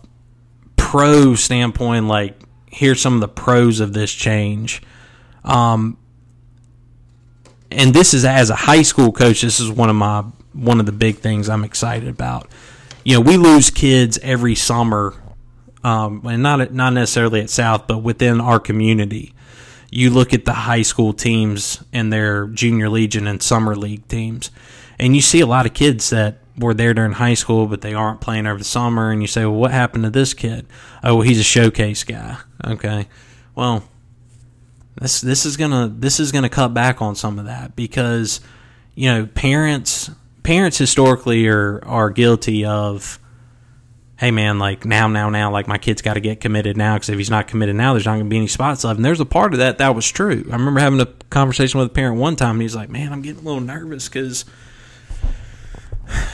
pro 0.75 1.35
standpoint, 1.35 2.07
like 2.07 2.39
here's 2.67 3.01
some 3.01 3.15
of 3.15 3.21
the 3.21 3.27
pros 3.27 3.79
of 3.79 3.93
this 3.93 4.11
change. 4.11 4.81
Um, 5.43 5.97
and 7.71 7.93
this 7.93 8.13
is 8.13 8.25
as 8.25 8.49
a 8.49 8.55
high 8.55 8.83
school 8.83 9.11
coach, 9.11 9.41
this 9.41 9.59
is 9.59 9.69
one 9.69 9.89
of 9.89 9.95
my 9.95 10.23
one 10.53 10.79
of 10.79 10.85
the 10.85 10.91
big 10.91 11.17
things 11.17 11.49
I'm 11.49 11.63
excited 11.63 12.07
about. 12.07 12.47
You 13.03 13.15
know, 13.15 13.21
we 13.21 13.37
lose 13.37 13.69
kids 13.69 14.19
every 14.21 14.55
summer, 14.55 15.15
um, 15.83 16.21
and 16.25 16.43
not 16.43 16.71
not 16.73 16.93
necessarily 16.93 17.41
at 17.41 17.49
South, 17.49 17.87
but 17.87 17.99
within 17.99 18.39
our 18.39 18.59
community. 18.59 19.33
You 19.95 20.09
look 20.09 20.33
at 20.33 20.45
the 20.45 20.53
high 20.53 20.81
school 20.81 21.13
teams 21.13 21.83
and 21.93 22.11
their 22.11 22.47
junior 22.47 22.89
legion 22.89 23.27
and 23.27 23.41
summer 23.41 23.75
league 23.75 24.07
teams, 24.07 24.49
and 24.97 25.15
you 25.15 25.21
see 25.21 25.39
a 25.41 25.45
lot 25.45 25.65
of 25.65 25.73
kids 25.73 26.09
that 26.09 26.39
were 26.57 26.73
there 26.73 26.93
during 26.93 27.13
high 27.13 27.33
school, 27.33 27.67
but 27.67 27.81
they 27.81 27.93
aren't 27.93 28.21
playing 28.21 28.47
over 28.47 28.57
the 28.57 28.63
summer. 28.63 29.11
And 29.11 29.21
you 29.21 29.27
say, 29.27 29.45
well, 29.45 29.55
what 29.55 29.71
happened 29.71 30.03
to 30.03 30.09
this 30.09 30.33
kid? 30.33 30.65
Oh, 31.03 31.15
well, 31.15 31.21
he's 31.23 31.39
a 31.39 31.43
showcase 31.43 32.03
guy. 32.03 32.37
Okay, 32.65 33.07
well, 33.55 33.83
this 34.95 35.21
this 35.21 35.45
is 35.45 35.57
gonna 35.57 35.91
this 35.93 36.19
is 36.19 36.31
gonna 36.31 36.49
cut 36.49 36.73
back 36.73 37.01
on 37.01 37.15
some 37.15 37.39
of 37.39 37.45
that 37.45 37.75
because 37.75 38.41
you 38.95 39.11
know 39.11 39.25
parents 39.25 40.09
parents 40.43 40.77
historically 40.77 41.47
are 41.47 41.83
are 41.85 42.09
guilty 42.09 42.65
of 42.65 43.19
hey 44.23 44.31
man 44.31 44.57
like 44.57 44.85
now 44.85 45.09
now 45.09 45.29
now 45.29 45.51
like 45.51 45.67
my 45.67 45.77
kid's 45.77 46.01
got 46.01 46.13
to 46.13 46.21
get 46.21 46.39
committed 46.39 46.77
now 46.77 46.93
because 46.93 47.09
if 47.09 47.17
he's 47.17 47.29
not 47.29 47.45
committed 47.45 47.75
now 47.75 47.91
there's 47.91 48.05
not 48.05 48.13
going 48.13 48.23
to 48.23 48.29
be 48.29 48.37
any 48.37 48.47
spots 48.47 48.85
left. 48.85 48.95
And 48.95 49.03
there's 49.03 49.19
a 49.19 49.25
part 49.25 49.51
of 49.51 49.59
that 49.59 49.79
that 49.79 49.95
was 49.95 50.09
true. 50.09 50.45
I 50.49 50.53
remember 50.53 50.79
having 50.79 51.01
a 51.01 51.07
conversation 51.29 51.77
with 51.77 51.87
a 51.87 51.93
parent 51.93 52.17
one 52.17 52.37
time 52.37 52.51
and 52.51 52.61
he's 52.61 52.73
like 52.73 52.89
man 52.89 53.11
i'm 53.11 53.21
getting 53.21 53.41
a 53.41 53.45
little 53.45 53.59
nervous 53.59 54.07
because 54.07 54.45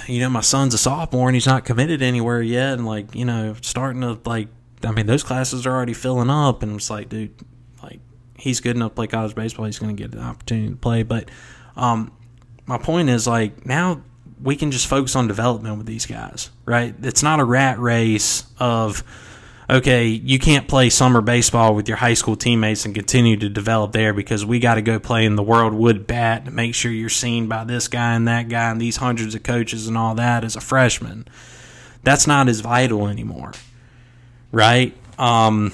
you 0.08 0.20
know 0.20 0.30
my 0.30 0.42
son's 0.42 0.76
a 0.76 0.78
sophomore 0.78 1.30
and 1.30 1.36
he's 1.36 1.48
not 1.48 1.66
committed 1.66 2.04
anywhere 2.04 2.44
yet 2.44 2.74
and 2.74 2.86
like 2.86 3.16
you 3.16 3.26
know 3.26 3.56
starting 3.62 4.02
to 4.02 4.20
like 4.24 4.50
i 4.84 4.92
mean 4.92 5.08
those 5.08 5.24
classes 5.24 5.66
are 5.66 5.74
already 5.74 5.94
filling 5.94 6.30
up 6.30 6.62
and 6.62 6.76
it's 6.76 6.92
like 6.92 7.10
dude 7.10 7.34
like 7.82 8.00
he's 8.38 8.60
good 8.60 8.76
enough 8.76 8.92
to 8.92 8.96
play 8.96 9.08
college 9.08 9.34
baseball 9.34 9.66
he's 9.66 9.80
going 9.80 9.96
to 9.96 10.04
get 10.04 10.14
an 10.14 10.24
opportunity 10.24 10.70
to 10.70 10.76
play. 10.76 11.02
But 11.02 11.32
um 11.76 12.12
my 12.68 12.78
point 12.78 13.10
is 13.10 13.26
like 13.26 13.66
now 13.66 14.04
we 14.42 14.56
can 14.56 14.72
just 14.72 14.88
focus 14.88 15.16
on 15.16 15.28
development 15.28 15.78
with 15.78 15.88
these 15.88 16.06
guys, 16.06 16.50
right? 16.66 16.96
It's 17.02 17.24
not 17.24 17.40
a 17.40 17.44
rat 17.44 17.80
race 17.80 18.46
of 18.60 19.04
okay, 19.70 20.08
you 20.08 20.40
can't 20.40 20.68
play 20.68 20.90
summer 20.90 21.22
baseball 21.22 21.76
with 21.76 21.88
your 21.88 21.98
high 21.98 22.16
school 22.16 22.36
teammates 22.36 22.86
and 22.86 22.96
continue 22.96 23.38
to 23.38 23.50
develop 23.50 23.92
there 23.92 24.14
because 24.14 24.44
we 24.44 24.60
got 24.60 24.76
to 24.76 24.82
go 24.82 25.00
play 25.00 25.26
in 25.26 25.36
the 25.36 25.44
World 25.44 25.74
Wood 25.74 26.08
Bat 26.08 26.46
to 26.46 26.52
make 26.52 26.74
sure 26.74 26.92
you're 26.92 27.08
seen 27.08 27.48
by 27.48 27.64
this 27.66 27.88
guy 27.88 28.16
and 28.16 28.28
that 28.28 28.50
guy 28.50 28.72
and 28.72 28.82
these 28.82 28.98
hundreds 28.98 29.36
of 29.36 29.44
coaches 29.44 29.88
and 29.88 29.98
all 29.98 30.16
that 30.16 30.44
as 30.44 30.56
a 30.56 30.62
freshman. 30.62 31.28
That's 32.04 32.26
not 32.26 32.50
as 32.50 32.62
vital 32.62 33.08
anymore, 33.08 33.52
right? 34.52 34.96
Um, 35.20 35.72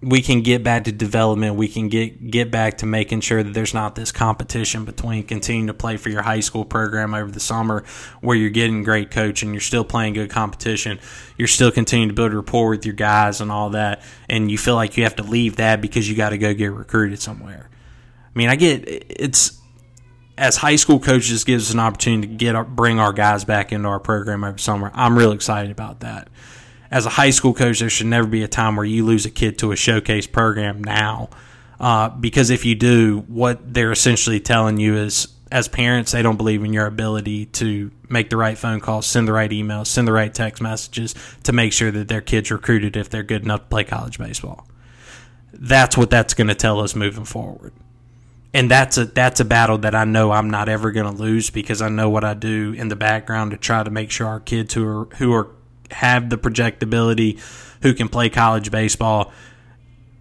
we 0.00 0.22
can 0.22 0.42
get 0.42 0.62
back 0.62 0.84
to 0.84 0.92
development. 0.92 1.56
We 1.56 1.66
can 1.66 1.88
get 1.88 2.30
get 2.30 2.52
back 2.52 2.78
to 2.78 2.86
making 2.86 3.20
sure 3.22 3.42
that 3.42 3.52
there's 3.52 3.74
not 3.74 3.96
this 3.96 4.12
competition 4.12 4.84
between 4.84 5.24
continuing 5.24 5.66
to 5.66 5.74
play 5.74 5.96
for 5.96 6.08
your 6.08 6.22
high 6.22 6.38
school 6.38 6.64
program 6.64 7.14
over 7.14 7.30
the 7.30 7.40
summer, 7.40 7.84
where 8.20 8.36
you're 8.36 8.50
getting 8.50 8.84
great 8.84 9.10
coaching, 9.10 9.52
you're 9.52 9.60
still 9.60 9.84
playing 9.84 10.14
good 10.14 10.30
competition, 10.30 11.00
you're 11.36 11.48
still 11.48 11.72
continuing 11.72 12.10
to 12.10 12.14
build 12.14 12.32
rapport 12.32 12.70
with 12.70 12.86
your 12.86 12.94
guys 12.94 13.40
and 13.40 13.50
all 13.50 13.70
that, 13.70 14.02
and 14.28 14.50
you 14.50 14.58
feel 14.58 14.76
like 14.76 14.96
you 14.96 15.02
have 15.02 15.16
to 15.16 15.24
leave 15.24 15.56
that 15.56 15.80
because 15.80 16.08
you 16.08 16.16
got 16.16 16.30
to 16.30 16.38
go 16.38 16.54
get 16.54 16.72
recruited 16.72 17.20
somewhere. 17.20 17.68
I 18.24 18.38
mean, 18.38 18.48
I 18.48 18.54
get 18.54 18.84
it's 18.86 19.60
as 20.36 20.56
high 20.56 20.76
school 20.76 21.00
coaches 21.00 21.42
gives 21.42 21.70
us 21.70 21.74
an 21.74 21.80
opportunity 21.80 22.28
to 22.28 22.34
get 22.34 22.54
our, 22.54 22.64
bring 22.64 23.00
our 23.00 23.12
guys 23.12 23.44
back 23.44 23.72
into 23.72 23.88
our 23.88 23.98
program 23.98 24.44
over 24.44 24.58
summer. 24.58 24.92
I'm 24.94 25.18
real 25.18 25.32
excited 25.32 25.72
about 25.72 26.00
that 26.00 26.28
as 26.90 27.06
a 27.06 27.10
high 27.10 27.30
school 27.30 27.54
coach, 27.54 27.80
there 27.80 27.90
should 27.90 28.06
never 28.06 28.26
be 28.26 28.42
a 28.42 28.48
time 28.48 28.76
where 28.76 28.84
you 28.84 29.04
lose 29.04 29.26
a 29.26 29.30
kid 29.30 29.58
to 29.58 29.72
a 29.72 29.76
showcase 29.76 30.26
program 30.26 30.82
now. 30.82 31.28
Uh, 31.78 32.08
because 32.08 32.50
if 32.50 32.64
you 32.64 32.74
do, 32.74 33.24
what 33.28 33.72
they're 33.72 33.92
essentially 33.92 34.40
telling 34.40 34.78
you 34.78 34.96
is, 34.96 35.28
as 35.50 35.68
parents, 35.68 36.12
they 36.12 36.22
don't 36.22 36.36
believe 36.36 36.64
in 36.64 36.72
your 36.72 36.86
ability 36.86 37.46
to 37.46 37.90
make 38.08 38.30
the 38.30 38.36
right 38.36 38.58
phone 38.58 38.80
calls, 38.80 39.06
send 39.06 39.28
the 39.28 39.32
right 39.32 39.50
emails, 39.50 39.86
send 39.86 40.06
the 40.06 40.12
right 40.12 40.34
text 40.34 40.60
messages 40.60 41.14
to 41.44 41.52
make 41.52 41.72
sure 41.72 41.90
that 41.90 42.08
their 42.08 42.20
kid's 42.20 42.50
recruited 42.50 42.96
if 42.96 43.08
they're 43.08 43.22
good 43.22 43.44
enough 43.44 43.60
to 43.60 43.66
play 43.66 43.84
college 43.84 44.18
baseball. 44.18 44.66
That's 45.52 45.96
what 45.96 46.10
that's 46.10 46.34
going 46.34 46.48
to 46.48 46.54
tell 46.54 46.80
us 46.80 46.94
moving 46.94 47.24
forward. 47.24 47.72
And 48.52 48.70
that's 48.70 48.96
a 48.96 49.04
that's 49.04 49.40
a 49.40 49.44
battle 49.44 49.78
that 49.78 49.94
I 49.94 50.04
know 50.04 50.32
I'm 50.32 50.50
not 50.50 50.68
ever 50.68 50.90
going 50.90 51.06
to 51.06 51.22
lose 51.22 51.50
because 51.50 51.82
I 51.82 51.88
know 51.88 52.08
what 52.08 52.24
I 52.24 52.34
do 52.34 52.72
in 52.76 52.88
the 52.88 52.96
background 52.96 53.50
to 53.50 53.56
try 53.56 53.82
to 53.82 53.90
make 53.90 54.10
sure 54.10 54.26
our 54.26 54.40
kids 54.40 54.74
who 54.74 54.86
are 54.86 55.04
who 55.16 55.32
are 55.34 55.50
have 55.90 56.30
the 56.30 56.38
projectability, 56.38 57.40
who 57.82 57.94
can 57.94 58.08
play 58.08 58.28
college 58.28 58.70
baseball. 58.70 59.32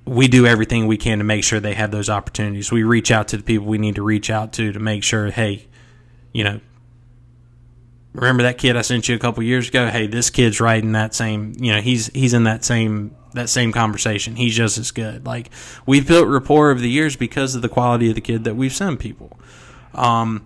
We 0.06 0.28
do 0.28 0.46
everything 0.46 0.88
we 0.88 0.98
can 0.98 1.18
to 1.18 1.24
make 1.24 1.44
sure 1.44 1.60
they 1.60 1.74
have 1.74 1.92
those 1.92 2.10
opportunities. 2.10 2.72
We 2.72 2.84
reach 2.84 3.12
out 3.12 3.28
to 3.30 3.38
the 3.38 3.44
people 3.44 3.68
we 3.68 3.78
need 3.78 3.96
to 3.96 4.04
reach 4.04 4.30
out 4.30 4.54
to 4.54 4.72
to 4.72 4.80
make 4.80 5.04
sure, 5.04 5.32
hey, 5.32 5.68
you 6.34 6.44
know, 6.44 6.62
remember 8.14 8.44
that 8.44 8.58
kid 8.58 8.78
I 8.78 8.82
sent 8.82 9.10
you 9.10 9.16
a 9.16 9.20
couple 9.20 9.44
years 9.44 9.68
ago? 9.70 9.88
Hey, 9.88 10.08
this 10.08 10.30
kid's 10.30 10.60
right 10.62 10.82
in 10.82 10.94
that 10.94 11.14
same, 11.14 11.54
you 11.60 11.74
know, 11.74 11.82
he's 11.82 12.08
he's 12.08 12.34
in 12.34 12.46
that 12.46 12.64
same 12.64 13.16
that 13.34 13.50
same 13.50 13.72
conversation. 13.72 14.36
He's 14.36 14.56
just 14.56 14.78
as 14.78 14.92
good. 14.92 15.26
Like 15.26 15.50
we've 15.86 16.08
built 16.08 16.28
rapport 16.28 16.72
over 16.72 16.80
the 16.80 16.90
years 16.90 17.16
because 17.16 17.56
of 17.56 17.62
the 17.62 17.70
quality 17.70 18.10
of 18.10 18.16
the 18.16 18.22
kid 18.22 18.44
that 18.46 18.56
we've 18.56 18.74
sent 18.74 19.00
people. 19.00 19.38
Um, 19.94 20.46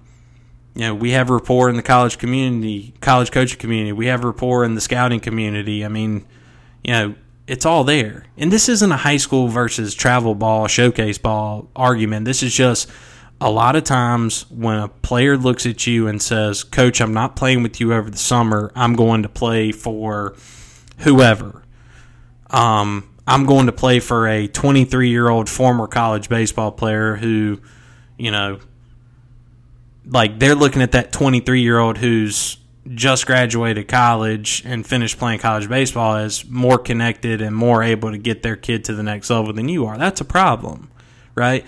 you 0.76 0.82
know, 0.82 0.96
we 0.96 1.12
have 1.12 1.30
rapport 1.30 1.70
in 1.70 1.76
the 1.76 1.84
college 1.84 2.18
community, 2.18 2.94
college 3.02 3.32
coaching 3.32 3.60
community. 3.60 3.92
We 3.92 4.08
have 4.08 4.24
rapport 4.24 4.64
in 4.64 4.76
the 4.76 4.82
scouting 4.82 5.20
community. 5.20 5.84
I 5.84 5.90
mean, 5.90 6.26
you 6.84 6.94
know, 6.94 7.16
it's 7.48 7.66
all 7.66 7.84
there. 7.84 8.26
And 8.38 8.52
this 8.52 8.70
isn't 8.70 8.92
a 8.92 8.98
high 8.98 9.18
school 9.18 9.50
versus 9.50 9.94
travel 9.94 10.36
ball, 10.36 10.68
showcase 10.68 11.18
ball 11.18 11.70
argument. 11.76 12.26
This 12.26 12.42
is 12.42 12.54
just 12.54 12.90
a 13.42 13.50
lot 13.50 13.76
of 13.76 13.84
times 13.84 14.50
when 14.50 14.78
a 14.78 14.88
player 14.88 15.36
looks 15.36 15.66
at 15.66 15.86
you 15.86 16.08
and 16.08 16.22
says, 16.22 16.64
Coach, 16.64 17.02
I'm 17.02 17.14
not 17.14 17.36
playing 17.36 17.64
with 17.64 17.82
you 17.82 17.94
over 17.94 18.10
the 18.10 18.18
summer. 18.18 18.72
I'm 18.76 18.94
going 18.94 19.24
to 19.24 19.30
play 19.30 19.72
for 19.72 20.36
whoever. 21.00 21.64
Um, 22.50 23.10
I'm 23.28 23.46
going 23.46 23.66
to 23.66 23.72
play 23.72 24.00
for 24.00 24.28
a 24.28 24.48
23 24.48 25.10
year 25.10 25.28
old 25.28 25.50
former 25.50 25.88
college 25.88 26.30
baseball 26.30 26.72
player 26.72 27.16
who, 27.16 27.60
you 28.18 28.32
know, 28.32 28.60
like 30.06 30.40
they're 30.40 30.56
looking 30.56 30.82
at 30.82 30.94
that 30.94 31.12
23 31.12 31.62
year 31.62 31.80
old 31.80 31.98
who's 31.98 32.58
just 32.94 33.28
graduated 33.28 33.88
college 33.88 34.64
and 34.66 34.86
finished 34.86 35.18
playing 35.18 35.40
college 35.40 35.70
baseball 35.70 36.16
as 36.16 36.48
more 36.50 36.78
connected 36.78 37.42
and 37.42 37.56
more 37.56 37.84
able 37.84 38.12
to 38.12 38.18
get 38.18 38.42
their 38.42 38.56
kid 38.56 38.86
to 38.86 38.94
the 38.94 39.04
next 39.04 39.30
level 39.30 39.54
than 39.54 39.70
you 39.70 39.86
are. 39.86 39.98
That's 39.98 40.22
a 40.22 40.26
problem, 40.26 40.90
right? 41.36 41.66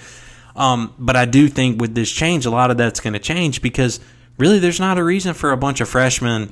Um, 0.56 0.94
but 0.98 1.16
I 1.16 1.26
do 1.26 1.48
think 1.48 1.80
with 1.80 1.96
this 1.96 2.12
change, 2.12 2.46
a 2.46 2.52
lot 2.52 2.72
of 2.72 2.78
that's 2.78 3.00
going 3.00 3.14
to 3.14 3.20
change 3.20 3.62
because 3.62 4.00
really 4.38 4.60
there's 4.60 4.80
not 4.80 4.98
a 4.98 5.04
reason 5.04 5.34
for 5.34 5.52
a 5.52 5.58
bunch 5.58 5.82
of 5.82 5.90
freshmen, 5.90 6.52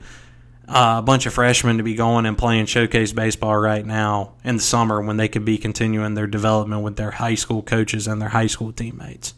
uh, 0.67 0.96
a 1.00 1.02
bunch 1.02 1.26
of 1.26 1.34
freshmen 1.34 1.78
to 1.78 1.84
be 1.84 1.96
going 1.96 2.26
and 2.26 2.38
playing 2.38 2.67
showcase 2.67 3.12
baseball 3.12 3.58
right 3.58 3.86
now 3.86 4.34
in 4.44 4.58
the 4.58 4.62
summer 4.62 5.02
when 5.02 5.17
they 5.17 5.28
could 5.28 5.46
be 5.46 5.58
continuing 5.58 6.14
their 6.14 6.28
development 6.28 6.84
with 6.84 6.95
their 6.97 7.12
high 7.12 7.36
school 7.36 7.62
coaches 7.62 8.08
and 8.08 8.22
their 8.22 8.30
high 8.30 8.47
school 8.47 8.72
teammates. 8.72 9.34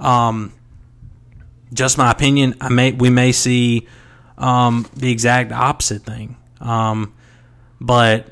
Um, 0.00 0.52
just 1.72 1.98
my 1.98 2.10
opinion. 2.10 2.54
I 2.60 2.68
may 2.68 2.92
we 2.92 3.10
may 3.10 3.32
see 3.32 3.86
um, 4.38 4.86
the 4.94 5.10
exact 5.10 5.52
opposite 5.52 6.02
thing, 6.02 6.36
um, 6.60 7.14
but 7.80 8.28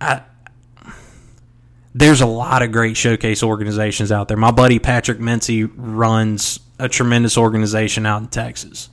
I, 0.00 0.22
there's 1.94 2.20
a 2.20 2.26
lot 2.26 2.62
of 2.62 2.72
great 2.72 2.96
showcase 2.96 3.42
organizations 3.42 4.10
out 4.10 4.28
there. 4.28 4.36
My 4.36 4.50
buddy 4.50 4.78
Patrick 4.78 5.18
Mincy 5.18 5.70
runs 5.74 6.60
a 6.78 6.88
tremendous 6.88 7.38
organization 7.38 8.06
out 8.06 8.22
in 8.22 8.28
Texas, 8.28 8.90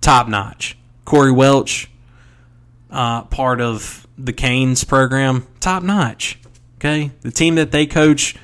top 0.00 0.28
notch. 0.28 0.76
Corey 1.08 1.32
Welch, 1.32 1.90
uh, 2.90 3.22
part 3.24 3.62
of 3.62 4.06
the 4.18 4.34
Canes 4.34 4.84
program, 4.84 5.46
top 5.58 5.82
notch. 5.82 6.38
Okay, 6.76 7.12
the 7.22 7.30
team 7.30 7.54
that 7.54 7.72
they 7.72 7.86
coach 7.86 8.36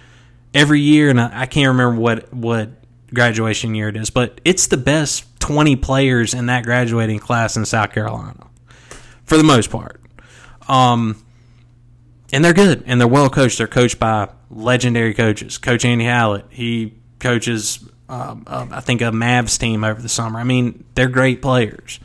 every 0.55 0.81
year, 0.81 1.11
and 1.11 1.21
I, 1.21 1.43
I 1.43 1.47
can't 1.47 1.69
remember 1.69 2.01
what 2.01 2.33
what 2.33 2.71
graduation 3.15 3.75
year 3.75 3.89
it 3.89 3.97
is, 3.97 4.11
but 4.11 4.41
it's 4.45 4.67
the 4.67 4.77
best 4.77 5.25
20 5.41 5.77
players 5.77 6.35
in 6.35 6.47
that 6.47 6.65
graduating 6.65 7.19
class 7.19 7.57
in 7.57 7.65
South 7.65 7.93
Carolina. 7.93 8.47
for 9.25 9.39
the 9.39 9.45
most 9.45 9.71
part. 9.71 10.01
Um, 10.69 11.23
and 12.33 12.45
they're 12.45 12.53
good 12.53 12.83
and 12.87 13.01
they're 13.01 13.09
well 13.09 13.31
coached. 13.31 13.59
They're 13.59 13.67
coached 13.67 13.99
by 13.99 14.29
legendary 14.51 15.15
coaches. 15.15 15.57
Coach 15.59 15.85
Andy 15.85 16.05
Hallett, 16.05 16.47
he 16.51 16.95
coaches, 17.21 17.87
um, 18.09 18.45
uh, 18.47 18.67
I 18.71 18.81
think, 18.81 19.01
a 19.01 19.05
Mavs 19.05 19.59
team 19.59 19.85
over 19.85 20.01
the 20.01 20.09
summer. 20.09 20.39
I 20.39 20.45
mean, 20.45 20.85
they're 20.95 21.09
great 21.09 21.41
players. 21.41 22.01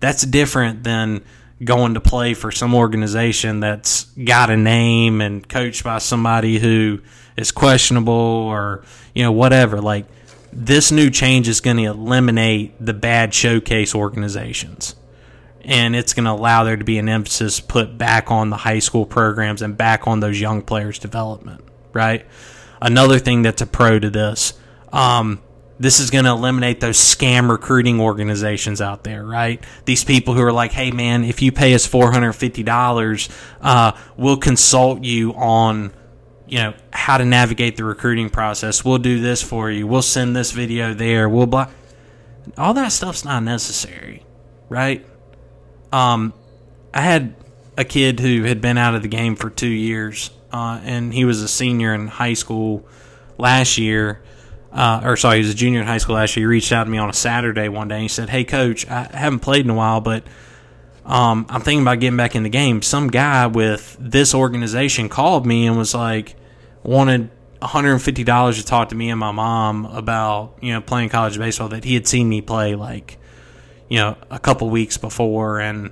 That's 0.00 0.22
different 0.22 0.84
than 0.84 1.22
going 1.64 1.94
to 1.94 2.00
play 2.00 2.34
for 2.34 2.52
some 2.52 2.74
organization 2.74 3.60
that's 3.60 4.04
got 4.04 4.50
a 4.50 4.56
name 4.56 5.20
and 5.20 5.48
coached 5.48 5.84
by 5.84 5.98
somebody 5.98 6.58
who 6.58 7.00
is 7.36 7.50
questionable 7.50 8.12
or 8.12 8.84
you 9.14 9.22
know 9.22 9.32
whatever. 9.32 9.80
Like 9.80 10.06
this 10.52 10.90
new 10.90 11.10
change 11.10 11.48
is 11.48 11.60
going 11.60 11.76
to 11.76 11.84
eliminate 11.84 12.74
the 12.84 12.94
bad 12.94 13.34
showcase 13.34 13.94
organizations 13.94 14.94
and 15.68 15.94
it's 15.94 16.14
going 16.14 16.24
to 16.24 16.32
allow 16.32 16.64
there 16.64 16.76
to 16.76 16.84
be 16.84 16.98
an 16.98 17.10
emphasis 17.10 17.60
put 17.60 17.98
back 17.98 18.30
on 18.30 18.48
the 18.48 18.56
high 18.56 18.78
school 18.78 19.04
programs 19.04 19.60
and 19.60 19.76
back 19.76 20.08
on 20.08 20.20
those 20.20 20.40
young 20.40 20.62
players' 20.62 20.98
development, 20.98 21.62
right? 21.92 22.24
Another 22.80 23.18
thing 23.18 23.42
that's 23.42 23.60
a 23.60 23.66
pro 23.66 23.98
to 23.98 24.08
this, 24.08 24.54
um, 24.92 25.42
this 25.78 26.00
is 26.00 26.10
going 26.10 26.24
to 26.24 26.30
eliminate 26.30 26.80
those 26.80 26.96
scam 26.96 27.50
recruiting 27.50 28.00
organizations 28.00 28.80
out 28.80 29.04
there, 29.04 29.24
right? 29.24 29.62
These 29.84 30.04
people 30.04 30.32
who 30.32 30.42
are 30.42 30.52
like, 30.52 30.72
hey, 30.72 30.90
man, 30.90 31.22
if 31.22 31.42
you 31.42 31.52
pay 31.52 31.74
us 31.74 31.86
$450, 31.86 33.28
uh, 33.60 33.92
we'll 34.16 34.38
consult 34.38 35.04
you 35.04 35.34
on 35.34 35.92
you 36.48 36.58
know 36.58 36.74
how 36.92 37.18
to 37.18 37.24
navigate 37.24 37.76
the 37.76 37.84
recruiting 37.84 38.30
process. 38.30 38.84
We'll 38.84 38.98
do 38.98 39.20
this 39.20 39.42
for 39.42 39.70
you. 39.70 39.86
We'll 39.86 40.02
send 40.02 40.34
this 40.34 40.50
video 40.50 40.94
there. 40.94 41.28
We'll 41.28 41.46
blah. 41.46 41.68
All 42.56 42.74
that 42.74 42.92
stuff's 42.92 43.24
not 43.24 43.42
necessary, 43.42 44.22
right? 44.68 45.04
Um, 45.92 46.32
I 46.94 47.02
had 47.02 47.34
a 47.76 47.84
kid 47.84 48.20
who 48.20 48.44
had 48.44 48.60
been 48.60 48.78
out 48.78 48.94
of 48.94 49.02
the 49.02 49.08
game 49.08 49.36
for 49.36 49.50
two 49.50 49.68
years, 49.68 50.30
uh, 50.52 50.80
and 50.82 51.12
he 51.12 51.24
was 51.24 51.42
a 51.42 51.48
senior 51.48 51.94
in 51.94 52.08
high 52.08 52.34
school 52.34 52.86
last 53.36 53.78
year. 53.78 54.22
Uh, 54.72 55.00
or 55.04 55.16
sorry, 55.16 55.36
he 55.36 55.42
was 55.42 55.50
a 55.50 55.56
junior 55.56 55.80
in 55.80 55.86
high 55.86 55.98
school 55.98 56.16
last 56.16 56.36
year. 56.36 56.42
He 56.42 56.46
reached 56.46 56.72
out 56.72 56.84
to 56.84 56.90
me 56.90 56.98
on 56.98 57.08
a 57.08 57.14
Saturday 57.14 57.68
one 57.68 57.88
day. 57.88 57.96
And 57.96 58.02
he 58.02 58.08
said, 58.08 58.30
"Hey, 58.30 58.44
coach, 58.44 58.88
I 58.88 59.04
haven't 59.12 59.40
played 59.40 59.64
in 59.64 59.70
a 59.70 59.74
while, 59.74 60.00
but 60.00 60.24
um, 61.04 61.46
I'm 61.48 61.60
thinking 61.60 61.82
about 61.82 62.00
getting 62.00 62.16
back 62.16 62.34
in 62.34 62.42
the 62.42 62.48
game." 62.48 62.82
Some 62.82 63.08
guy 63.08 63.46
with 63.46 63.96
this 64.00 64.34
organization 64.34 65.08
called 65.08 65.46
me 65.46 65.66
and 65.66 65.76
was 65.76 65.94
like, 65.94 66.34
wanted 66.82 67.30
$150 67.60 68.54
to 68.56 68.64
talk 68.64 68.90
to 68.90 68.94
me 68.94 69.10
and 69.10 69.18
my 69.18 69.32
mom 69.32 69.84
about 69.86 70.58
you 70.60 70.72
know 70.72 70.80
playing 70.80 71.08
college 71.08 71.38
baseball 71.38 71.68
that 71.68 71.84
he 71.84 71.94
had 71.94 72.06
seen 72.06 72.28
me 72.28 72.40
play 72.40 72.74
like 72.74 73.18
you 73.88 73.98
know, 73.98 74.16
a 74.30 74.38
couple 74.38 74.68
weeks 74.70 74.96
before. 74.96 75.60
And, 75.60 75.90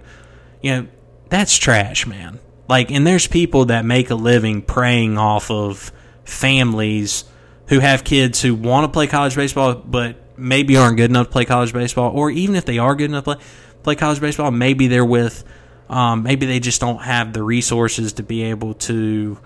you 0.62 0.70
know, 0.70 0.86
that's 1.28 1.56
trash, 1.56 2.06
man. 2.06 2.38
Like, 2.68 2.90
and 2.90 3.06
there's 3.06 3.26
people 3.26 3.66
that 3.66 3.84
make 3.84 4.10
a 4.10 4.14
living 4.14 4.62
preying 4.62 5.18
off 5.18 5.50
of 5.50 5.92
families 6.24 7.24
who 7.68 7.80
have 7.80 8.04
kids 8.04 8.42
who 8.42 8.54
want 8.54 8.84
to 8.84 8.92
play 8.92 9.06
college 9.06 9.34
baseball, 9.34 9.74
but 9.74 10.16
maybe 10.36 10.76
aren't 10.76 10.96
good 10.96 11.10
enough 11.10 11.26
to 11.26 11.32
play 11.32 11.44
college 11.44 11.72
baseball, 11.72 12.12
or 12.14 12.30
even 12.30 12.54
if 12.54 12.64
they 12.64 12.78
are 12.78 12.94
good 12.94 13.10
enough 13.10 13.24
to 13.24 13.36
play, 13.36 13.44
play 13.82 13.94
college 13.94 14.20
baseball, 14.20 14.50
maybe 14.50 14.88
they're 14.88 15.04
with, 15.04 15.44
um, 15.88 16.22
maybe 16.22 16.46
they 16.46 16.60
just 16.60 16.80
don't 16.80 17.02
have 17.02 17.32
the 17.32 17.42
resources 17.42 18.14
to 18.14 18.22
be 18.22 18.42
able 18.42 18.74
to 18.74 19.38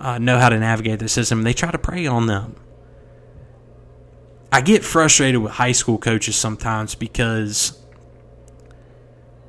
uh, 0.00 0.18
know 0.18 0.38
how 0.38 0.48
to 0.48 0.58
navigate 0.58 0.98
the 0.98 1.08
system. 1.08 1.42
They 1.42 1.52
try 1.52 1.70
to 1.70 1.78
prey 1.78 2.06
on 2.06 2.26
them. 2.26 2.56
I 4.50 4.62
get 4.62 4.84
frustrated 4.84 5.40
with 5.40 5.52
high 5.52 5.72
school 5.72 5.98
coaches 5.98 6.34
sometimes 6.34 6.94
because 6.94 7.78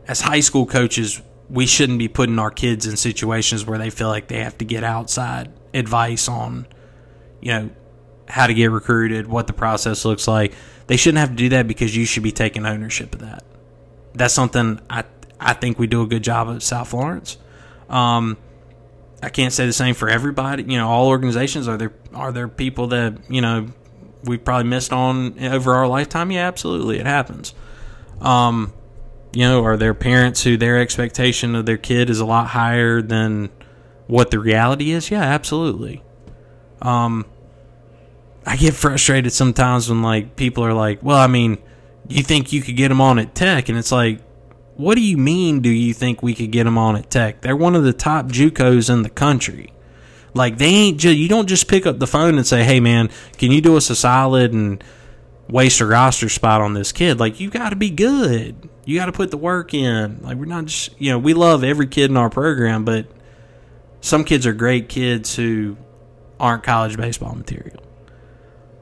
as 0.08 0.22
high 0.22 0.42
school 0.42 0.66
coaches, 0.66 1.22
we 1.50 1.66
shouldn't 1.66 1.98
be 1.98 2.08
putting 2.08 2.38
our 2.38 2.52
kids 2.52 2.86
in 2.86 2.98
situations 2.98 3.66
where 3.66 3.80
they 3.80 3.90
feel 3.90 4.10
like 4.10 4.28
they 4.28 4.40
have 4.44 4.58
to 4.60 4.66
get 4.66 4.84
outside 4.84 5.52
advice 5.74 6.28
on, 6.28 6.68
you 7.40 7.52
know, 7.52 7.70
how 8.28 8.46
to 8.46 8.54
get 8.54 8.72
recruited, 8.72 9.28
what 9.28 9.48
the 9.48 9.54
process 9.54 10.06
looks 10.06 10.28
like. 10.28 10.54
They 10.88 10.98
shouldn't 10.98 11.20
have 11.20 11.30
to 11.30 11.36
do 11.36 11.50
that 11.50 11.68
because 11.68 11.96
you 11.96 12.06
should 12.06 12.24
be 12.24 12.32
taking 12.32 12.66
ownership 12.66 13.16
of 13.16 13.22
that. 13.22 13.44
That's 14.14 14.34
something 14.34 14.80
I 14.90 15.06
I 15.40 15.54
think 15.54 15.80
we 15.80 15.88
do 15.88 16.04
a 16.04 16.08
good 16.08 16.24
job 16.24 16.50
at 16.50 16.62
South 16.62 16.90
Florence. 16.90 17.38
Um, 17.90 18.38
I 19.24 19.30
can't 19.30 19.54
say 19.54 19.66
the 19.66 19.74
same 19.74 19.94
for 19.96 20.10
everybody. 20.10 20.64
You 20.64 20.78
know, 20.78 20.90
all 20.90 21.08
organizations 21.08 21.68
are 21.68 21.78
there 21.78 21.94
are 22.14 22.32
there 22.32 22.48
people 22.48 22.88
that 22.88 23.30
you 23.30 23.42
know 23.42 23.68
we 24.24 24.38
probably 24.38 24.70
missed 24.70 24.94
on 24.94 25.40
over 25.44 25.74
our 25.74 25.88
lifetime. 25.88 26.32
Yeah, 26.32 26.48
absolutely, 26.48 27.00
it 27.00 27.06
happens. 27.06 27.54
Um, 28.20 28.74
you 29.34 29.44
know, 29.44 29.64
are 29.64 29.78
there 29.78 29.94
parents 29.94 30.44
who 30.44 30.58
their 30.58 30.80
expectation 30.80 31.56
of 31.56 31.66
their 31.66 31.78
kid 31.78 32.10
is 32.10 32.20
a 32.20 32.26
lot 32.26 32.48
higher 32.48 33.02
than 33.02 33.50
what 34.08 34.32
the 34.32 34.40
reality 34.40 34.92
is? 34.92 35.10
Yeah, 35.10 35.24
absolutely. 35.24 36.04
Um, 36.82 37.26
I 38.46 38.58
get 38.58 38.74
frustrated 38.74 39.32
sometimes 39.32 39.88
when 39.88 40.02
like 40.02 40.36
people 40.36 40.64
are 40.66 40.74
like, 40.74 41.04
"Well, 41.04 41.18
I 41.18 41.28
mean, 41.28 41.60
you 42.08 42.24
think 42.24 42.52
you 42.52 42.62
could 42.62 42.76
get 42.76 42.90
them 42.90 43.02
on 43.02 43.20
at 43.20 43.36
Tech?" 43.36 43.70
And 43.70 43.78
it's 43.78 43.92
like, 43.92 44.20
"What 44.78 44.96
do 44.96 45.02
you 45.02 45.18
mean? 45.18 45.62
Do 45.62 45.70
you 45.70 45.94
think 45.94 46.22
we 46.24 46.34
could 46.34 46.52
get 46.52 46.64
them 46.64 46.78
on 46.78 46.96
at 46.96 47.10
Tech? 47.10 47.42
They're 47.42 47.56
one 47.56 47.76
of 47.76 47.84
the 47.84 47.94
top 47.94 48.28
JUCOs 48.28 48.92
in 48.92 49.04
the 49.04 49.10
country. 49.10 49.74
Like 50.34 50.58
they 50.58 50.68
ain't 50.68 50.98
just 51.00 51.18
you 51.18 51.28
don't 51.28 51.48
just 51.48 51.68
pick 51.68 51.86
up 51.86 52.00
the 52.00 52.08
phone 52.08 52.38
and 52.38 52.48
say, 52.48 52.64
"Hey, 52.64 52.80
man, 52.80 53.10
can 53.38 53.52
you 53.52 53.62
do 53.62 53.78
us 53.78 53.90
a 53.90 53.96
solid 53.96 54.54
and 54.54 54.84
waste 55.50 55.82
a 55.82 55.86
roster 55.86 56.30
spot 56.30 56.62
on 56.62 56.74
this 56.74 56.92
kid?" 56.92 57.20
Like 57.20 57.40
you 57.40 57.50
got 57.50 57.70
to 57.70 57.76
be 57.76 57.90
good 57.90 58.70
you 58.86 58.98
got 58.98 59.06
to 59.08 59.12
put 59.12 59.32
the 59.32 59.38
work 59.38 59.74
in. 59.74 60.22
Like 60.22 60.38
we're 60.38 60.46
not 60.46 60.66
just 60.66 61.00
you 61.00 61.12
know 61.12 61.20
we 61.20 61.34
love 61.34 61.64
every 61.64 61.88
kid 61.88 62.10
in 62.10 62.18
our 62.18 62.30
program, 62.30 62.84
but 62.86 63.08
some 64.02 64.24
kids 64.24 64.46
are 64.46 64.54
great 64.54 64.90
kids 64.90 65.36
who 65.36 65.78
aren't 66.40 66.64
college 66.64 66.98
baseball 66.98 67.36
material. 67.36 67.82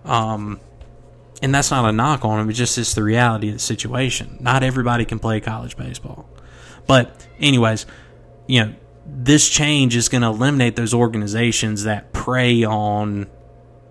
Um, 0.05 0.59
and 1.41 1.53
that's 1.53 1.71
not 1.71 1.87
a 1.87 1.91
knock 1.91 2.25
on 2.25 2.39
them. 2.39 2.49
It's 2.49 2.57
just 2.57 2.77
it's 2.77 2.93
the 2.93 3.03
reality 3.03 3.49
of 3.49 3.55
the 3.55 3.59
situation. 3.59 4.37
Not 4.39 4.63
everybody 4.63 5.05
can 5.05 5.19
play 5.19 5.39
college 5.39 5.77
baseball. 5.77 6.29
But 6.87 7.27
anyways, 7.39 7.85
you 8.47 8.65
know 8.65 8.73
this 9.05 9.49
change 9.49 9.95
is 9.95 10.09
going 10.09 10.21
to 10.21 10.27
eliminate 10.27 10.75
those 10.75 10.93
organizations 10.93 11.83
that 11.83 12.13
prey 12.13 12.63
on 12.63 13.27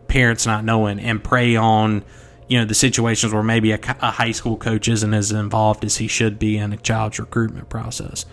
parents 0.07 0.47
not 0.47 0.65
knowing 0.65 1.01
and 1.01 1.23
prey 1.23 1.57
on 1.57 2.05
you 2.49 2.59
know 2.59 2.65
the 2.65 2.75
situations 2.75 3.33
where 3.33 3.43
maybe 3.43 3.73
a, 3.73 3.81
a, 4.01 4.11
high 4.11 4.31
school 4.31 4.57
coach 4.57 4.89
isn't 4.89 5.13
as 5.13 5.33
involved 5.33 5.85
as 5.85 5.97
he 5.97 6.09
should 6.09 6.39
be 6.39 6.57
in 6.57 6.73
a 6.73 6.77
child's 6.77 7.19
recruitment 7.19 7.69
process. 7.69 8.25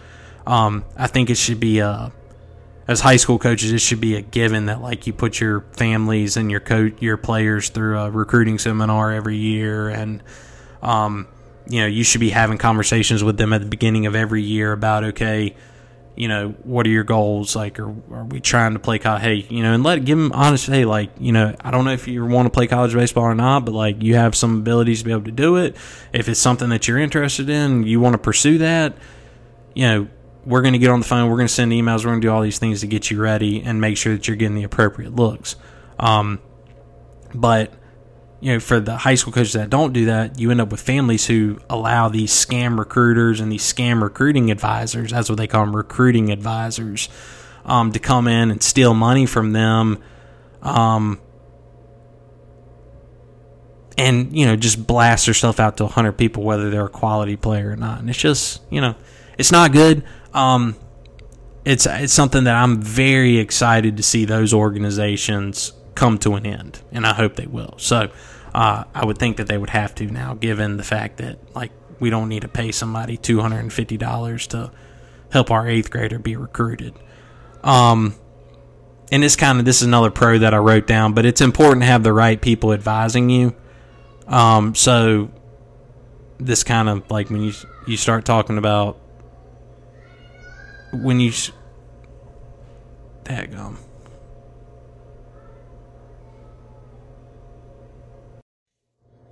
Um, 0.47 0.85
I 0.95 1.07
think 1.07 1.29
it 1.29 1.37
should 1.37 1.59
be 1.59 1.79
a 1.79 2.11
as 2.87 3.01
high 3.01 3.15
school 3.15 3.39
coaches, 3.39 3.71
it 3.71 3.79
should 3.79 4.01
be 4.01 4.15
a 4.15 4.21
given 4.21 4.67
that 4.67 4.81
like 4.81 5.07
you 5.07 5.13
put 5.13 5.39
your 5.39 5.61
families 5.73 6.37
and 6.37 6.51
your 6.51 6.59
coach 6.59 7.01
your 7.01 7.17
players 7.17 7.69
through 7.69 7.99
a 7.99 8.11
recruiting 8.11 8.59
seminar 8.59 9.11
every 9.11 9.37
year, 9.37 9.89
and 9.89 10.21
um, 10.81 11.27
you 11.67 11.81
know 11.81 11.87
you 11.87 12.03
should 12.03 12.21
be 12.21 12.29
having 12.29 12.57
conversations 12.57 13.23
with 13.23 13.37
them 13.37 13.53
at 13.53 13.61
the 13.61 13.67
beginning 13.67 14.05
of 14.05 14.15
every 14.15 14.43
year 14.43 14.71
about 14.71 15.03
okay 15.03 15.55
you 16.15 16.29
know, 16.29 16.49
what 16.63 16.85
are 16.87 16.89
your 16.89 17.03
goals? 17.03 17.55
Like, 17.55 17.79
are, 17.79 17.89
are 17.89 18.23
we 18.23 18.39
trying 18.39 18.73
to 18.73 18.79
play 18.79 18.99
college? 18.99 19.21
Hey, 19.21 19.45
you 19.49 19.61
know, 19.61 19.73
and 19.73 19.83
let 19.83 20.03
give 20.05 20.17
them 20.17 20.31
honest. 20.31 20.67
Hey, 20.67 20.85
like, 20.85 21.11
you 21.19 21.31
know, 21.31 21.55
I 21.61 21.71
don't 21.71 21.85
know 21.85 21.91
if 21.91 22.07
you 22.07 22.25
want 22.25 22.45
to 22.45 22.49
play 22.49 22.67
college 22.67 22.93
baseball 22.93 23.25
or 23.25 23.35
not, 23.35 23.65
but 23.65 23.73
like, 23.73 24.01
you 24.01 24.15
have 24.15 24.35
some 24.35 24.59
abilities 24.59 24.99
to 24.99 25.05
be 25.05 25.11
able 25.11 25.25
to 25.25 25.31
do 25.31 25.57
it. 25.57 25.75
If 26.13 26.29
it's 26.29 26.39
something 26.39 26.69
that 26.69 26.87
you're 26.87 26.97
interested 26.97 27.49
in, 27.49 27.83
you 27.83 27.99
want 27.99 28.13
to 28.13 28.17
pursue 28.17 28.57
that. 28.59 28.97
You 29.73 29.85
know, 29.85 30.07
we're 30.45 30.61
going 30.61 30.73
to 30.73 30.79
get 30.79 30.89
on 30.89 30.99
the 30.99 31.05
phone. 31.05 31.29
We're 31.29 31.37
going 31.37 31.47
to 31.47 31.53
send 31.53 31.71
emails. 31.71 31.99
We're 31.99 32.11
going 32.11 32.21
to 32.21 32.27
do 32.27 32.31
all 32.31 32.41
these 32.41 32.59
things 32.59 32.81
to 32.81 32.87
get 32.87 33.09
you 33.09 33.19
ready 33.19 33.61
and 33.61 33.81
make 33.81 33.97
sure 33.97 34.13
that 34.13 34.27
you're 34.27 34.37
getting 34.37 34.55
the 34.55 34.63
appropriate 34.63 35.15
looks. 35.15 35.55
Um, 35.99 36.39
but 37.33 37.73
you 38.41 38.53
know, 38.53 38.59
for 38.59 38.79
the 38.79 38.97
high 38.97 39.15
school 39.15 39.33
coaches 39.33 39.53
that 39.53 39.69
don't 39.69 39.93
do 39.93 40.05
that, 40.05 40.39
you 40.39 40.51
end 40.51 40.61
up 40.61 40.69
with 40.69 40.81
families 40.81 41.25
who 41.25 41.59
allow 41.69 42.09
these 42.09 42.31
scam 42.31 42.77
recruiters 42.77 43.39
and 43.39 43.51
these 43.51 43.63
scam 43.63 44.01
recruiting 44.01 44.51
advisors, 44.51 45.11
that's 45.11 45.29
what 45.29 45.37
they 45.37 45.47
call 45.47 45.65
them, 45.65 45.75
recruiting 45.75 46.31
advisors, 46.31 47.09
um, 47.65 47.91
to 47.91 47.99
come 47.99 48.27
in 48.27 48.51
and 48.51 48.61
steal 48.61 48.93
money 48.93 49.25
from 49.25 49.53
them. 49.53 50.03
Um, 50.61 51.19
and 53.97 54.37
you 54.37 54.45
know 54.45 54.55
just 54.55 54.85
blast 54.85 55.33
stuff 55.33 55.59
out 55.59 55.77
to 55.77 55.83
100 55.83 56.13
people 56.13 56.43
whether 56.43 56.69
they're 56.69 56.85
a 56.85 56.89
quality 56.89 57.37
player 57.37 57.71
or 57.71 57.75
not 57.75 57.99
and 57.99 58.09
it's 58.09 58.19
just 58.19 58.61
you 58.69 58.81
know 58.81 58.93
it's 59.37 59.51
not 59.51 59.71
good 59.71 60.03
um, 60.33 60.75
it's 61.63 61.85
it's 61.85 62.13
something 62.13 62.43
that 62.43 62.55
I'm 62.55 62.81
very 62.81 63.37
excited 63.37 63.97
to 63.97 64.03
see 64.03 64.25
those 64.25 64.53
organizations 64.53 65.73
come 65.95 66.17
to 66.19 66.35
an 66.35 66.45
end 66.45 66.81
and 66.91 67.05
I 67.05 67.13
hope 67.13 67.35
they 67.35 67.47
will 67.47 67.75
so 67.77 68.11
uh, 68.55 68.85
I 68.93 69.05
would 69.05 69.17
think 69.17 69.35
that 69.35 69.47
they 69.47 69.57
would 69.57 69.71
have 69.71 69.93
to 69.95 70.05
now, 70.05 70.33
given 70.33 70.77
the 70.77 70.83
fact 70.83 71.17
that 71.17 71.37
like 71.53 71.73
we 71.99 72.09
don't 72.09 72.29
need 72.29 72.43
to 72.43 72.47
pay 72.47 72.71
somebody 72.71 73.17
two 73.17 73.41
hundred 73.41 73.59
and 73.59 73.73
fifty 73.73 73.97
dollars 73.97 74.47
to 74.47 74.71
help 75.29 75.51
our 75.51 75.67
eighth 75.67 75.91
grader 75.91 76.17
be 76.19 76.37
recruited. 76.37 76.93
Um, 77.65 78.15
and 79.11 79.21
this 79.21 79.35
kind 79.35 79.59
of 79.59 79.65
this 79.65 79.81
is 79.81 79.87
another 79.87 80.09
pro 80.09 80.37
that 80.37 80.53
I 80.53 80.57
wrote 80.59 80.87
down, 80.87 81.11
but 81.13 81.25
it's 81.25 81.41
important 81.41 81.81
to 81.81 81.87
have 81.87 82.03
the 82.03 82.13
right 82.13 82.41
people 82.41 82.71
advising 82.71 83.29
you. 83.29 83.53
Um, 84.25 84.73
so 84.73 85.29
this 86.39 86.63
kind 86.63 86.87
of 86.87 87.11
like 87.11 87.29
when 87.29 87.41
you 87.41 87.51
you 87.85 87.97
start 87.97 88.23
talking 88.23 88.57
about 88.57 88.97
when 91.03 91.19
you. 91.19 91.31
Daggum. 93.23 93.77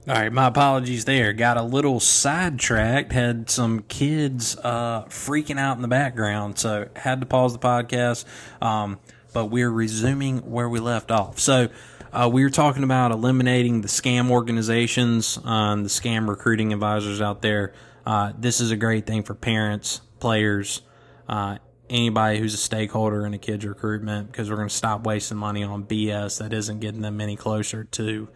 All 0.05 0.15
right, 0.15 0.33
my 0.33 0.47
apologies 0.47 1.05
there. 1.05 1.31
Got 1.31 1.55
a 1.55 1.63
little 1.63 2.01
sidetracked. 2.01 3.13
Had 3.13 3.49
some 3.49 3.83
kids 3.83 4.57
uh, 4.57 5.05
freaking 5.05 5.57
out 5.57 5.77
in 5.77 5.81
the 5.81 5.87
background, 5.87 6.59
so 6.59 6.89
had 6.93 7.21
to 7.21 7.25
pause 7.25 7.53
the 7.53 7.59
podcast. 7.59 8.25
Um, 8.61 8.99
but 9.31 9.45
we're 9.45 9.71
resuming 9.71 10.39
where 10.39 10.67
we 10.67 10.81
left 10.81 11.09
off. 11.09 11.39
So 11.39 11.69
uh, 12.11 12.29
we 12.31 12.43
were 12.43 12.49
talking 12.49 12.83
about 12.83 13.11
eliminating 13.11 13.79
the 13.79 13.87
scam 13.87 14.29
organizations, 14.29 15.39
um, 15.45 15.83
the 15.83 15.89
scam 15.89 16.27
recruiting 16.27 16.73
advisors 16.73 17.21
out 17.21 17.41
there. 17.41 17.73
Uh, 18.05 18.33
this 18.37 18.59
is 18.59 18.71
a 18.71 18.75
great 18.75 19.05
thing 19.07 19.23
for 19.23 19.33
parents, 19.33 20.01
players, 20.19 20.81
uh, 21.27 21.57
anybody 21.89 22.39
who's 22.39 22.53
a 22.53 22.57
stakeholder 22.57 23.25
in 23.25 23.33
a 23.33 23.37
kid's 23.37 23.65
recruitment 23.65 24.31
because 24.31 24.49
we're 24.49 24.55
going 24.55 24.69
to 24.69 24.75
stop 24.75 25.05
wasting 25.05 25.37
money 25.37 25.63
on 25.63 25.83
BS 25.85 26.39
that 26.39 26.53
isn't 26.53 26.79
getting 26.79 27.01
them 27.01 27.21
any 27.21 27.35
closer 27.35 27.83
to 27.83 28.27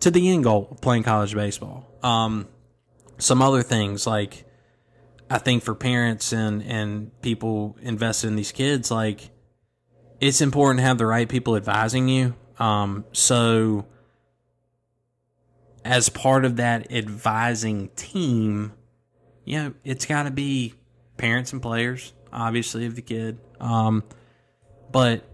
to 0.00 0.10
the 0.10 0.30
end 0.30 0.44
goal 0.44 0.68
of 0.70 0.80
playing 0.80 1.02
college 1.02 1.34
baseball. 1.34 1.84
Um, 2.02 2.48
some 3.18 3.42
other 3.42 3.62
things 3.62 4.06
like 4.06 4.44
I 5.28 5.38
think 5.38 5.62
for 5.62 5.74
parents 5.74 6.32
and 6.32 6.62
and 6.62 7.20
people 7.20 7.76
invested 7.82 8.28
in 8.28 8.36
these 8.36 8.52
kids, 8.52 8.90
like 8.90 9.30
it's 10.20 10.40
important 10.40 10.80
to 10.80 10.84
have 10.84 10.98
the 10.98 11.06
right 11.06 11.28
people 11.28 11.56
advising 11.56 12.08
you. 12.08 12.34
Um, 12.58 13.04
so 13.12 13.86
as 15.84 16.08
part 16.08 16.44
of 16.44 16.56
that 16.56 16.90
advising 16.92 17.88
team, 17.96 18.72
you 19.44 19.58
know, 19.58 19.74
it's 19.84 20.06
got 20.06 20.24
to 20.24 20.30
be 20.30 20.74
parents 21.18 21.52
and 21.52 21.60
players, 21.60 22.14
obviously, 22.32 22.86
of 22.86 22.94
the 22.94 23.02
kid. 23.02 23.38
Um, 23.60 24.02
but 24.90 25.24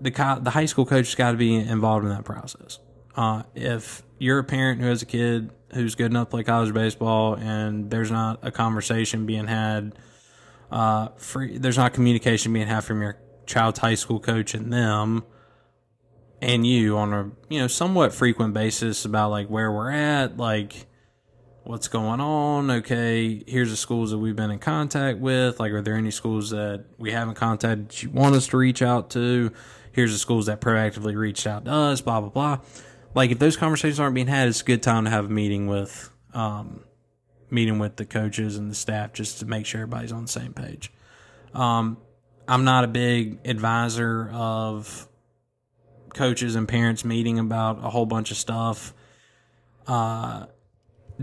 the 0.00 0.10
the 0.42 0.50
high 0.50 0.66
school 0.66 0.84
coach 0.84 1.06
has 1.06 1.14
got 1.14 1.32
to 1.32 1.38
be 1.38 1.54
involved 1.54 2.04
in 2.04 2.10
that 2.10 2.24
process. 2.24 2.78
Uh, 3.16 3.44
if 3.54 4.02
you're 4.18 4.38
a 4.38 4.44
parent 4.44 4.80
who 4.80 4.86
has 4.86 5.02
a 5.02 5.06
kid 5.06 5.50
who's 5.72 5.94
good 5.94 6.06
enough 6.10 6.28
to 6.28 6.30
play 6.30 6.42
college 6.42 6.74
baseball 6.74 7.34
and 7.34 7.90
there's 7.90 8.10
not 8.10 8.40
a 8.42 8.50
conversation 8.50 9.24
being 9.24 9.46
had, 9.46 9.94
uh, 10.70 11.08
free, 11.16 11.58
there's 11.58 11.76
not 11.76 11.92
communication 11.92 12.52
being 12.52 12.66
had 12.66 12.84
from 12.84 13.00
your 13.00 13.18
child's 13.46 13.78
high 13.78 13.94
school 13.94 14.20
coach 14.20 14.54
and 14.54 14.72
them 14.72 15.24
and 16.42 16.66
you 16.66 16.96
on 16.96 17.12
a 17.12 17.30
you 17.48 17.58
know 17.58 17.66
somewhat 17.66 18.14
frequent 18.14 18.54
basis 18.54 19.04
about 19.04 19.30
like 19.30 19.48
where 19.48 19.70
we're 19.70 19.90
at, 19.90 20.36
like 20.36 20.86
what's 21.70 21.86
going 21.86 22.20
on. 22.20 22.68
Okay, 22.70 23.44
here's 23.46 23.70
the 23.70 23.76
schools 23.76 24.10
that 24.10 24.18
we've 24.18 24.34
been 24.34 24.50
in 24.50 24.58
contact 24.58 25.20
with. 25.20 25.60
Like, 25.60 25.70
are 25.70 25.80
there 25.80 25.94
any 25.94 26.10
schools 26.10 26.50
that 26.50 26.84
we 26.98 27.12
haven't 27.12 27.36
contacted 27.36 28.02
you 28.02 28.10
want 28.10 28.34
us 28.34 28.48
to 28.48 28.56
reach 28.56 28.82
out 28.82 29.10
to? 29.10 29.52
Here's 29.92 30.12
the 30.12 30.18
schools 30.18 30.46
that 30.46 30.60
proactively 30.60 31.16
reached 31.16 31.46
out 31.46 31.64
to 31.66 31.70
us. 31.70 32.00
Blah 32.00 32.20
blah 32.20 32.30
blah. 32.30 32.58
Like, 33.14 33.30
if 33.30 33.38
those 33.38 33.56
conversations 33.56 34.00
aren't 34.00 34.16
being 34.16 34.26
had, 34.26 34.48
it's 34.48 34.60
a 34.62 34.64
good 34.64 34.82
time 34.82 35.04
to 35.04 35.10
have 35.10 35.26
a 35.26 35.28
meeting 35.28 35.68
with 35.68 36.10
um, 36.34 36.82
meeting 37.50 37.78
with 37.78 37.96
the 37.96 38.04
coaches 38.04 38.56
and 38.56 38.68
the 38.68 38.74
staff 38.74 39.12
just 39.12 39.38
to 39.38 39.46
make 39.46 39.64
sure 39.64 39.82
everybody's 39.82 40.12
on 40.12 40.22
the 40.22 40.28
same 40.28 40.52
page. 40.52 40.92
Um, 41.54 41.98
I'm 42.48 42.64
not 42.64 42.82
a 42.82 42.88
big 42.88 43.38
advisor 43.44 44.28
of 44.32 45.08
coaches 46.14 46.56
and 46.56 46.66
parents 46.66 47.04
meeting 47.04 47.38
about 47.38 47.78
a 47.84 47.90
whole 47.90 48.06
bunch 48.06 48.32
of 48.32 48.36
stuff. 48.36 48.92
Uh, 49.86 50.46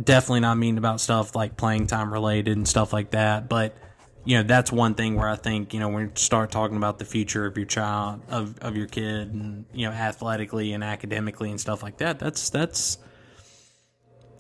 definitely 0.04 0.41
not 0.41 0.58
mean 0.58 0.78
about 0.78 1.02
stuff 1.02 1.36
like 1.36 1.58
playing 1.58 1.88
time 1.88 2.12
related 2.12 2.56
and 2.56 2.68
stuff 2.68 2.93
like 2.93 3.12
that. 3.12 3.50
But 3.50 3.76
you 4.26 4.38
know, 4.38 4.43
that's 4.43 4.72
one 4.72 4.93
thing 4.93 5.16
where 5.16 5.30
I 5.30 5.38
think 5.38 5.74
you 5.74 5.80
know 5.80 5.89
when 5.89 6.04
you 6.04 6.12
start 6.16 6.52
talking 6.52 6.78
about 6.78 7.00
the 7.00 7.06
future 7.06 7.45
of 7.45 7.58
your 7.58 7.66
child, 7.66 8.22
of 8.30 8.58
of 8.60 8.76
your 8.76 8.88
kid, 8.88 9.34
and 9.34 9.66
you 9.74 9.88
know, 9.88 9.93
athletically 9.93 10.74
and 10.74 10.84
academically 10.84 11.50
and 11.50 11.60
stuff 11.60 11.82
like 11.82 11.98
that. 11.98 12.20
That's 12.20 12.50
that's 12.50 12.98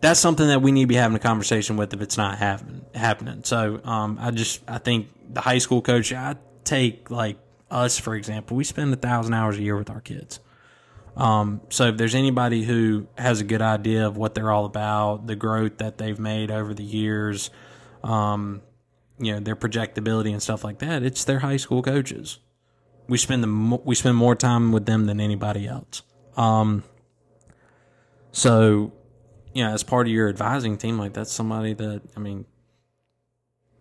that's 0.01 0.19
something 0.19 0.47
that 0.47 0.61
we 0.61 0.71
need 0.71 0.83
to 0.83 0.87
be 0.87 0.95
having 0.95 1.15
a 1.15 1.19
conversation 1.19 1.77
with 1.77 1.93
if 1.93 2.01
it's 2.01 2.17
not 2.17 2.37
happening. 2.37 2.85
Happening. 2.93 3.43
So 3.43 3.79
um, 3.83 4.17
I 4.19 4.31
just 4.31 4.61
I 4.67 4.77
think 4.77 5.07
the 5.29 5.41
high 5.41 5.57
school 5.57 5.81
coach 5.81 6.11
I 6.13 6.35
take 6.63 7.09
like 7.09 7.37
us 7.71 7.97
for 7.97 8.15
example, 8.15 8.57
we 8.57 8.63
spend 8.63 8.93
a 8.93 8.97
thousand 8.97 9.33
hours 9.33 9.57
a 9.57 9.61
year 9.61 9.77
with 9.77 9.89
our 9.89 10.01
kids. 10.01 10.39
Um, 11.17 11.61
so 11.69 11.87
if 11.87 11.97
there's 11.97 12.13
anybody 12.13 12.63
who 12.63 13.07
has 13.17 13.41
a 13.41 13.43
good 13.43 13.61
idea 13.61 14.05
of 14.05 14.17
what 14.17 14.35
they're 14.35 14.51
all 14.51 14.65
about, 14.65 15.25
the 15.25 15.35
growth 15.35 15.79
that 15.79 15.97
they've 15.97 16.19
made 16.19 16.51
over 16.51 16.75
the 16.75 16.83
years, 16.83 17.49
um, 18.03 18.61
you 19.17 19.33
know, 19.33 19.39
their 19.39 19.55
projectability 19.55 20.31
and 20.31 20.41
stuff 20.41 20.63
like 20.63 20.77
that, 20.79 21.01
it's 21.01 21.23
their 21.23 21.39
high 21.39 21.57
school 21.57 21.81
coaches. 21.81 22.37
We 23.07 23.17
spend 23.17 23.43
the 23.43 23.81
we 23.83 23.95
spend 23.95 24.15
more 24.15 24.35
time 24.35 24.71
with 24.71 24.85
them 24.85 25.05
than 25.05 25.19
anybody 25.19 25.67
else. 25.67 26.03
Um, 26.35 26.83
so, 28.31 28.93
you 29.53 29.63
know, 29.63 29.73
as 29.73 29.81
part 29.81 30.05
of 30.05 30.13
your 30.13 30.29
advising 30.29 30.77
team, 30.77 30.99
like 30.99 31.13
that's 31.13 31.31
somebody 31.31 31.73
that 31.73 32.01
I 32.15 32.19
mean, 32.19 32.45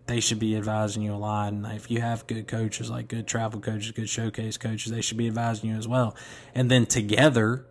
they 0.07 0.21
should 0.21 0.39
be 0.39 0.57
advising 0.57 1.03
you 1.03 1.15
a 1.15 1.17
lot. 1.17 1.53
And 1.53 1.67
if 1.67 1.91
you 1.91 2.01
have 2.01 2.27
good 2.27 2.47
coaches, 2.47 2.91
like 2.91 3.09
good 3.09 3.27
travel 3.27 3.61
coaches, 3.61 3.91
good 3.91 4.09
showcase 4.09 4.57
coaches, 4.57 4.93
they 4.93 5.01
should 5.01 5.17
be 5.17 5.27
advising 5.27 5.71
you 5.71 5.77
as 5.77 5.89
well. 5.89 6.17
And 6.55 6.71
then 6.71 6.87
together, 6.87 7.67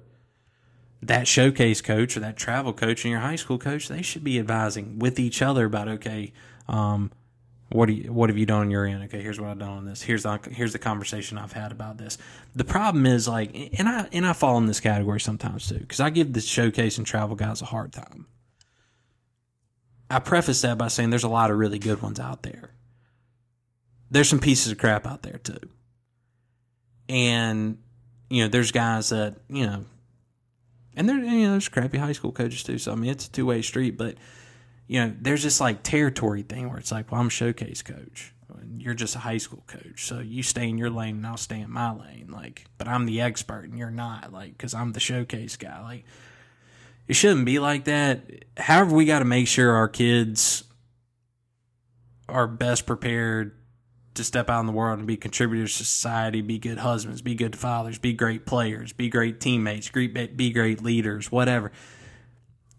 that 1.01 1.27
showcase 1.27 1.81
coach 1.81 2.17
or 2.17 2.19
that 2.21 2.35
travel 2.37 2.73
coach 2.73 3.05
and 3.05 3.11
your 3.11 3.21
high 3.21 3.35
school 3.35 3.57
coach, 3.57 3.87
they 3.87 4.01
should 4.01 4.23
be 4.23 4.39
advising 4.39 4.99
with 4.99 5.19
each 5.19 5.41
other 5.41 5.65
about, 5.65 5.87
okay, 5.87 6.33
um, 6.67 7.11
what 7.69 7.87
do 7.87 7.93
you, 7.93 8.13
what 8.13 8.29
have 8.29 8.37
you 8.37 8.45
done 8.45 8.61
on 8.61 8.71
your 8.71 8.85
end? 8.85 9.03
Okay, 9.05 9.21
here's 9.21 9.39
what 9.39 9.49
I've 9.49 9.59
done 9.59 9.69
on 9.69 9.85
this. 9.85 10.01
Here's 10.03 10.23
the 10.23 10.39
here's 10.51 10.73
the 10.73 10.79
conversation 10.79 11.37
I've 11.37 11.53
had 11.53 11.71
about 11.71 11.97
this. 11.97 12.17
The 12.55 12.63
problem 12.63 13.05
is 13.05 13.27
like, 13.27 13.55
and 13.77 13.89
I 13.89 14.07
and 14.11 14.25
I 14.25 14.33
fall 14.33 14.57
in 14.57 14.67
this 14.67 14.79
category 14.79 15.19
sometimes 15.19 15.67
too, 15.67 15.79
because 15.79 15.99
I 15.99 16.11
give 16.11 16.33
the 16.33 16.41
showcase 16.41 16.97
and 16.97 17.07
travel 17.07 17.35
guys 17.35 17.61
a 17.61 17.65
hard 17.65 17.91
time. 17.91 18.27
I 20.09 20.19
preface 20.19 20.61
that 20.61 20.77
by 20.77 20.87
saying 20.87 21.09
there's 21.09 21.23
a 21.23 21.29
lot 21.29 21.51
of 21.51 21.57
really 21.57 21.79
good 21.79 22.01
ones 22.01 22.19
out 22.19 22.43
there. 22.43 22.71
There's 24.11 24.29
some 24.29 24.39
pieces 24.39 24.71
of 24.71 24.77
crap 24.77 25.07
out 25.07 25.23
there 25.23 25.39
too. 25.39 25.59
And, 27.09 27.79
you 28.29 28.43
know, 28.43 28.49
there's 28.49 28.71
guys 28.71 29.09
that, 29.09 29.37
you 29.49 29.65
know, 29.65 29.85
and 30.95 31.09
there, 31.09 31.17
you 31.17 31.45
know, 31.45 31.51
there's 31.51 31.69
crappy 31.69 31.97
high 31.97 32.13
school 32.13 32.31
coaches 32.31 32.63
too. 32.63 32.77
So, 32.77 32.91
I 32.91 32.95
mean, 32.95 33.11
it's 33.11 33.27
a 33.27 33.31
two 33.31 33.45
way 33.45 33.61
street, 33.61 33.97
but, 33.97 34.15
you 34.87 34.99
know, 34.99 35.13
there's 35.19 35.43
this 35.43 35.59
like 35.59 35.83
territory 35.83 36.43
thing 36.43 36.69
where 36.69 36.77
it's 36.77 36.91
like, 36.91 37.11
well, 37.11 37.19
I'm 37.19 37.27
a 37.27 37.31
showcase 37.31 37.81
coach. 37.81 38.33
And 38.61 38.81
you're 38.81 38.93
just 38.93 39.15
a 39.15 39.19
high 39.19 39.37
school 39.37 39.63
coach. 39.67 40.05
So 40.05 40.19
you 40.19 40.43
stay 40.43 40.69
in 40.69 40.77
your 40.77 40.89
lane 40.89 41.17
and 41.17 41.27
I'll 41.27 41.37
stay 41.37 41.59
in 41.59 41.71
my 41.71 41.91
lane. 41.91 42.29
Like, 42.31 42.65
but 42.77 42.87
I'm 42.87 43.05
the 43.05 43.21
expert 43.21 43.63
and 43.65 43.77
you're 43.77 43.91
not. 43.91 44.31
Like, 44.31 44.57
cause 44.57 44.73
I'm 44.73 44.93
the 44.93 44.99
showcase 44.99 45.57
guy. 45.57 45.81
Like, 45.81 46.05
it 47.07 47.13
shouldn't 47.13 47.45
be 47.45 47.59
like 47.59 47.85
that. 47.85 48.23
However, 48.57 48.95
we 48.95 49.05
got 49.05 49.19
to 49.19 49.25
make 49.25 49.47
sure 49.47 49.73
our 49.73 49.87
kids 49.87 50.63
are 52.27 52.47
best 52.47 52.85
prepared 52.85 53.55
to 54.15 54.23
step 54.23 54.49
out 54.49 54.61
in 54.61 54.65
the 54.65 54.71
world 54.71 54.97
and 54.97 55.07
be 55.07 55.17
contributors 55.17 55.77
to 55.77 55.83
society, 55.83 56.41
be 56.41 56.57
good 56.57 56.79
husbands, 56.79 57.21
be 57.21 57.35
good 57.35 57.55
fathers, 57.55 57.97
be 57.97 58.13
great 58.13 58.45
players, 58.45 58.93
be 58.93 59.09
great 59.09 59.39
teammates, 59.39 59.89
be 59.89 60.51
great 60.51 60.81
leaders, 60.81 61.31
whatever. 61.31 61.71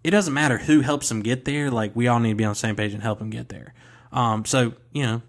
It 0.02 0.10
doesn't 0.10 0.32
matter 0.34 0.58
who 0.58 0.80
helps 0.80 1.08
them 1.08 1.20
get 1.20 1.44
there. 1.44 1.70
Like 1.70 1.94
we 1.94 2.08
all 2.08 2.20
need 2.20 2.30
to 2.30 2.36
be 2.36 2.44
on 2.44 2.52
the 2.52 2.56
same 2.56 2.76
page 2.76 2.94
and 2.94 3.02
help 3.02 3.18
them 3.18 3.30
get 3.30 3.48
there. 3.48 3.74
Um, 4.12 4.44
so 4.44 4.74
you 4.92 5.02
know, 5.02 5.22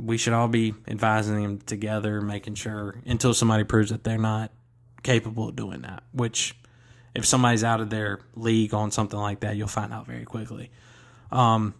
we 0.00 0.16
should 0.16 0.32
all 0.32 0.48
be 0.48 0.74
advising 0.86 1.42
them 1.42 1.58
together, 1.58 2.20
making 2.20 2.54
sure 2.54 3.00
until 3.04 3.34
somebody 3.34 3.64
proves 3.64 3.90
that 3.90 4.04
they're 4.04 4.16
not 4.16 4.52
capable 5.02 5.48
of 5.48 5.56
doing 5.56 5.82
that, 5.82 6.04
which 6.12 6.54
if 7.18 7.26
somebody's 7.26 7.64
out 7.64 7.80
of 7.80 7.90
their 7.90 8.20
league 8.36 8.72
on 8.72 8.92
something 8.92 9.18
like 9.18 9.40
that, 9.40 9.56
you'll 9.56 9.66
find 9.66 9.92
out 9.92 10.06
very 10.06 10.24
quickly. 10.24 10.70
Um, 11.32 11.74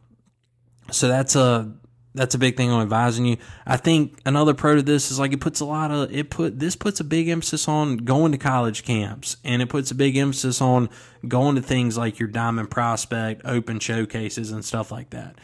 so 0.91 1.07
that's 1.07 1.37
a 1.37 1.73
that's 2.13 2.35
a 2.35 2.39
big 2.39 2.57
thing 2.57 2.71
on 2.71 2.83
advising 2.83 3.25
you. 3.25 3.37
I 3.65 3.77
think 3.77 4.19
another 4.27 4.53
pro 4.53 4.75
to 4.75 4.83
this 4.83 5.13
is 5.13 5.21
like 5.21 5.33
it 5.33 5.41
puts 5.41 5.61
a 5.61 5.65
lot 5.65 5.93
of 5.93 6.13
it 6.13 6.29
put 6.29 6.59
this 6.59 6.75
puts 6.75 6.99
a 6.99 7.05
big 7.05 7.29
emphasis 7.29 7.69
on 7.69 7.99
going 7.99 8.33
to 8.33 8.39
college 8.39 8.85
camps 8.85 9.37
and 9.45 9.63
it 9.63 9.69
puts 9.69 9.93
a 9.93 9.95
big 9.95 10.17
emphasis 10.17 10.61
on 10.61 10.91
going 11.27 11.55
to 11.55 11.63
things 11.63 11.97
like 11.97 12.19
your 12.19 12.29
Diamond 12.29 12.71
Prospect, 12.71 13.43
open 13.45 13.79
showcases 13.79 14.51
and 14.51 14.65
stuff 14.65 14.91
like 14.91 15.11
that. 15.11 15.37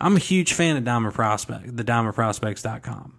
I'm 0.00 0.16
a 0.16 0.20
huge 0.20 0.54
fan 0.54 0.78
of 0.78 0.84
Diamond 0.84 1.14
Prospect, 1.14 1.76
the 1.76 1.84
diamondprospects.com. 1.84 3.18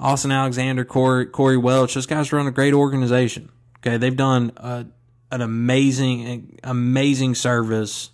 Austin 0.00 0.32
Alexander, 0.32 0.84
Corey, 0.84 1.26
Corey 1.26 1.56
Welch, 1.56 1.94
those 1.94 2.06
guys 2.06 2.32
run 2.32 2.48
a 2.48 2.52
great 2.52 2.74
organization. 2.74 3.50
Okay, 3.80 3.96
they've 3.96 4.16
done 4.16 4.52
a, 4.56 4.86
an 5.30 5.40
amazing, 5.40 6.58
amazing 6.64 7.34
service 7.34 8.10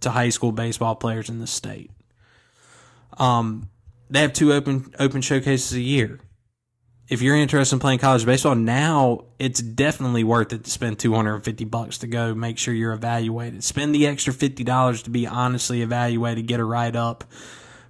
to 0.00 0.10
high 0.10 0.30
school 0.30 0.52
baseball 0.52 0.94
players 0.94 1.28
in 1.28 1.38
the 1.38 1.46
state. 1.46 1.90
Um, 3.18 3.68
they 4.10 4.20
have 4.20 4.32
two 4.32 4.52
open 4.52 4.92
open 4.98 5.20
showcases 5.20 5.72
a 5.72 5.80
year. 5.80 6.20
If 7.08 7.20
you're 7.20 7.36
interested 7.36 7.76
in 7.76 7.80
playing 7.80 7.98
college 7.98 8.24
baseball 8.24 8.54
now, 8.54 9.24
it's 9.38 9.60
definitely 9.60 10.24
worth 10.24 10.52
it 10.52 10.64
to 10.64 10.70
spend 10.70 10.98
250 10.98 11.64
bucks 11.66 11.98
to 11.98 12.06
go 12.06 12.34
make 12.34 12.58
sure 12.58 12.72
you're 12.72 12.92
evaluated. 12.92 13.62
Spend 13.64 13.94
the 13.94 14.06
extra 14.06 14.32
$50 14.32 15.04
to 15.04 15.10
be 15.10 15.26
honestly 15.26 15.82
evaluated, 15.82 16.46
get 16.46 16.60
a 16.60 16.64
write 16.64 16.96
up 16.96 17.24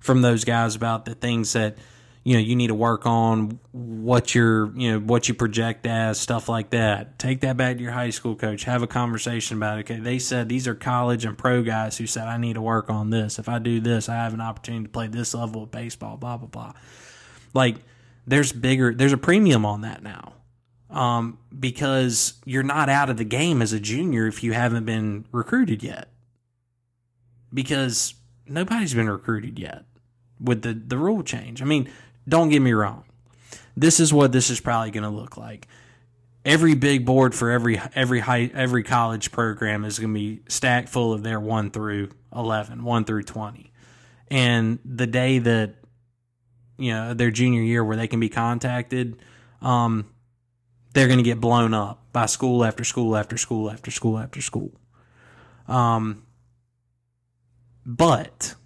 from 0.01 0.23
those 0.23 0.45
guys 0.45 0.75
about 0.75 1.05
the 1.05 1.15
things 1.15 1.53
that 1.53 1.77
you 2.25 2.35
know 2.35 2.41
you 2.41 2.55
need 2.55 2.69
to 2.69 2.75
work 2.75 3.05
on 3.05 3.59
what 3.73 4.35
your 4.35 4.73
you 4.77 4.93
know 4.93 4.99
what 5.01 5.29
you 5.29 5.35
project 5.35 5.87
as 5.87 6.21
stuff 6.21 6.49
like 6.49 6.71
that. 6.71 7.19
Take 7.19 7.41
that 7.41 7.57
back 7.57 7.77
to 7.77 7.83
your 7.83 7.93
high 7.93 8.11
school 8.11 8.37
coach. 8.37 8.65
Have 8.65 8.83
a 8.83 8.87
conversation 8.87 9.57
about 9.57 9.79
it. 9.79 9.91
Okay 9.91 10.01
they 10.01 10.19
said 10.19 10.49
these 10.49 10.69
are 10.69 10.75
college 10.75 11.25
and 11.25 11.37
pro 11.37 11.63
guys 11.63 11.99
who 11.99 12.07
said 12.07 12.29
i 12.29 12.37
need 12.37 12.55
to 12.55 12.63
work 12.63 12.91
on 12.91 13.11
this. 13.11 13.39
If 13.39 13.49
i 13.49 13.59
do 13.59 13.81
this 13.81 14.09
i 14.09 14.15
have 14.15 14.35
an 14.35 14.41
opportunity 14.41 14.85
to 14.85 14.91
play 14.91 15.09
this 15.09 15.35
level 15.35 15.65
of 15.65 15.71
baseball 15.71 16.17
blah 16.17 16.37
blah 16.37 16.49
blah. 16.49 16.73
Like 17.55 17.77
there's 18.27 18.53
bigger 18.53 18.95
there's 18.95 19.13
a 19.13 19.19
premium 19.19 19.67
on 19.67 19.81
that 19.81 20.03
now 20.03 20.35
um, 20.93 21.39
because 21.59 22.35
you're 22.45 22.63
not 22.63 22.89
out 22.89 23.11
of 23.11 23.17
the 23.17 23.25
game 23.25 23.63
as 23.63 23.73
a 23.73 23.81
junior 23.81 24.27
if 24.27 24.45
you 24.45 24.53
haven't 24.53 24.85
been 24.85 25.25
recruited 25.33 25.83
yet. 25.83 26.09
Because 27.53 28.15
nobody's 28.47 28.95
been 28.95 29.11
recruited 29.11 29.59
yet 29.59 29.85
with 30.41 30.63
the, 30.63 30.75
the 30.75 30.97
rule 30.97 31.23
change. 31.23 31.61
I 31.63 31.65
mean, 31.65 31.91
don't 32.29 32.49
get 32.49 32.61
me 32.61 32.73
wrong. 32.73 33.05
This 33.77 34.01
is 34.01 34.13
what 34.13 34.33
this 34.33 34.51
is 34.51 34.61
probably 34.61 34.91
going 34.91 35.05
to 35.05 35.11
look 35.11 35.37
like. 35.37 35.67
Every 36.45 36.75
big 36.75 37.07
board 37.07 37.35
for 37.35 37.51
every 37.51 37.81
every 37.95 38.21
high 38.21 38.51
every 38.53 38.83
college 38.83 39.31
program 39.31 39.85
is 39.85 39.99
going 39.99 40.13
to 40.13 40.19
be 40.19 40.43
stacked 40.49 40.89
full 40.89 41.13
of 41.13 41.23
their 41.23 41.39
1 41.39 41.71
through 41.71 42.11
11, 42.35 42.83
1 42.83 43.05
through 43.05 43.23
20. 43.23 43.73
And 44.29 44.79
the 44.85 45.07
day 45.07 45.39
that 45.39 45.77
you 46.79 46.93
know, 46.93 47.15
their 47.15 47.31
junior 47.31 47.63
year 47.63 47.85
where 47.85 47.97
they 47.97 48.09
can 48.09 48.19
be 48.19 48.29
contacted, 48.29 49.17
um, 49.61 50.07
they're 50.95 51.07
going 51.07 51.19
to 51.19 51.25
get 51.25 51.41
blown 51.41 51.75
up 51.75 52.03
by 52.13 52.27
school 52.27 52.65
after 52.65 52.83
school 52.83 53.17
after 53.17 53.37
school 53.37 53.71
after 53.71 53.91
school 53.91 54.19
after 54.19 54.43
school. 54.43 54.73
Um, 55.69 56.27
but 57.87 58.57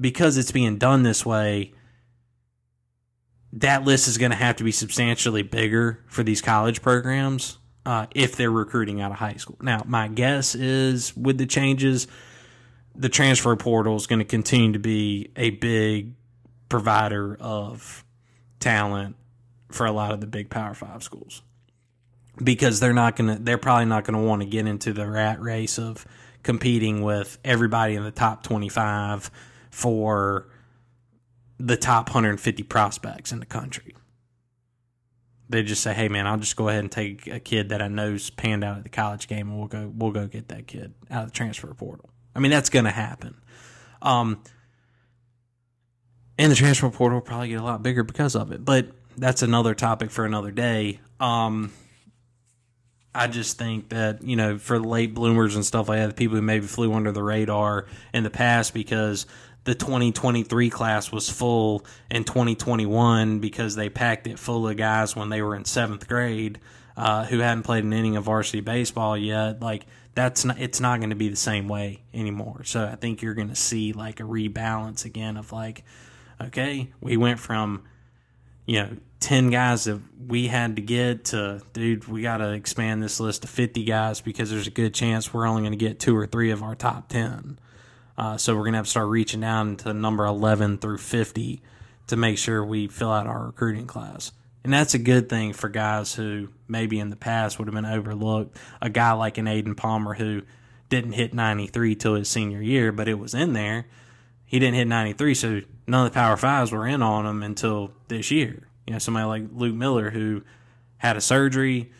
because 0.00 0.36
it's 0.36 0.52
being 0.52 0.78
done 0.78 1.02
this 1.02 1.24
way, 1.24 1.72
that 3.54 3.84
list 3.84 4.08
is 4.08 4.18
going 4.18 4.32
to 4.32 4.36
have 4.36 4.56
to 4.56 4.64
be 4.64 4.72
substantially 4.72 5.42
bigger 5.42 6.00
for 6.06 6.22
these 6.22 6.42
college 6.42 6.82
programs 6.82 7.58
uh, 7.86 8.06
if 8.14 8.36
they're 8.36 8.50
recruiting 8.50 9.00
out 9.00 9.12
of 9.12 9.18
high 9.18 9.34
school. 9.34 9.56
Now, 9.60 9.82
my 9.86 10.08
guess 10.08 10.54
is 10.54 11.16
with 11.16 11.38
the 11.38 11.46
changes, 11.46 12.08
the 12.96 13.08
transfer 13.08 13.54
portal 13.56 13.96
is 13.96 14.06
going 14.06 14.18
to 14.18 14.24
continue 14.24 14.72
to 14.72 14.78
be 14.78 15.30
a 15.36 15.50
big 15.50 16.14
provider 16.68 17.36
of 17.38 18.04
talent 18.58 19.16
for 19.70 19.86
a 19.86 19.92
lot 19.92 20.12
of 20.12 20.20
the 20.20 20.26
big 20.26 20.50
Power 20.50 20.74
Five 20.74 21.02
schools 21.02 21.42
because 22.42 22.80
they're 22.80 22.92
not 22.92 23.14
going 23.14 23.36
to, 23.36 23.42
they're 23.42 23.58
probably 23.58 23.84
not 23.84 24.04
going 24.04 24.20
to 24.20 24.26
want 24.26 24.42
to 24.42 24.48
get 24.48 24.66
into 24.66 24.92
the 24.92 25.08
rat 25.08 25.40
race 25.40 25.78
of 25.78 26.04
competing 26.42 27.02
with 27.02 27.38
everybody 27.44 27.94
in 27.94 28.02
the 28.02 28.10
top 28.10 28.42
25 28.42 29.30
for 29.70 30.48
the 31.58 31.76
top 31.76 32.08
150 32.08 32.62
prospects 32.64 33.32
in 33.32 33.40
the 33.40 33.46
country. 33.46 33.94
They 35.48 35.62
just 35.62 35.82
say, 35.82 35.92
"Hey, 35.92 36.08
man, 36.08 36.26
I'll 36.26 36.38
just 36.38 36.56
go 36.56 36.68
ahead 36.68 36.80
and 36.80 36.90
take 36.90 37.26
a 37.26 37.38
kid 37.38 37.68
that 37.68 37.82
I 37.82 37.88
know's 37.88 38.30
panned 38.30 38.64
out 38.64 38.78
at 38.78 38.82
the 38.82 38.88
college 38.88 39.28
game, 39.28 39.48
and 39.50 39.58
we'll 39.58 39.68
go 39.68 39.92
we'll 39.94 40.10
go 40.10 40.26
get 40.26 40.48
that 40.48 40.66
kid 40.66 40.94
out 41.10 41.24
of 41.24 41.28
the 41.30 41.36
transfer 41.36 41.72
portal." 41.74 42.10
I 42.34 42.40
mean, 42.40 42.50
that's 42.50 42.70
going 42.70 42.86
to 42.86 42.90
happen. 42.90 43.36
Um, 44.02 44.42
and 46.38 46.50
the 46.50 46.56
transfer 46.56 46.90
portal 46.90 47.18
will 47.18 47.26
probably 47.26 47.48
get 47.48 47.60
a 47.60 47.64
lot 47.64 47.82
bigger 47.82 48.02
because 48.02 48.34
of 48.34 48.52
it. 48.52 48.64
But 48.64 48.88
that's 49.16 49.42
another 49.42 49.74
topic 49.74 50.10
for 50.10 50.24
another 50.24 50.50
day. 50.50 51.00
Um, 51.20 51.72
I 53.14 53.28
just 53.28 53.58
think 53.58 53.90
that, 53.90 54.24
you 54.24 54.34
know, 54.34 54.58
for 54.58 54.80
late 54.80 55.14
bloomers 55.14 55.54
and 55.54 55.64
stuff 55.64 55.88
like 55.88 56.00
that, 56.00 56.08
the 56.08 56.14
people 56.14 56.36
who 56.36 56.42
maybe 56.42 56.66
flew 56.66 56.92
under 56.92 57.12
the 57.12 57.22
radar 57.22 57.86
in 58.12 58.24
the 58.24 58.30
past 58.30 58.74
because 58.74 59.26
the 59.64 59.74
2023 59.74 60.70
class 60.70 61.10
was 61.10 61.28
full 61.28 61.84
in 62.10 62.24
2021 62.24 63.40
because 63.40 63.74
they 63.74 63.88
packed 63.88 64.26
it 64.26 64.38
full 64.38 64.68
of 64.68 64.76
guys 64.76 65.16
when 65.16 65.30
they 65.30 65.42
were 65.42 65.56
in 65.56 65.64
seventh 65.64 66.06
grade 66.06 66.60
uh, 66.96 67.24
who 67.24 67.38
hadn't 67.38 67.64
played 67.64 67.84
an 67.84 67.92
inning 67.92 68.16
of 68.16 68.24
varsity 68.24 68.60
baseball 68.60 69.16
yet. 69.16 69.60
Like, 69.60 69.86
that's 70.14 70.44
not, 70.44 70.60
it's 70.60 70.80
not 70.80 71.00
going 71.00 71.10
to 71.10 71.16
be 71.16 71.28
the 71.28 71.36
same 71.36 71.66
way 71.66 72.02
anymore. 72.12 72.62
So 72.64 72.84
I 72.84 72.94
think 72.96 73.22
you're 73.22 73.34
going 73.34 73.48
to 73.48 73.56
see 73.56 73.92
like 73.92 74.20
a 74.20 74.24
rebalance 74.24 75.04
again 75.04 75.36
of 75.36 75.50
like, 75.50 75.84
okay, 76.40 76.92
we 77.00 77.16
went 77.16 77.40
from, 77.40 77.84
you 78.66 78.82
know, 78.82 78.96
10 79.20 79.50
guys 79.50 79.84
that 79.84 80.00
we 80.28 80.48
had 80.48 80.76
to 80.76 80.82
get 80.82 81.24
to, 81.26 81.62
dude, 81.72 82.06
we 82.06 82.20
got 82.20 82.36
to 82.38 82.52
expand 82.52 83.02
this 83.02 83.18
list 83.18 83.42
to 83.42 83.48
50 83.48 83.82
guys 83.84 84.20
because 84.20 84.50
there's 84.50 84.66
a 84.66 84.70
good 84.70 84.92
chance 84.92 85.32
we're 85.32 85.46
only 85.46 85.62
going 85.62 85.72
to 85.72 85.78
get 85.78 85.98
two 85.98 86.14
or 86.14 86.26
three 86.26 86.50
of 86.50 86.62
our 86.62 86.74
top 86.74 87.08
10. 87.08 87.58
Uh, 88.16 88.36
so 88.36 88.54
we're 88.54 88.62
going 88.62 88.72
to 88.72 88.78
have 88.78 88.86
to 88.86 88.90
start 88.90 89.08
reaching 89.08 89.40
down 89.40 89.76
to 89.76 89.92
number 89.92 90.24
11 90.24 90.78
through 90.78 90.98
50 90.98 91.62
to 92.06 92.16
make 92.16 92.38
sure 92.38 92.64
we 92.64 92.86
fill 92.86 93.10
out 93.10 93.26
our 93.26 93.46
recruiting 93.46 93.86
class. 93.86 94.32
And 94.62 94.72
that's 94.72 94.94
a 94.94 94.98
good 94.98 95.28
thing 95.28 95.52
for 95.52 95.68
guys 95.68 96.14
who 96.14 96.48
maybe 96.68 96.98
in 96.98 97.10
the 97.10 97.16
past 97.16 97.58
would 97.58 97.68
have 97.68 97.74
been 97.74 97.84
overlooked. 97.84 98.56
A 98.80 98.88
guy 98.88 99.12
like 99.12 99.36
an 99.36 99.46
Aiden 99.46 99.76
Palmer 99.76 100.14
who 100.14 100.42
didn't 100.88 101.12
hit 101.12 101.34
93 101.34 101.94
till 101.96 102.14
his 102.14 102.28
senior 102.28 102.62
year, 102.62 102.92
but 102.92 103.08
it 103.08 103.18
was 103.18 103.34
in 103.34 103.52
there. 103.52 103.86
He 104.46 104.58
didn't 104.58 104.76
hit 104.76 104.86
93, 104.86 105.34
so 105.34 105.60
none 105.86 106.06
of 106.06 106.12
the 106.12 106.14
Power 106.14 106.36
Fives 106.36 106.72
were 106.72 106.86
in 106.86 107.02
on 107.02 107.26
him 107.26 107.42
until 107.42 107.90
this 108.08 108.30
year. 108.30 108.68
You 108.86 108.92
know, 108.92 108.98
somebody 108.98 109.26
like 109.26 109.44
Luke 109.52 109.74
Miller 109.74 110.10
who 110.10 110.42
had 110.98 111.16
a 111.16 111.20
surgery, 111.20 111.90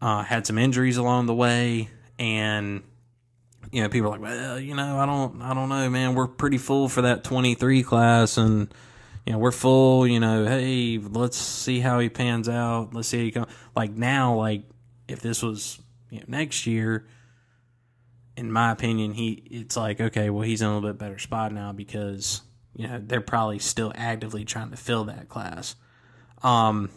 uh, 0.00 0.22
had 0.22 0.46
some 0.46 0.58
injuries 0.58 0.96
along 0.96 1.26
the 1.26 1.34
way, 1.34 1.88
and 2.18 2.82
you 3.72 3.82
know, 3.82 3.88
people 3.88 4.08
are 4.08 4.18
like, 4.18 4.20
well, 4.20 4.60
you 4.60 4.74
know, 4.74 4.98
I 4.98 5.06
don't, 5.06 5.40
I 5.40 5.54
don't 5.54 5.70
know, 5.70 5.88
man. 5.88 6.14
We're 6.14 6.28
pretty 6.28 6.58
full 6.58 6.90
for 6.90 7.02
that 7.02 7.24
23 7.24 7.82
class, 7.82 8.36
and 8.36 8.72
you 9.26 9.32
know, 9.32 9.38
we're 9.38 9.50
full. 9.50 10.06
You 10.06 10.20
know, 10.20 10.44
hey, 10.44 10.98
let's 10.98 11.38
see 11.38 11.80
how 11.80 11.98
he 11.98 12.10
pans 12.10 12.50
out. 12.50 12.90
Let's 12.92 13.08
see 13.08 13.18
how 13.18 13.24
he 13.24 13.30
comes. 13.30 13.52
Like 13.74 13.92
now, 13.92 14.34
like 14.36 14.64
if 15.08 15.20
this 15.20 15.42
was 15.42 15.80
you 16.10 16.18
know, 16.18 16.26
next 16.28 16.66
year, 16.66 17.06
in 18.36 18.52
my 18.52 18.72
opinion, 18.72 19.14
he 19.14 19.30
it's 19.50 19.76
like 19.76 20.02
okay, 20.02 20.28
well, 20.28 20.42
he's 20.42 20.60
in 20.60 20.68
a 20.68 20.74
little 20.74 20.90
bit 20.90 20.98
better 20.98 21.18
spot 21.18 21.50
now 21.50 21.72
because 21.72 22.42
you 22.76 22.86
know 22.86 23.00
they're 23.02 23.22
probably 23.22 23.58
still 23.58 23.90
actively 23.94 24.44
trying 24.44 24.70
to 24.70 24.76
fill 24.76 25.04
that 25.04 25.30
class. 25.30 25.76
Um, 26.42 26.90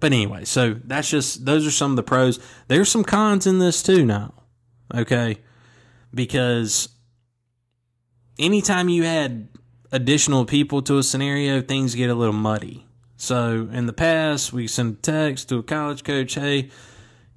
but 0.00 0.12
anyway, 0.12 0.44
so 0.44 0.74
that's 0.82 1.08
just 1.08 1.46
those 1.46 1.64
are 1.64 1.70
some 1.70 1.92
of 1.92 1.96
the 1.96 2.02
pros. 2.02 2.40
There's 2.66 2.88
some 2.88 3.04
cons 3.04 3.46
in 3.46 3.60
this 3.60 3.84
too 3.84 4.04
now. 4.04 4.34
Okay 4.92 5.38
because 6.16 6.88
anytime 8.38 8.88
you 8.88 9.04
add 9.04 9.48
additional 9.92 10.44
people 10.44 10.82
to 10.82 10.98
a 10.98 11.02
scenario, 11.02 11.60
things 11.60 11.94
get 11.94 12.10
a 12.10 12.14
little 12.14 12.34
muddy. 12.34 12.84
So 13.16 13.68
in 13.72 13.86
the 13.86 13.92
past, 13.92 14.52
we 14.52 14.66
send 14.66 14.94
a 14.94 15.00
text 15.00 15.48
to 15.50 15.58
a 15.58 15.62
college 15.62 16.02
coach, 16.02 16.34
hey, 16.34 16.70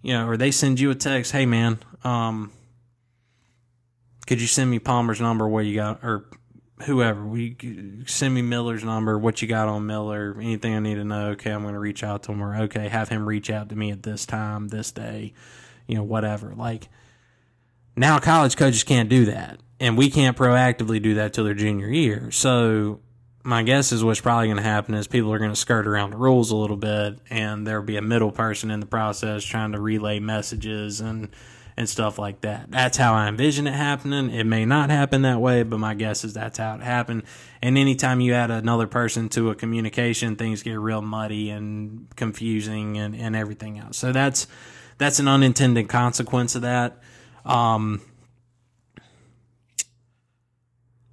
you 0.01 0.13
know, 0.13 0.27
or 0.27 0.37
they 0.37 0.51
send 0.51 0.79
you 0.79 0.89
a 0.91 0.95
text, 0.95 1.31
hey 1.31 1.45
man, 1.45 1.79
um, 2.03 2.51
could 4.27 4.41
you 4.41 4.47
send 4.47 4.69
me 4.69 4.79
Palmer's 4.79 5.19
number? 5.19 5.47
What 5.47 5.65
you 5.65 5.75
got, 5.75 6.03
or 6.03 6.25
whoever? 6.83 7.25
We 7.25 8.03
send 8.05 8.33
me 8.33 8.41
Miller's 8.41 8.83
number. 8.83 9.17
What 9.17 9.41
you 9.41 9.47
got 9.47 9.67
on 9.67 9.87
Miller? 9.87 10.35
Anything 10.39 10.75
I 10.75 10.79
need 10.79 10.95
to 10.95 11.03
know? 11.03 11.29
Okay, 11.29 11.51
I'm 11.51 11.63
going 11.63 11.73
to 11.73 11.79
reach 11.79 12.03
out 12.03 12.23
to 12.23 12.31
him, 12.31 12.43
or 12.43 12.55
okay, 12.63 12.89
have 12.89 13.09
him 13.09 13.27
reach 13.27 13.49
out 13.49 13.69
to 13.69 13.75
me 13.75 13.91
at 13.91 14.03
this 14.03 14.25
time, 14.25 14.67
this 14.67 14.91
day, 14.91 15.33
you 15.87 15.95
know, 15.95 16.03
whatever. 16.03 16.53
Like 16.55 16.89
now 17.99 18.17
college 18.17 18.55
coaches 18.55 18.83
can't 18.83 19.09
do 19.09 19.25
that. 19.25 19.59
And 19.81 19.97
we 19.97 20.09
can't 20.09 20.35
proactively 20.35 21.01
do 21.01 21.15
that 21.15 21.33
till 21.33 21.43
their 21.43 21.53
junior 21.53 21.87
year. 21.87 22.31
So 22.31 23.01
my 23.43 23.63
guess 23.63 23.91
is 23.91 24.03
what's 24.03 24.21
probably 24.21 24.47
going 24.47 24.57
to 24.57 24.63
happen 24.63 24.95
is 24.95 25.07
people 25.07 25.33
are 25.33 25.37
going 25.37 25.51
to 25.51 25.55
skirt 25.55 25.85
around 25.85 26.11
the 26.11 26.17
rules 26.17 26.51
a 26.51 26.55
little 26.55 26.77
bit 26.77 27.19
and 27.29 27.67
there'll 27.67 27.83
be 27.83 27.97
a 27.97 28.01
middle 28.01 28.31
person 28.31 28.71
in 28.71 28.79
the 28.79 28.85
process 28.85 29.43
trying 29.43 29.73
to 29.73 29.79
relay 29.79 30.19
messages 30.19 31.01
and 31.01 31.29
and 31.77 31.87
stuff 31.87 32.19
like 32.19 32.41
that. 32.41 32.69
That's 32.69 32.97
how 32.97 33.13
I 33.13 33.29
envision 33.29 33.65
it 33.65 33.73
happening. 33.73 34.31
It 34.31 34.43
may 34.43 34.65
not 34.65 34.89
happen 34.89 35.21
that 35.21 35.39
way, 35.39 35.63
but 35.63 35.79
my 35.79 35.93
guess 35.93 36.25
is 36.25 36.33
that's 36.33 36.57
how 36.57 36.75
it 36.75 36.81
happened. 36.81 37.23
And 37.61 37.77
anytime 37.77 38.19
you 38.19 38.33
add 38.33 38.51
another 38.51 38.85
person 38.85 39.29
to 39.29 39.49
a 39.49 39.55
communication, 39.55 40.35
things 40.35 40.61
get 40.61 40.77
real 40.77 41.01
muddy 41.01 41.49
and 41.49 42.13
confusing 42.17 42.97
and, 42.97 43.15
and 43.15 43.33
everything 43.33 43.79
else. 43.79 43.97
So 43.97 44.11
that's 44.11 44.45
that's 44.97 45.19
an 45.19 45.29
unintended 45.29 45.87
consequence 45.87 46.53
of 46.55 46.63
that. 46.63 46.97
Um, 47.45 48.01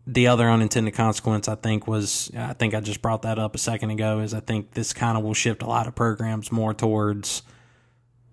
the 0.07 0.29
other 0.29 0.49
unintended 0.49 0.95
consequence, 0.95 1.49
I 1.49 1.57
think, 1.57 1.87
was 1.87 2.31
I 2.37 2.53
think 2.53 2.75
I 2.75 2.81
just 2.81 3.03
brought 3.03 3.23
that 3.23 3.39
up 3.39 3.55
a 3.55 3.59
second 3.59 3.91
ago. 3.91 4.21
Is 4.21 4.35
I 4.35 4.41
think 4.41 4.73
this 4.73 4.93
kind 4.93 5.19
of 5.19 5.25
will 5.25 5.35
shift 5.35 5.63
a 5.63 5.67
lot 5.67 5.89
of 5.89 5.95
programs 5.95 6.53
more 6.53 6.73
towards, 6.73 7.43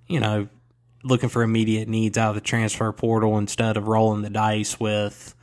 you 0.07 0.19
know, 0.19 0.47
looking 1.03 1.29
for 1.29 1.41
immediate 1.41 1.87
needs 1.87 2.17
out 2.17 2.29
of 2.29 2.35
the 2.35 2.41
transfer 2.41 2.91
portal 2.91 3.37
instead 3.37 3.75
of 3.75 3.87
rolling 3.87 4.21
the 4.21 4.29
dice 4.29 4.79
with, 4.79 5.35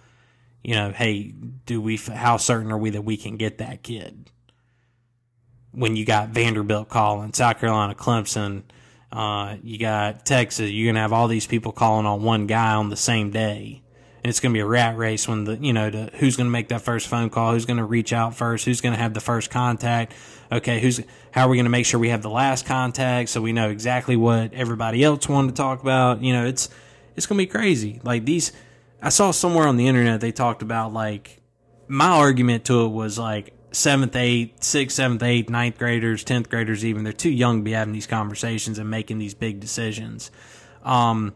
you 0.62 0.74
know, 0.74 0.92
hey, 0.92 1.34
do 1.66 1.80
we? 1.80 1.96
How 1.96 2.36
certain 2.36 2.70
are 2.70 2.78
we 2.78 2.90
that 2.90 3.02
we 3.02 3.16
can 3.16 3.36
get 3.36 3.58
that 3.58 3.82
kid? 3.82 4.30
When 5.72 5.96
you 5.96 6.04
got 6.04 6.30
Vanderbilt 6.30 6.88
calling, 6.88 7.32
South 7.32 7.58
Carolina, 7.58 7.94
Clemson, 7.94 8.62
uh, 9.12 9.56
you 9.62 9.78
got 9.78 10.24
Texas. 10.24 10.70
You're 10.70 10.92
gonna 10.92 11.00
have 11.00 11.12
all 11.12 11.28
these 11.28 11.46
people 11.46 11.72
calling 11.72 12.06
on 12.06 12.22
one 12.22 12.46
guy 12.46 12.74
on 12.74 12.90
the 12.90 12.96
same 12.96 13.30
day, 13.30 13.82
and 14.22 14.30
it's 14.30 14.40
to 14.52 14.56
be 14.56 14.60
a 14.60 14.66
rat 14.66 14.96
race 14.96 15.26
when 15.26 15.44
the 15.44 15.56
you 15.56 15.72
know 15.72 15.90
who's 16.14 16.36
to 16.46 16.50
make 16.50 16.68
that 16.68 16.82
first 16.82 17.08
phone 17.08 17.30
call, 17.30 17.52
who's 17.52 17.66
to 17.78 17.84
reach 17.84 18.12
out 18.12 18.36
first, 18.36 18.64
who's 18.64 18.80
to 18.94 19.00
have 19.00 19.14
the 19.14 19.20
first 19.20 19.50
contact. 19.50 20.14
Okay, 20.52 20.80
who's 20.80 21.00
how 21.32 21.46
are 21.46 21.48
we 21.48 21.56
to 21.64 21.70
make 21.70 21.86
sure 21.86 21.98
we 21.98 22.10
have 22.10 22.22
the 22.22 22.30
last 22.30 22.66
contact 22.66 23.30
so 23.30 23.40
we 23.40 23.52
know 23.52 23.70
exactly 23.70 24.16
what 24.16 24.52
everybody 24.54 25.02
else 25.02 25.28
wanted 25.28 25.48
to 25.48 25.54
talk 25.54 25.82
about? 25.82 26.22
You 26.22 26.32
know, 26.32 26.46
it's 26.46 26.68
it's 27.16 27.26
to 27.38 27.42
be 27.42 27.50
crazy. 27.50 28.00
Like 28.04 28.24
these, 28.24 28.52
I 29.02 29.08
saw 29.08 29.32
somewhere 29.32 29.66
on 29.66 29.76
the 29.76 29.88
internet 29.88 30.20
they 30.20 30.32
talked 30.32 30.62
about 30.62 30.92
like 30.92 31.40
my 31.88 32.10
argument 32.10 32.64
to 32.66 32.84
it 32.84 32.88
was 32.88 33.18
like 33.18 33.52
seventh, 33.72 34.16
eighth, 34.16 34.62
sixth, 34.62 34.96
seventh, 34.96 35.22
eighth, 35.22 35.48
ninth 35.48 35.78
graders, 35.78 36.24
tenth 36.24 36.48
graders, 36.48 36.84
even 36.84 37.04
they're 37.04 37.12
too 37.12 37.30
young 37.30 37.58
to 37.58 37.62
be 37.62 37.72
having 37.72 37.92
these 37.92 38.06
conversations 38.06 38.78
and 38.78 38.90
making 38.90 39.18
these 39.18 39.34
big 39.34 39.60
decisions. 39.60 40.30
Um, 40.82 41.34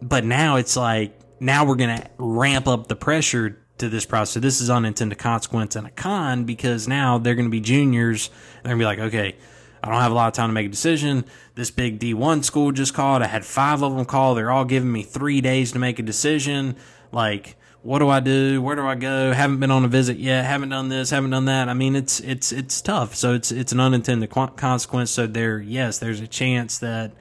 but 0.00 0.24
now 0.24 0.56
it's 0.56 0.76
like 0.76 1.18
now 1.40 1.64
we're 1.64 1.76
to 1.98 2.10
ramp 2.18 2.68
up 2.68 2.88
the 2.88 2.96
pressure 2.96 3.58
to 3.78 3.88
this 3.88 4.06
process. 4.06 4.34
So 4.34 4.40
this 4.40 4.60
is 4.60 4.70
unintended 4.70 5.18
consequence 5.18 5.76
and 5.76 5.86
a 5.86 5.90
con 5.90 6.44
because 6.44 6.86
now 6.86 7.18
they're 7.18 7.34
to 7.46 7.50
be 7.50 7.60
juniors. 7.60 8.30
And 8.56 8.64
they're 8.64 8.74
to 8.74 8.78
be 8.78 8.84
like, 8.84 8.98
okay, 9.12 9.36
I 9.82 9.88
don't 9.88 10.00
have 10.00 10.12
a 10.12 10.14
lot 10.14 10.28
of 10.28 10.34
time 10.34 10.48
to 10.48 10.54
make 10.54 10.66
a 10.66 10.70
decision. 10.70 11.24
This 11.54 11.70
big 11.70 11.98
D1 11.98 12.44
school 12.44 12.72
just 12.72 12.94
called. 12.94 13.22
I 13.22 13.26
had 13.26 13.44
five 13.44 13.82
of 13.82 13.96
them 13.96 14.04
call. 14.06 14.34
They're 14.34 14.50
all 14.50 14.64
giving 14.64 14.90
me 14.90 15.02
three 15.02 15.40
days 15.40 15.72
to 15.72 15.78
make 15.78 15.98
a 15.98 16.02
decision. 16.02 16.76
Like, 17.12 17.56
what 17.84 17.98
do 17.98 18.08
I 18.08 18.20
do? 18.20 18.62
Where 18.62 18.74
do 18.76 18.86
I 18.86 18.94
go? 18.94 19.32
Haven't 19.32 19.60
been 19.60 19.70
on 19.70 19.84
a 19.84 19.88
visit 19.88 20.16
yet. 20.16 20.46
Haven't 20.46 20.70
done 20.70 20.88
this. 20.88 21.10
Haven't 21.10 21.30
done 21.30 21.44
that. 21.44 21.68
I 21.68 21.74
mean, 21.74 21.94
it's 21.94 22.18
it's 22.20 22.50
it's 22.50 22.80
tough. 22.80 23.14
So 23.14 23.34
it's 23.34 23.52
it's 23.52 23.72
an 23.72 23.80
unintended 23.80 24.30
consequence. 24.30 25.10
So 25.10 25.26
there, 25.26 25.60
yes, 25.60 25.98
there's 25.98 26.20
a 26.20 26.26
chance 26.26 26.78
that 26.78 27.12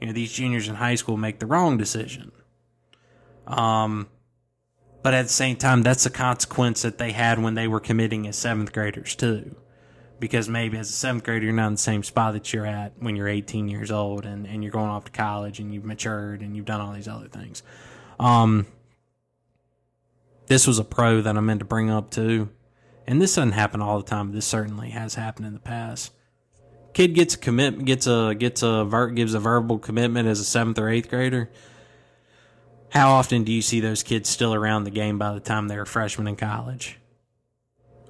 you 0.00 0.08
know 0.08 0.12
these 0.12 0.32
juniors 0.32 0.66
in 0.66 0.74
high 0.74 0.96
school 0.96 1.16
make 1.16 1.38
the 1.38 1.46
wrong 1.46 1.78
decision. 1.78 2.32
Um, 3.46 4.08
but 5.04 5.14
at 5.14 5.22
the 5.22 5.32
same 5.32 5.54
time, 5.54 5.82
that's 5.82 6.04
a 6.04 6.10
consequence 6.10 6.82
that 6.82 6.98
they 6.98 7.12
had 7.12 7.40
when 7.40 7.54
they 7.54 7.68
were 7.68 7.80
committing 7.80 8.26
as 8.26 8.36
seventh 8.36 8.72
graders 8.72 9.14
too. 9.14 9.54
Because 10.18 10.48
maybe 10.48 10.78
as 10.78 10.90
a 10.90 10.94
seventh 10.94 11.22
grader, 11.22 11.44
you're 11.44 11.54
not 11.54 11.68
in 11.68 11.72
the 11.74 11.78
same 11.78 12.02
spot 12.02 12.32
that 12.32 12.52
you're 12.52 12.66
at 12.66 12.92
when 12.98 13.14
you're 13.14 13.28
18 13.28 13.68
years 13.68 13.92
old 13.92 14.26
and, 14.26 14.48
and 14.48 14.64
you're 14.64 14.72
going 14.72 14.90
off 14.90 15.04
to 15.04 15.12
college 15.12 15.60
and 15.60 15.72
you've 15.72 15.84
matured 15.84 16.42
and 16.42 16.56
you've 16.56 16.64
done 16.64 16.80
all 16.80 16.92
these 16.92 17.06
other 17.06 17.28
things. 17.28 17.62
Um, 18.18 18.66
this 20.48 20.66
was 20.66 20.78
a 20.78 20.84
pro 20.84 21.20
that 21.22 21.36
I 21.36 21.40
meant 21.40 21.60
to 21.60 21.66
bring 21.66 21.90
up 21.90 22.10
too. 22.10 22.48
And 23.06 23.22
this 23.22 23.36
doesn't 23.36 23.52
happen 23.52 23.80
all 23.80 23.98
the 23.98 24.08
time, 24.08 24.28
but 24.28 24.34
this 24.34 24.46
certainly 24.46 24.90
has 24.90 25.14
happened 25.14 25.46
in 25.46 25.54
the 25.54 25.60
past. 25.60 26.12
Kid 26.92 27.14
gets 27.14 27.34
a 27.34 27.38
commitment, 27.38 27.86
gets 27.86 28.06
a, 28.06 28.34
gets 28.34 28.62
a, 28.62 28.84
ver- 28.84 29.10
gives 29.10 29.34
a 29.34 29.38
verbal 29.38 29.78
commitment 29.78 30.28
as 30.28 30.40
a 30.40 30.44
seventh 30.44 30.78
or 30.78 30.88
eighth 30.88 31.08
grader 31.08 31.48
how 32.90 33.12
often 33.12 33.44
do 33.44 33.52
you 33.52 33.62
see 33.62 33.80
those 33.80 34.02
kids 34.02 34.28
still 34.28 34.54
around 34.54 34.84
the 34.84 34.90
game 34.90 35.18
by 35.18 35.32
the 35.34 35.40
time 35.40 35.68
they're 35.68 35.84
freshmen 35.84 36.26
in 36.26 36.36
college? 36.36 36.98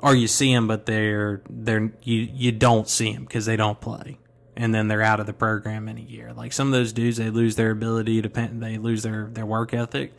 Or 0.00 0.14
you 0.14 0.28
see 0.28 0.54
them, 0.54 0.68
but 0.68 0.86
they're 0.86 1.42
they're 1.50 1.92
you 2.02 2.28
you 2.32 2.52
don't 2.52 2.88
see 2.88 3.12
them 3.12 3.24
because 3.24 3.46
they 3.46 3.56
don't 3.56 3.80
play, 3.80 4.18
and 4.56 4.72
then 4.72 4.86
they're 4.86 5.02
out 5.02 5.18
of 5.18 5.26
the 5.26 5.32
program 5.32 5.88
in 5.88 5.98
a 5.98 6.02
year. 6.02 6.32
Like 6.32 6.52
some 6.52 6.68
of 6.68 6.72
those 6.72 6.92
dudes, 6.92 7.16
they 7.16 7.30
lose 7.30 7.56
their 7.56 7.72
ability 7.72 8.22
to 8.22 8.28
they 8.28 8.78
lose 8.78 9.02
their 9.02 9.28
their 9.32 9.46
work 9.46 9.74
ethic. 9.74 10.14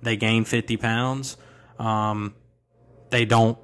They 0.00 0.16
gain 0.16 0.44
fifty 0.44 0.76
pounds. 0.76 1.36
Um, 1.78 2.34
they 3.10 3.24
don't 3.24 3.58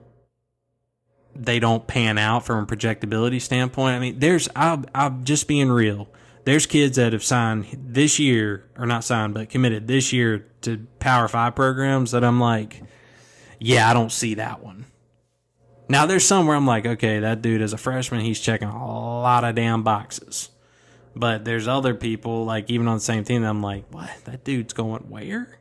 they 1.34 1.58
don't 1.58 1.86
pan 1.86 2.18
out 2.18 2.44
from 2.44 2.64
a 2.64 2.66
projectability 2.66 3.40
standpoint. 3.40 3.94
I 3.94 3.98
mean, 3.98 4.18
there's 4.18 4.48
I'm, 4.54 4.84
I'm 4.94 5.24
just 5.24 5.48
being 5.48 5.70
real 5.70 6.08
there's 6.44 6.66
kids 6.66 6.96
that 6.96 7.12
have 7.12 7.24
signed 7.24 7.66
this 7.72 8.18
year, 8.18 8.68
or 8.76 8.86
not 8.86 9.04
signed, 9.04 9.34
but 9.34 9.48
committed 9.50 9.86
this 9.86 10.12
year 10.12 10.46
to 10.62 10.86
Power 10.98 11.28
Five 11.28 11.54
programs 11.54 12.12
that 12.12 12.24
I'm 12.24 12.40
like, 12.40 12.82
yeah, 13.58 13.88
I 13.88 13.94
don't 13.94 14.12
see 14.12 14.34
that 14.34 14.62
one. 14.62 14.86
Now 15.88 16.06
there's 16.06 16.26
some 16.26 16.46
where 16.46 16.56
I'm 16.56 16.66
like, 16.66 16.86
okay, 16.86 17.20
that 17.20 17.42
dude 17.42 17.62
as 17.62 17.72
a 17.72 17.78
freshman, 17.78 18.22
he's 18.22 18.40
checking 18.40 18.68
a 18.68 18.86
lot 18.86 19.44
of 19.44 19.54
damn 19.54 19.82
boxes. 19.82 20.48
But 21.14 21.44
there's 21.44 21.68
other 21.68 21.94
people, 21.94 22.44
like 22.44 22.70
even 22.70 22.88
on 22.88 22.96
the 22.96 23.00
same 23.00 23.24
team, 23.24 23.42
that 23.42 23.48
I'm 23.48 23.62
like, 23.62 23.84
what? 23.92 24.10
That 24.24 24.44
dude's 24.44 24.72
going 24.72 25.02
where? 25.10 25.58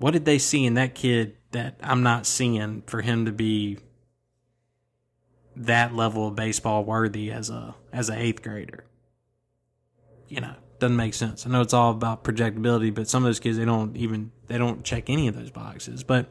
What 0.00 0.12
did 0.12 0.24
they 0.24 0.38
see 0.38 0.66
in 0.66 0.74
that 0.74 0.94
kid 0.94 1.36
that 1.52 1.76
I'm 1.82 2.02
not 2.02 2.26
seeing 2.26 2.82
for 2.86 3.00
him 3.00 3.26
to 3.26 3.32
be 3.32 3.78
that 5.56 5.94
level 5.94 6.28
of 6.28 6.36
baseball 6.36 6.84
worthy 6.84 7.30
as 7.30 7.50
a 7.50 7.74
as 7.92 8.08
an 8.08 8.18
eighth 8.18 8.42
grader. 8.42 8.84
You 10.28 10.40
know, 10.40 10.54
doesn't 10.78 10.96
make 10.96 11.14
sense. 11.14 11.46
I 11.46 11.50
know 11.50 11.60
it's 11.60 11.74
all 11.74 11.90
about 11.90 12.24
projectability, 12.24 12.94
but 12.94 13.08
some 13.08 13.24
of 13.24 13.28
those 13.28 13.40
kids 13.40 13.58
they 13.58 13.64
don't 13.64 13.96
even 13.96 14.32
they 14.46 14.58
don't 14.58 14.84
check 14.84 15.10
any 15.10 15.28
of 15.28 15.36
those 15.36 15.50
boxes. 15.50 16.04
But 16.04 16.26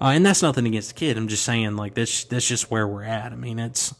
uh, 0.00 0.06
and 0.06 0.24
that's 0.24 0.42
nothing 0.42 0.66
against 0.66 0.90
the 0.90 0.94
kid. 0.94 1.16
I'm 1.16 1.28
just 1.28 1.44
saying 1.44 1.76
like 1.76 1.94
that's 1.94 2.24
that's 2.24 2.46
just 2.46 2.70
where 2.70 2.88
we're 2.88 3.04
at. 3.04 3.32
I 3.32 3.36
mean, 3.36 3.58
it's 3.58 3.94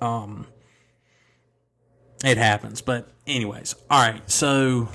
um 0.00 0.46
it 2.24 2.36
happens. 2.36 2.82
But 2.82 3.08
anyways, 3.26 3.74
all 3.88 4.02
right. 4.02 4.28
So 4.30 4.88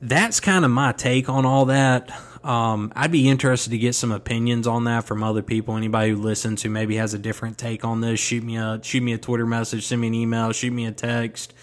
that's 0.00 0.40
kind 0.40 0.64
of 0.64 0.70
my 0.70 0.92
take 0.92 1.28
on 1.28 1.44
all 1.46 1.66
that. 1.66 2.10
Um, 2.44 2.92
I'd 2.94 3.10
be 3.10 3.28
interested 3.28 3.70
to 3.70 3.78
get 3.78 3.94
some 3.94 4.12
opinions 4.12 4.66
on 4.66 4.84
that 4.84 5.04
from 5.04 5.24
other 5.24 5.42
people. 5.42 5.76
Anybody 5.76 6.10
who 6.10 6.16
listens 6.16 6.62
who 6.62 6.70
maybe 6.70 6.96
has 6.96 7.12
a 7.12 7.18
different 7.18 7.58
take 7.58 7.84
on 7.84 8.00
this, 8.00 8.20
shoot 8.20 8.44
me 8.44 8.56
a 8.56 8.78
shoot 8.82 9.02
me 9.02 9.12
a 9.14 9.18
Twitter 9.18 9.46
message, 9.46 9.84
send 9.86 10.00
me 10.00 10.06
an 10.06 10.14
email, 10.14 10.52
shoot 10.52 10.72
me 10.72 10.86
a 10.86 10.92
text, 10.92 11.54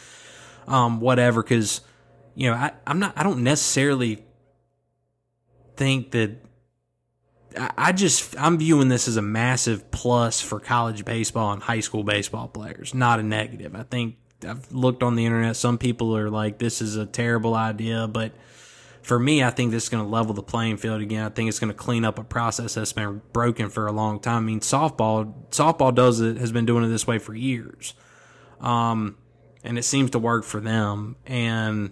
um, 0.68 1.00
whatever. 1.00 1.42
Because 1.42 1.82
you 2.36 2.50
know, 2.50 2.56
I, 2.56 2.72
I'm 2.86 3.00
not. 3.00 3.14
I 3.16 3.24
don't 3.24 3.44
necessarily 3.44 4.26
think 5.78 6.12
that. 6.12 6.32
I, 7.58 7.72
I 7.78 7.92
just 7.94 8.36
I'm 8.38 8.58
viewing 8.58 8.90
this 8.90 9.08
as 9.08 9.16
a 9.16 9.22
massive 9.22 9.90
plus 9.92 10.42
for 10.42 10.60
college 10.60 11.06
baseball 11.06 11.54
and 11.54 11.64
high 11.64 11.80
school 11.80 12.04
baseball 12.04 12.50
players, 12.50 12.94
not 12.94 13.22
a 13.22 13.24
negative. 13.24 13.74
I 13.74 13.84
think 13.84 14.18
I've 14.46 14.72
looked 14.72 15.04
on 15.04 15.16
the 15.16 15.26
internet. 15.26 15.56
Some 15.56 15.78
people 15.78 16.16
are 16.18 16.30
like, 16.30 16.58
"This 16.58 16.82
is 16.82 16.96
a 16.96 17.06
terrible 17.06 17.56
idea," 17.56 18.08
but 18.08 18.34
for 19.04 19.20
me, 19.20 19.44
I 19.44 19.50
think 19.50 19.72
this 19.72 19.84
is 19.84 19.90
going 19.90 20.04
to 20.04 20.10
level 20.10 20.34
the 20.34 20.42
playing 20.42 20.78
field 20.78 21.02
again. 21.02 21.26
I 21.26 21.30
think 21.30 21.50
it's 21.50 21.60
going 21.60 21.72
to 21.72 21.78
clean 21.78 22.06
up 22.06 22.18
a 22.18 22.24
process 22.24 22.76
that's 22.76 22.94
been 22.94 23.22
broken 23.34 23.70
for 23.70 23.86
a 23.86 23.92
long 23.92 24.20
time. 24.20 24.38
I 24.38 24.46
mean, 24.46 24.62
softball, 24.62 25.34
softball 25.52 25.94
does 25.94 26.22
it, 26.22 26.38
has 26.38 26.54
been 26.54 26.66
doing 26.66 26.86
it 26.86 26.88
this 26.88 27.06
way 27.06 27.20
for 27.20 27.36
years. 27.36 27.94
Um, 28.62 29.18
and 29.64 29.78
it 29.78 29.84
seems 29.84 30.12
to 30.12 30.20
work 30.20 30.46
for 30.46 30.62
them. 30.62 31.18
And 31.26 31.92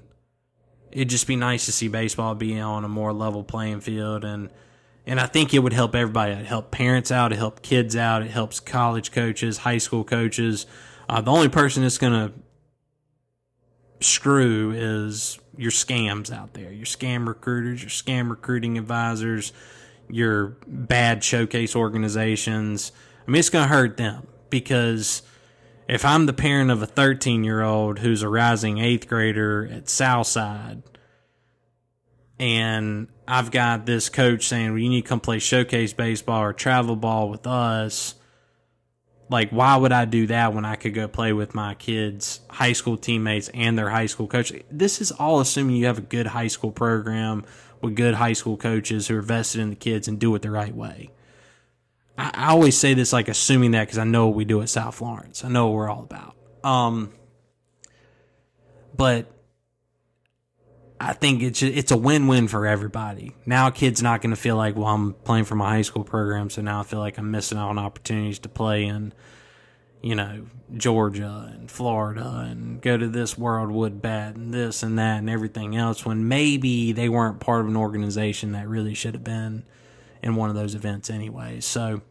it'd 0.89 1.10
just 1.10 1.28
be 1.28 1.36
nice 1.36 1.66
to 1.66 1.74
see 1.74 1.89
baseball 1.89 2.34
be 2.34 2.58
on 2.60 2.86
a 2.86 2.89
more 2.89 3.12
level 3.12 3.43
playing 3.43 3.82
field. 3.82 4.24
And, 4.24 4.49
and 5.06 5.20
I 5.20 5.26
think 5.26 5.54
it 5.54 5.60
would 5.60 5.74
help 5.74 5.95
everybody. 5.95 6.32
It 6.32 6.45
help 6.45 6.72
parents 6.72 7.12
out. 7.12 7.34
It 7.34 7.39
help 7.39 7.62
kids 7.62 7.97
out. 7.97 8.22
It 8.22 8.32
helps 8.32 8.62
college 8.62 9.12
coaches, 9.12 9.60
high 9.60 9.80
school 9.80 10.06
coaches. 10.06 10.66
Uh, 11.12 11.20
the 11.20 11.30
only 11.30 11.49
person 11.49 11.84
that's 11.84 11.97
going 11.97 12.14
to 12.14 12.32
screw 13.99 14.72
is 14.72 15.38
your 15.57 15.70
scams 15.70 16.32
out 16.32 16.53
there, 16.53 16.72
your 16.72 16.86
scam 16.86 17.28
recruiters, 17.28 17.82
your 17.82 17.89
scam 17.89 18.30
recruiting 18.30 18.78
advisors, 18.78 19.51
your 20.09 20.55
bad 20.66 21.22
showcase 21.22 21.76
organizations. 21.76 22.93
I 23.28 23.32
mean, 23.32 23.41
it's 23.41 23.49
going 23.49 23.68
to 23.68 23.74
hurt 23.74 23.97
them 23.97 24.26
because 24.49 25.22
if 25.89 26.05
I'm 26.05 26.28
the 26.28 26.34
parent 26.34 26.72
of 26.72 26.82
a 26.82 26.88
13 26.88 27.43
year 27.43 27.62
old 27.62 27.99
who's 27.99 28.22
a 28.22 28.30
rising 28.30 28.78
eighth 28.78 29.09
grader 29.09 29.70
at 29.70 29.89
Southside, 29.89 30.82
and 32.39 33.09
I've 33.28 33.51
got 33.51 33.86
this 33.86 34.07
coach 34.07 34.47
saying, 34.47 34.70
well, 34.70 34.80
you 34.80 34.88
need 34.88 35.01
to 35.01 35.09
come 35.09 35.20
play 35.20 35.39
showcase 35.39 35.91
baseball 35.91 36.41
or 36.41 36.53
travel 36.53 36.95
ball 36.95 37.28
with 37.28 37.45
us 37.45 38.16
like 39.32 39.50
why 39.50 39.78
would 39.78 39.94
I 39.94 40.04
do 40.06 40.28
that 40.28 40.54
when 40.54 40.66
I 40.66 40.76
could 40.76 40.94
go 40.94 41.08
play 41.08 41.32
with 41.32 41.56
my 41.56 41.74
kids' 41.76 42.42
high 42.50 42.74
school 42.74 42.98
teammates 42.98 43.50
and 43.54 43.78
their 43.78 43.90
high 43.90 44.06
school 44.06 44.28
coach? 44.28 44.52
This 44.70 45.00
is 45.00 45.12
all 45.12 45.40
assuming 45.40 45.78
you 45.78 45.86
have 45.86 45.98
a 45.98 46.02
good 46.02 46.28
high 46.28 46.48
school 46.48 46.72
program 46.72 47.46
with 47.82 47.96
good 47.96 48.16
high 48.16 48.34
school 48.34 48.58
coaches 48.58 49.08
who 49.08 49.18
are 49.18 49.22
vested 49.22 49.62
in 49.62 49.70
the 49.70 49.76
kids 49.76 50.10
and 50.10 50.20
do 50.20 50.36
it 50.36 50.42
the 50.42 50.52
right 50.52 50.76
way. 50.76 51.12
I, 52.18 52.32
I 52.34 52.50
always 52.50 52.78
say 52.78 52.94
this 52.94 53.14
like 53.14 53.30
assuming 53.30 53.72
that 53.72 53.86
because 53.86 53.98
I 53.98 54.04
know 54.04 54.28
what 54.28 54.36
we 54.36 54.44
do 54.44 54.62
at 54.62 54.68
South 54.68 54.96
Florence. 54.96 55.46
I 55.46 55.48
know 55.48 55.68
what 55.68 55.76
we're 55.76 55.90
all 55.90 56.04
about. 56.04 56.36
Um, 56.64 57.14
but 58.96 59.32
I 61.04 61.14
think 61.14 61.41
it's 61.41 61.64
it's 61.64 61.91
a 61.91 61.97
win 61.97 62.28
win 62.28 62.47
for 62.47 62.68
everybody. 62.68 63.36
Now, 63.43 63.68
a 63.68 63.72
kid's 63.72 64.04
not 64.04 64.22
going 64.22 64.30
to 64.30 64.39
feel 64.39 64.56
like, 64.56 64.76
well, 64.76 64.86
I'm 64.88 65.14
playing 65.14 65.45
for 65.45 65.56
my 65.56 65.72
high 65.72 65.82
school 65.82 66.04
program, 66.04 66.52
so 66.52 66.62
now 66.62 66.82
I 66.82 66.84
feel 66.84 66.99
like 66.99 67.18
I'm 67.18 67.32
missing 67.32 67.58
out 67.58 67.70
on 67.70 67.80
opportunities 67.80 68.38
to 68.39 68.49
play 68.49 68.86
in, 68.86 69.12
you 70.04 70.14
know, 70.14 70.45
Georgia 70.78 71.52
and 71.52 71.72
Florida 71.72 72.45
and 72.47 72.80
go 72.82 72.97
to 72.97 73.08
this 73.08 73.36
World 73.36 73.72
Wood 73.72 73.99
Bat 73.99 74.36
and 74.36 74.54
this 74.54 74.84
and 74.84 74.99
that 74.99 75.18
and 75.18 75.30
everything 75.30 75.76
else. 75.76 76.06
When 76.06 76.28
maybe 76.28 76.91
they 76.91 77.10
weren't 77.10 77.39
part 77.39 77.62
of 77.62 77.68
an 77.68 77.78
organization 77.78 78.52
that 78.52 78.68
really 78.68 78.93
should 78.93 79.16
have 79.16 79.24
been 79.24 79.64
in 80.22 80.36
one 80.36 80.52
of 80.52 80.56
those 80.56 80.76
events 80.76 81.10
anyway. 81.10 81.62
So 81.62 82.02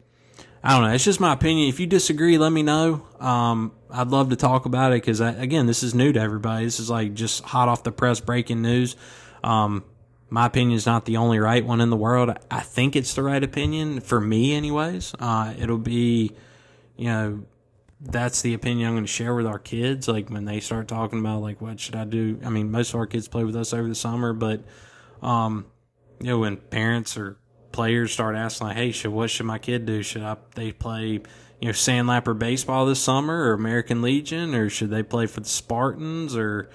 I 0.63 0.73
don't 0.73 0.87
know. 0.87 0.93
It's 0.93 1.03
just 1.03 1.19
my 1.19 1.33
opinion. 1.33 1.69
If 1.69 1.79
you 1.79 1.87
disagree, 1.87 2.37
let 2.37 2.51
me 2.51 2.61
know. 2.61 3.05
Um, 3.19 3.71
I'd 3.89 4.09
love 4.09 4.29
to 4.29 4.35
talk 4.35 4.65
about 4.65 4.91
it 4.91 5.01
because, 5.01 5.19
again, 5.19 5.65
this 5.65 5.81
is 5.81 5.95
new 5.95 6.13
to 6.13 6.19
everybody. 6.19 6.65
This 6.65 6.79
is 6.79 6.89
like 6.89 7.13
just 7.15 7.43
hot 7.43 7.67
off 7.67 7.83
the 7.83 7.91
press 7.91 8.19
breaking 8.19 8.61
news. 8.61 8.95
Um, 9.43 9.83
my 10.29 10.45
opinion 10.45 10.77
is 10.77 10.85
not 10.85 11.05
the 11.05 11.17
only 11.17 11.39
right 11.39 11.65
one 11.65 11.81
in 11.81 11.89
the 11.89 11.97
world. 11.97 12.31
I 12.49 12.59
think 12.59 12.95
it's 12.95 13.15
the 13.15 13.23
right 13.23 13.43
opinion 13.43 14.01
for 14.01 14.21
me, 14.21 14.53
anyways. 14.53 15.15
Uh, 15.19 15.53
it'll 15.57 15.77
be, 15.79 16.31
you 16.95 17.05
know, 17.05 17.43
that's 17.99 18.41
the 18.41 18.53
opinion 18.53 18.87
I'm 18.87 18.93
going 18.93 19.03
to 19.03 19.11
share 19.11 19.35
with 19.35 19.45
our 19.47 19.59
kids. 19.59 20.07
Like 20.07 20.29
when 20.29 20.45
they 20.45 20.59
start 20.59 20.87
talking 20.87 21.19
about 21.19 21.41
like 21.41 21.59
what 21.59 21.79
should 21.79 21.95
I 21.95 22.05
do? 22.05 22.39
I 22.45 22.49
mean, 22.49 22.71
most 22.71 22.93
of 22.93 22.95
our 22.95 23.07
kids 23.07 23.27
play 23.27 23.43
with 23.43 23.55
us 23.55 23.73
over 23.73 23.87
the 23.87 23.95
summer, 23.95 24.31
but 24.31 24.63
um, 25.21 25.65
you 26.19 26.27
know, 26.27 26.39
when 26.39 26.57
parents 26.57 27.17
or 27.17 27.37
players 27.71 28.11
start 28.11 28.35
asking 28.35 28.67
like, 28.67 28.77
"Hey, 28.77 28.91
should 28.91 29.11
what 29.11 29.29
should 29.29 29.45
my 29.45 29.59
kid 29.59 29.85
do? 29.85 30.03
Should 30.03 30.23
I 30.23 30.37
they 30.55 30.71
play 30.71 31.21
you 31.59 31.67
know 31.67 31.71
sandlapper 31.71 32.37
baseball 32.37 32.85
this 32.85 32.99
summer 32.99 33.49
or 33.49 33.53
American 33.53 34.01
Legion 34.01 34.55
or 34.55 34.69
should 34.69 34.89
they 34.89 35.03
play 35.03 35.27
for 35.27 35.39
the 35.41 35.49
Spartans 35.49 36.35
or 36.35 36.69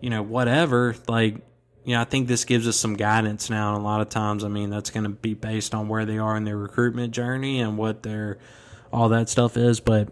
you 0.00 0.10
know 0.10 0.22
whatever?" 0.22 0.94
Like 1.08 1.42
you 1.84 1.94
know, 1.94 2.02
I 2.02 2.04
think 2.04 2.28
this 2.28 2.44
gives 2.44 2.68
us 2.68 2.76
some 2.76 2.94
guidance 2.94 3.48
now. 3.48 3.74
And 3.74 3.82
a 3.82 3.84
lot 3.84 4.00
of 4.00 4.08
times, 4.08 4.44
I 4.44 4.48
mean, 4.48 4.70
that's 4.70 4.90
going 4.90 5.04
to 5.04 5.10
be 5.10 5.34
based 5.34 5.74
on 5.74 5.88
where 5.88 6.04
they 6.04 6.18
are 6.18 6.36
in 6.36 6.44
their 6.44 6.56
recruitment 6.56 7.12
journey 7.12 7.60
and 7.60 7.78
what 7.78 8.02
their 8.02 8.38
all 8.92 9.08
that 9.10 9.28
stuff 9.28 9.56
is. 9.56 9.80
But 9.80 10.08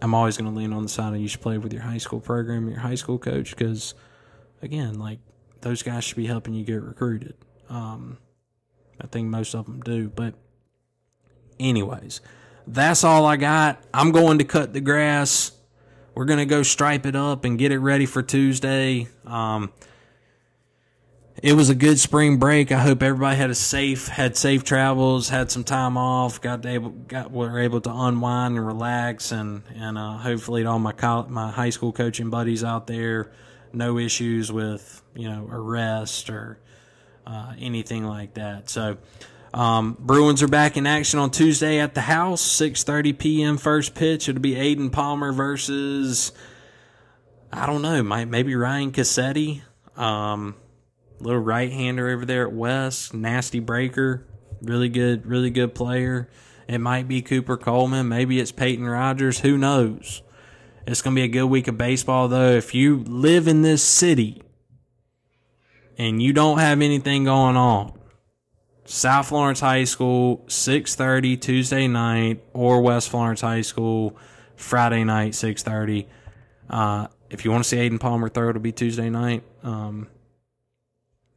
I'm 0.00 0.14
always 0.14 0.36
going 0.36 0.50
to 0.52 0.56
lean 0.56 0.72
on 0.72 0.82
the 0.82 0.88
side 0.88 1.14
of 1.14 1.20
you 1.20 1.28
should 1.28 1.40
play 1.40 1.58
with 1.58 1.72
your 1.72 1.82
high 1.82 1.98
school 1.98 2.20
program, 2.20 2.68
your 2.68 2.80
high 2.80 2.94
school 2.94 3.18
coach, 3.18 3.50
because 3.50 3.94
again, 4.62 4.98
like 4.98 5.18
those 5.60 5.82
guys 5.82 6.04
should 6.04 6.16
be 6.16 6.26
helping 6.26 6.54
you 6.54 6.64
get 6.64 6.82
recruited. 6.82 7.34
Um, 7.68 8.18
I 9.02 9.06
think 9.06 9.28
most 9.28 9.54
of 9.54 9.66
them 9.66 9.80
do. 9.80 10.08
But, 10.08 10.34
anyways, 11.58 12.20
that's 12.66 13.04
all 13.04 13.26
I 13.26 13.36
got. 13.36 13.82
I'm 13.92 14.12
going 14.12 14.38
to 14.38 14.44
cut 14.44 14.72
the 14.72 14.80
grass. 14.80 15.52
We're 16.14 16.26
going 16.26 16.38
to 16.38 16.46
go 16.46 16.62
stripe 16.62 17.06
it 17.06 17.16
up 17.16 17.44
and 17.44 17.58
get 17.58 17.72
it 17.72 17.78
ready 17.78 18.06
for 18.06 18.22
Tuesday. 18.22 19.08
Um, 19.26 19.72
it 21.42 21.54
was 21.54 21.70
a 21.70 21.74
good 21.74 21.98
spring 21.98 22.36
break. 22.36 22.70
I 22.70 22.78
hope 22.78 23.02
everybody 23.02 23.36
had 23.36 23.50
a 23.50 23.54
safe, 23.54 24.08
had 24.08 24.36
safe 24.36 24.64
travels, 24.64 25.28
had 25.28 25.50
some 25.50 25.64
time 25.64 25.96
off, 25.96 26.40
got 26.40 26.64
able, 26.66 26.90
got 26.90 27.30
were 27.30 27.58
able 27.58 27.80
to 27.80 27.90
unwind 27.92 28.56
and 28.56 28.66
relax, 28.66 29.32
and 29.32 29.62
and 29.74 29.96
uh, 29.96 30.18
hopefully 30.18 30.64
all 30.64 30.78
my 30.78 30.92
college, 30.92 31.30
my 31.30 31.50
high 31.50 31.70
school 31.70 31.92
coaching 31.92 32.30
buddies 32.30 32.62
out 32.62 32.86
there, 32.86 33.32
no 33.72 33.98
issues 33.98 34.52
with 34.52 35.02
you 35.14 35.28
know 35.28 35.48
arrest 35.50 36.28
or 36.28 36.58
uh, 37.26 37.54
anything 37.58 38.04
like 38.04 38.34
that. 38.34 38.70
So. 38.70 38.98
Um, 39.54 39.98
Bruins 40.00 40.42
are 40.42 40.48
back 40.48 40.78
in 40.78 40.86
action 40.86 41.20
on 41.20 41.30
Tuesday 41.30 41.78
at 41.78 41.94
the 41.94 42.00
house, 42.00 42.40
6:30 42.40 43.18
p.m. 43.18 43.58
first 43.58 43.94
pitch. 43.94 44.26
It'll 44.26 44.40
be 44.40 44.54
Aiden 44.54 44.90
Palmer 44.90 45.30
versus 45.30 46.32
I 47.52 47.66
don't 47.66 47.82
know, 47.82 48.02
might 48.02 48.28
maybe 48.28 48.54
Ryan 48.54 48.92
Cassetti. 48.92 49.60
Um, 49.94 50.56
little 51.20 51.40
right 51.40 51.70
hander 51.70 52.08
over 52.08 52.24
there 52.24 52.46
at 52.46 52.52
West, 52.52 53.12
nasty 53.12 53.60
breaker, 53.60 54.26
really 54.62 54.88
good, 54.88 55.26
really 55.26 55.50
good 55.50 55.74
player. 55.74 56.30
It 56.66 56.78
might 56.78 57.08
be 57.08 57.20
Cooper 57.20 57.58
Coleman, 57.58 58.08
maybe 58.08 58.40
it's 58.40 58.52
Peyton 58.52 58.88
Rogers, 58.88 59.40
who 59.40 59.58
knows? 59.58 60.22
It's 60.86 61.02
going 61.02 61.14
to 61.14 61.20
be 61.20 61.24
a 61.24 61.28
good 61.28 61.46
week 61.46 61.68
of 61.68 61.76
baseball 61.76 62.28
though. 62.28 62.52
If 62.52 62.74
you 62.74 63.04
live 63.06 63.46
in 63.46 63.62
this 63.62 63.82
city 63.82 64.42
and 66.02 66.20
you 66.20 66.32
don't 66.32 66.58
have 66.58 66.80
anything 66.80 67.22
going 67.22 67.56
on, 67.56 67.92
South 68.84 69.28
Florence 69.28 69.60
High 69.60 69.84
School, 69.84 70.44
6:30 70.48 71.36
Tuesday 71.36 71.86
night, 71.86 72.42
or 72.52 72.82
West 72.82 73.08
Florence 73.08 73.40
High 73.40 73.60
School, 73.60 74.16
Friday 74.56 75.04
night, 75.04 75.34
6:30. 75.36 76.08
Uh, 76.68 77.06
if 77.30 77.44
you 77.44 77.52
want 77.52 77.62
to 77.62 77.68
see 77.68 77.76
Aiden 77.76 78.00
Palmer 78.00 78.28
throw, 78.28 78.48
it'll 78.48 78.60
be 78.60 78.72
Tuesday 78.72 79.10
night. 79.10 79.44
Um, 79.62 80.08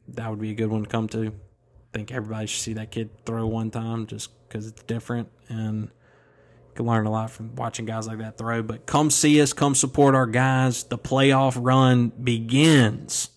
that 0.07 0.31
would 0.31 0.41
be 0.41 0.49
a 0.49 0.55
good 0.55 0.71
one 0.71 0.81
to 0.81 0.89
come 0.89 1.07
to. 1.09 1.27
I 1.27 1.31
think 1.93 2.11
everybody 2.11 2.47
should 2.47 2.63
see 2.63 2.73
that 2.73 2.89
kid 2.89 3.11
throw 3.23 3.45
one 3.45 3.69
time 3.69 4.07
just 4.07 4.31
because 4.47 4.67
it's 4.67 4.81
different 4.83 5.29
and 5.47 5.83
you 5.83 6.73
can 6.73 6.87
learn 6.87 7.05
a 7.05 7.11
lot 7.11 7.29
from 7.29 7.55
watching 7.55 7.85
guys 7.85 8.07
like 8.07 8.17
that 8.17 8.39
throw. 8.39 8.63
But 8.63 8.87
come 8.87 9.11
see 9.11 9.39
us, 9.41 9.53
come 9.53 9.75
support 9.75 10.15
our 10.15 10.25
guys. 10.25 10.83
The 10.85 10.97
playoff 10.97 11.55
run 11.55 12.09
begins. 12.09 13.29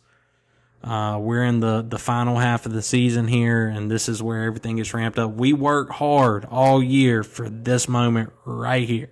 Uh, 0.82 1.18
we're 1.20 1.44
in 1.44 1.60
the, 1.60 1.82
the 1.82 1.98
final 1.98 2.38
half 2.38 2.66
of 2.66 2.72
the 2.72 2.82
season 2.82 3.28
here, 3.28 3.66
and 3.66 3.90
this 3.90 4.08
is 4.08 4.22
where 4.22 4.44
everything 4.44 4.76
gets 4.76 4.94
ramped 4.94 5.18
up. 5.18 5.32
We 5.32 5.52
work 5.52 5.90
hard 5.90 6.44
all 6.44 6.82
year 6.82 7.22
for 7.22 7.48
this 7.48 7.88
moment 7.88 8.32
right 8.44 8.88
here. 8.88 9.10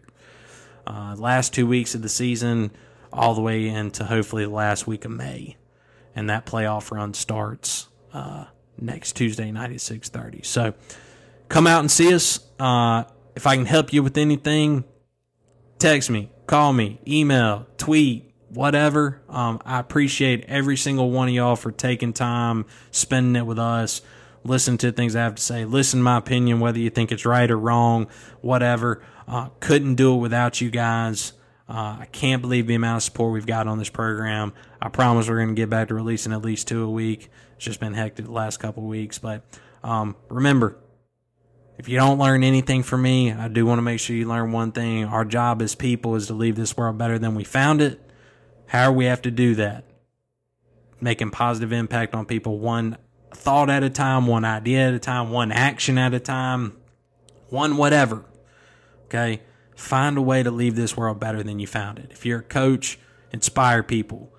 Uh, 0.86 1.16
last 1.18 1.52
two 1.52 1.66
weeks 1.66 1.94
of 1.94 2.02
the 2.02 2.08
season, 2.08 2.70
all 3.12 3.34
the 3.34 3.40
way 3.40 3.66
into 3.66 4.04
hopefully 4.04 4.44
the 4.44 4.50
last 4.50 4.86
week 4.86 5.04
of 5.04 5.10
May 5.10 5.56
and 6.16 6.30
that 6.30 6.46
playoff 6.46 6.90
run 6.90 7.14
starts 7.14 7.88
uh, 8.12 8.46
next 8.80 9.12
Tuesday 9.12 9.52
night 9.52 9.70
at 9.70 9.80
six 9.80 10.08
thirty. 10.08 10.40
So 10.42 10.74
come 11.48 11.66
out 11.66 11.80
and 11.80 11.90
see 11.90 12.12
us. 12.12 12.40
Uh, 12.58 13.04
if 13.36 13.46
I 13.46 13.54
can 13.54 13.66
help 13.66 13.92
you 13.92 14.02
with 14.02 14.16
anything, 14.16 14.84
text 15.78 16.08
me, 16.08 16.30
call 16.46 16.72
me, 16.72 16.98
email, 17.06 17.66
tweet, 17.76 18.25
whatever. 18.48 19.20
Um, 19.28 19.60
I 19.64 19.78
appreciate 19.78 20.44
every 20.48 20.76
single 20.76 21.10
one 21.10 21.28
of 21.28 21.34
y'all 21.34 21.56
for 21.56 21.72
taking 21.72 22.12
time, 22.12 22.66
spending 22.90 23.36
it 23.36 23.46
with 23.46 23.58
us, 23.58 24.02
listen 24.44 24.78
to 24.78 24.92
things 24.92 25.16
I 25.16 25.22
have 25.22 25.34
to 25.36 25.42
say, 25.42 25.64
listen 25.64 26.00
to 26.00 26.04
my 26.04 26.18
opinion, 26.18 26.60
whether 26.60 26.78
you 26.78 26.90
think 26.90 27.12
it's 27.12 27.26
right 27.26 27.50
or 27.50 27.58
wrong, 27.58 28.08
whatever. 28.40 29.02
Uh, 29.28 29.48
couldn't 29.60 29.96
do 29.96 30.14
it 30.14 30.18
without 30.18 30.60
you 30.60 30.70
guys. 30.70 31.32
Uh, 31.68 31.96
I 32.00 32.08
can't 32.12 32.42
believe 32.42 32.68
the 32.68 32.76
amount 32.76 32.98
of 32.98 33.02
support 33.02 33.32
we've 33.32 33.46
got 33.46 33.66
on 33.66 33.78
this 33.78 33.90
program. 33.90 34.52
I 34.80 34.88
promise 34.88 35.28
we're 35.28 35.36
going 35.36 35.48
to 35.48 35.54
get 35.54 35.68
back 35.68 35.88
to 35.88 35.94
releasing 35.94 36.32
at 36.32 36.42
least 36.42 36.68
two 36.68 36.84
a 36.84 36.90
week. 36.90 37.28
It's 37.56 37.64
just 37.64 37.80
been 37.80 37.94
hectic 37.94 38.26
the 38.26 38.32
last 38.32 38.58
couple 38.58 38.84
weeks. 38.84 39.18
But 39.18 39.42
um, 39.82 40.14
remember, 40.28 40.76
if 41.76 41.88
you 41.88 41.98
don't 41.98 42.18
learn 42.18 42.44
anything 42.44 42.84
from 42.84 43.02
me, 43.02 43.32
I 43.32 43.48
do 43.48 43.66
want 43.66 43.78
to 43.78 43.82
make 43.82 43.98
sure 43.98 44.14
you 44.14 44.28
learn 44.28 44.52
one 44.52 44.70
thing. 44.70 45.04
Our 45.04 45.24
job 45.24 45.60
as 45.60 45.74
people 45.74 46.14
is 46.14 46.28
to 46.28 46.34
leave 46.34 46.54
this 46.54 46.76
world 46.76 46.98
better 46.98 47.18
than 47.18 47.34
we 47.34 47.42
found 47.42 47.82
it. 47.82 48.00
How 48.66 48.92
we 48.92 49.04
have 49.06 49.22
to 49.22 49.30
do 49.30 49.54
that? 49.56 49.84
Making 51.00 51.30
positive 51.30 51.72
impact 51.72 52.14
on 52.14 52.26
people 52.26 52.58
one 52.58 52.98
thought 53.34 53.70
at 53.70 53.82
a 53.82 53.90
time, 53.90 54.26
one 54.26 54.44
idea 54.44 54.88
at 54.88 54.94
a 54.94 54.98
time, 54.98 55.30
one 55.30 55.52
action 55.52 55.98
at 55.98 56.14
a 56.14 56.20
time, 56.20 56.76
one 57.48 57.76
whatever. 57.76 58.24
Okay? 59.06 59.42
Find 59.76 60.16
a 60.16 60.22
way 60.22 60.42
to 60.42 60.50
leave 60.50 60.74
this 60.74 60.96
world 60.96 61.20
better 61.20 61.42
than 61.42 61.58
you 61.58 61.66
found 61.66 61.98
it. 61.98 62.10
If 62.10 62.24
you're 62.24 62.40
a 62.40 62.44
coach, 62.44 62.98
inspire 63.30 63.82
people, 63.82 64.32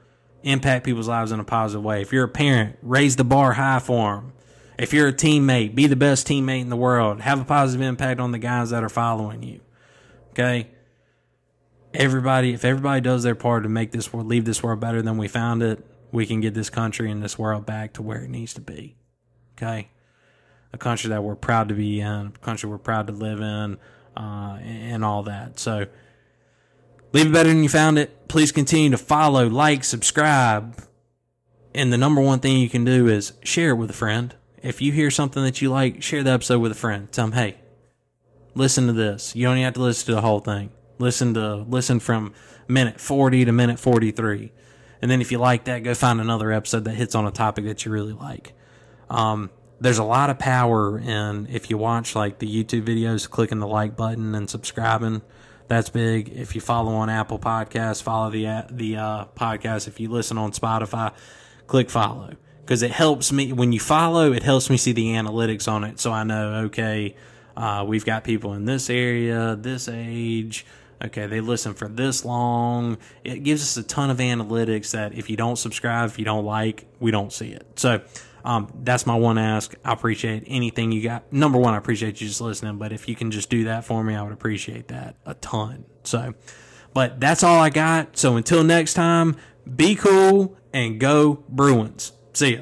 impact 0.43 0.85
people's 0.85 1.07
lives 1.07 1.31
in 1.31 1.39
a 1.39 1.43
positive 1.43 1.83
way. 1.83 2.01
If 2.01 2.11
you're 2.11 2.25
a 2.25 2.29
parent, 2.29 2.77
raise 2.81 3.15
the 3.15 3.23
bar 3.23 3.53
high 3.53 3.79
for 3.79 4.15
them. 4.15 4.33
If 4.79 4.93
you're 4.93 5.07
a 5.07 5.13
teammate, 5.13 5.75
be 5.75 5.87
the 5.87 5.95
best 5.95 6.27
teammate 6.27 6.61
in 6.61 6.69
the 6.69 6.75
world. 6.75 7.21
Have 7.21 7.41
a 7.41 7.45
positive 7.45 7.85
impact 7.85 8.19
on 8.19 8.31
the 8.31 8.39
guys 8.39 8.71
that 8.71 8.83
are 8.83 8.89
following 8.89 9.43
you. 9.43 9.61
Okay? 10.31 10.69
Everybody, 11.97 12.53
if 12.53 12.63
everybody 12.63 13.01
does 13.01 13.23
their 13.23 13.33
part 13.33 13.63
to 13.63 13.69
make 13.69 13.91
this 13.91 14.13
world, 14.13 14.27
leave 14.27 14.45
this 14.45 14.61
world 14.61 14.79
better 14.79 15.01
than 15.01 15.17
we 15.17 15.27
found 15.27 15.63
it, 15.63 15.83
we 16.11 16.27
can 16.27 16.41
get 16.41 16.53
this 16.53 16.69
country 16.69 17.09
and 17.09 17.23
this 17.23 17.39
world 17.39 17.65
back 17.65 17.93
to 17.93 18.03
where 18.03 18.23
it 18.23 18.29
needs 18.29 18.53
to 18.53 18.61
be. 18.61 18.95
Okay? 19.57 19.89
A 20.73 20.77
country 20.77 21.09
that 21.09 21.23
we're 21.23 21.35
proud 21.35 21.69
to 21.69 21.73
be 21.73 21.99
in, 21.99 22.07
a 22.35 22.39
country 22.39 22.69
we're 22.69 22.77
proud 22.77 23.07
to 23.07 23.13
live 23.13 23.41
in, 23.41 23.79
uh, 24.15 24.59
and 24.61 25.03
all 25.03 25.23
that. 25.23 25.59
So 25.59 25.87
leave 27.13 27.25
it 27.25 27.33
better 27.33 27.49
than 27.49 27.63
you 27.63 27.69
found 27.69 27.97
it. 27.97 28.27
Please 28.27 28.51
continue 28.51 28.91
to 28.91 28.97
follow, 28.99 29.47
like, 29.47 29.83
subscribe. 29.83 30.79
And 31.73 31.91
the 31.91 31.97
number 31.97 32.21
one 32.21 32.41
thing 32.41 32.59
you 32.59 32.69
can 32.69 32.85
do 32.85 33.07
is 33.07 33.33
share 33.43 33.71
it 33.71 33.75
with 33.77 33.89
a 33.89 33.93
friend. 33.93 34.35
If 34.61 34.83
you 34.83 34.91
hear 34.91 35.09
something 35.09 35.43
that 35.43 35.63
you 35.63 35.71
like, 35.71 36.03
share 36.03 36.21
the 36.21 36.29
episode 36.29 36.59
with 36.59 36.73
a 36.73 36.75
friend. 36.75 37.11
Tell 37.11 37.25
them, 37.25 37.33
hey, 37.33 37.57
listen 38.53 38.85
to 38.85 38.93
this. 38.93 39.35
You 39.35 39.47
don't 39.47 39.57
have 39.57 39.73
to 39.73 39.81
listen 39.81 40.05
to 40.05 40.13
the 40.13 40.21
whole 40.21 40.41
thing. 40.41 40.69
Listen 40.99 41.33
to 41.35 41.55
listen 41.57 41.99
from 41.99 42.33
minute 42.67 42.99
40 42.99 43.45
to 43.45 43.51
minute 43.51 43.79
43. 43.79 44.51
And 45.01 45.11
then 45.11 45.21
if 45.21 45.31
you 45.31 45.37
like 45.37 45.65
that, 45.65 45.83
go 45.83 45.93
find 45.93 46.19
another 46.19 46.51
episode 46.51 46.85
that 46.85 46.95
hits 46.95 47.15
on 47.15 47.27
a 47.27 47.31
topic 47.31 47.65
that 47.65 47.85
you 47.85 47.91
really 47.91 48.13
like. 48.13 48.53
Um, 49.09 49.51
there's 49.79 49.99
a 49.99 50.03
lot 50.03 50.29
of 50.29 50.39
power 50.39 50.97
in 50.97 51.47
if 51.51 51.69
you 51.69 51.77
watch 51.77 52.15
like 52.15 52.39
the 52.39 52.47
YouTube 52.47 52.83
videos, 52.83 53.29
clicking 53.29 53.59
the 53.59 53.67
like 53.67 53.95
button 53.95 54.33
and 54.33 54.49
subscribing. 54.49 55.21
That's 55.67 55.89
big. 55.89 56.29
If 56.29 56.55
you 56.55 56.61
follow 56.61 56.93
on 56.93 57.09
Apple 57.09 57.39
Podcasts, 57.39 58.01
follow 58.01 58.31
the 58.31 58.65
the 58.71 58.97
uh, 58.97 59.25
podcast. 59.35 59.87
If 59.87 59.99
you 59.99 60.09
listen 60.09 60.37
on 60.37 60.51
Spotify, 60.51 61.13
click 61.67 61.89
follow 61.89 62.35
because 62.61 62.81
it 62.81 62.91
helps 62.91 63.31
me 63.31 63.53
when 63.53 63.71
you 63.71 63.79
follow. 63.79 64.31
It 64.31 64.43
helps 64.43 64.69
me 64.69 64.77
see 64.77 64.93
the 64.93 65.07
analytics 65.07 65.67
on 65.67 65.83
it, 65.83 65.99
so 65.99 66.11
I 66.11 66.23
know 66.23 66.53
okay, 66.65 67.15
uh, 67.55 67.83
we've 67.87 68.05
got 68.05 68.23
people 68.23 68.53
in 68.53 68.65
this 68.65 68.89
area, 68.89 69.55
this 69.59 69.89
age. 69.89 70.65
Okay, 71.03 71.27
they 71.27 71.41
listen 71.41 71.73
for 71.73 71.87
this 71.87 72.25
long. 72.25 72.97
It 73.23 73.43
gives 73.43 73.61
us 73.61 73.77
a 73.77 73.87
ton 73.87 74.09
of 74.09 74.17
analytics 74.17 74.91
that 74.91 75.13
if 75.13 75.29
you 75.29 75.37
don't 75.37 75.57
subscribe, 75.57 76.09
if 76.09 76.17
you 76.17 76.25
don't 76.25 76.45
like, 76.45 76.87
we 76.99 77.11
don't 77.11 77.31
see 77.31 77.49
it. 77.49 77.67
So 77.75 78.01
Um, 78.45 78.71
that's 78.83 79.05
my 79.05 79.15
one 79.15 79.37
ask. 79.37 79.75
I 79.83 79.91
appreciate 79.91 80.45
anything 80.47 80.93
you 80.93 81.03
got. 81.03 81.33
Number 81.33 81.57
one, 81.57 81.73
I 81.73 81.77
appreciate 81.77 82.21
you 82.21 82.29
just 82.29 82.39
listening, 82.39 82.77
but 82.77 82.93
if 82.93 83.09
you 83.09 83.15
can 83.15 83.29
just 83.29 83.49
do 83.49 83.65
that 83.65 83.83
for 83.83 84.01
me, 84.01 84.15
I 84.15 84.23
would 84.23 84.31
appreciate 84.31 84.87
that 84.87 85.17
a 85.25 85.33
ton. 85.33 85.83
So, 86.03 86.33
but 86.93 87.19
that's 87.19 87.43
all 87.43 87.59
I 87.59 87.69
got. 87.69 88.15
So 88.15 88.37
until 88.37 88.63
next 88.63 88.93
time, 88.93 89.35
be 89.75 89.95
cool 89.95 90.57
and 90.71 90.97
go 90.97 91.43
Bruins. 91.49 92.13
See 92.31 92.55
ya. 92.55 92.61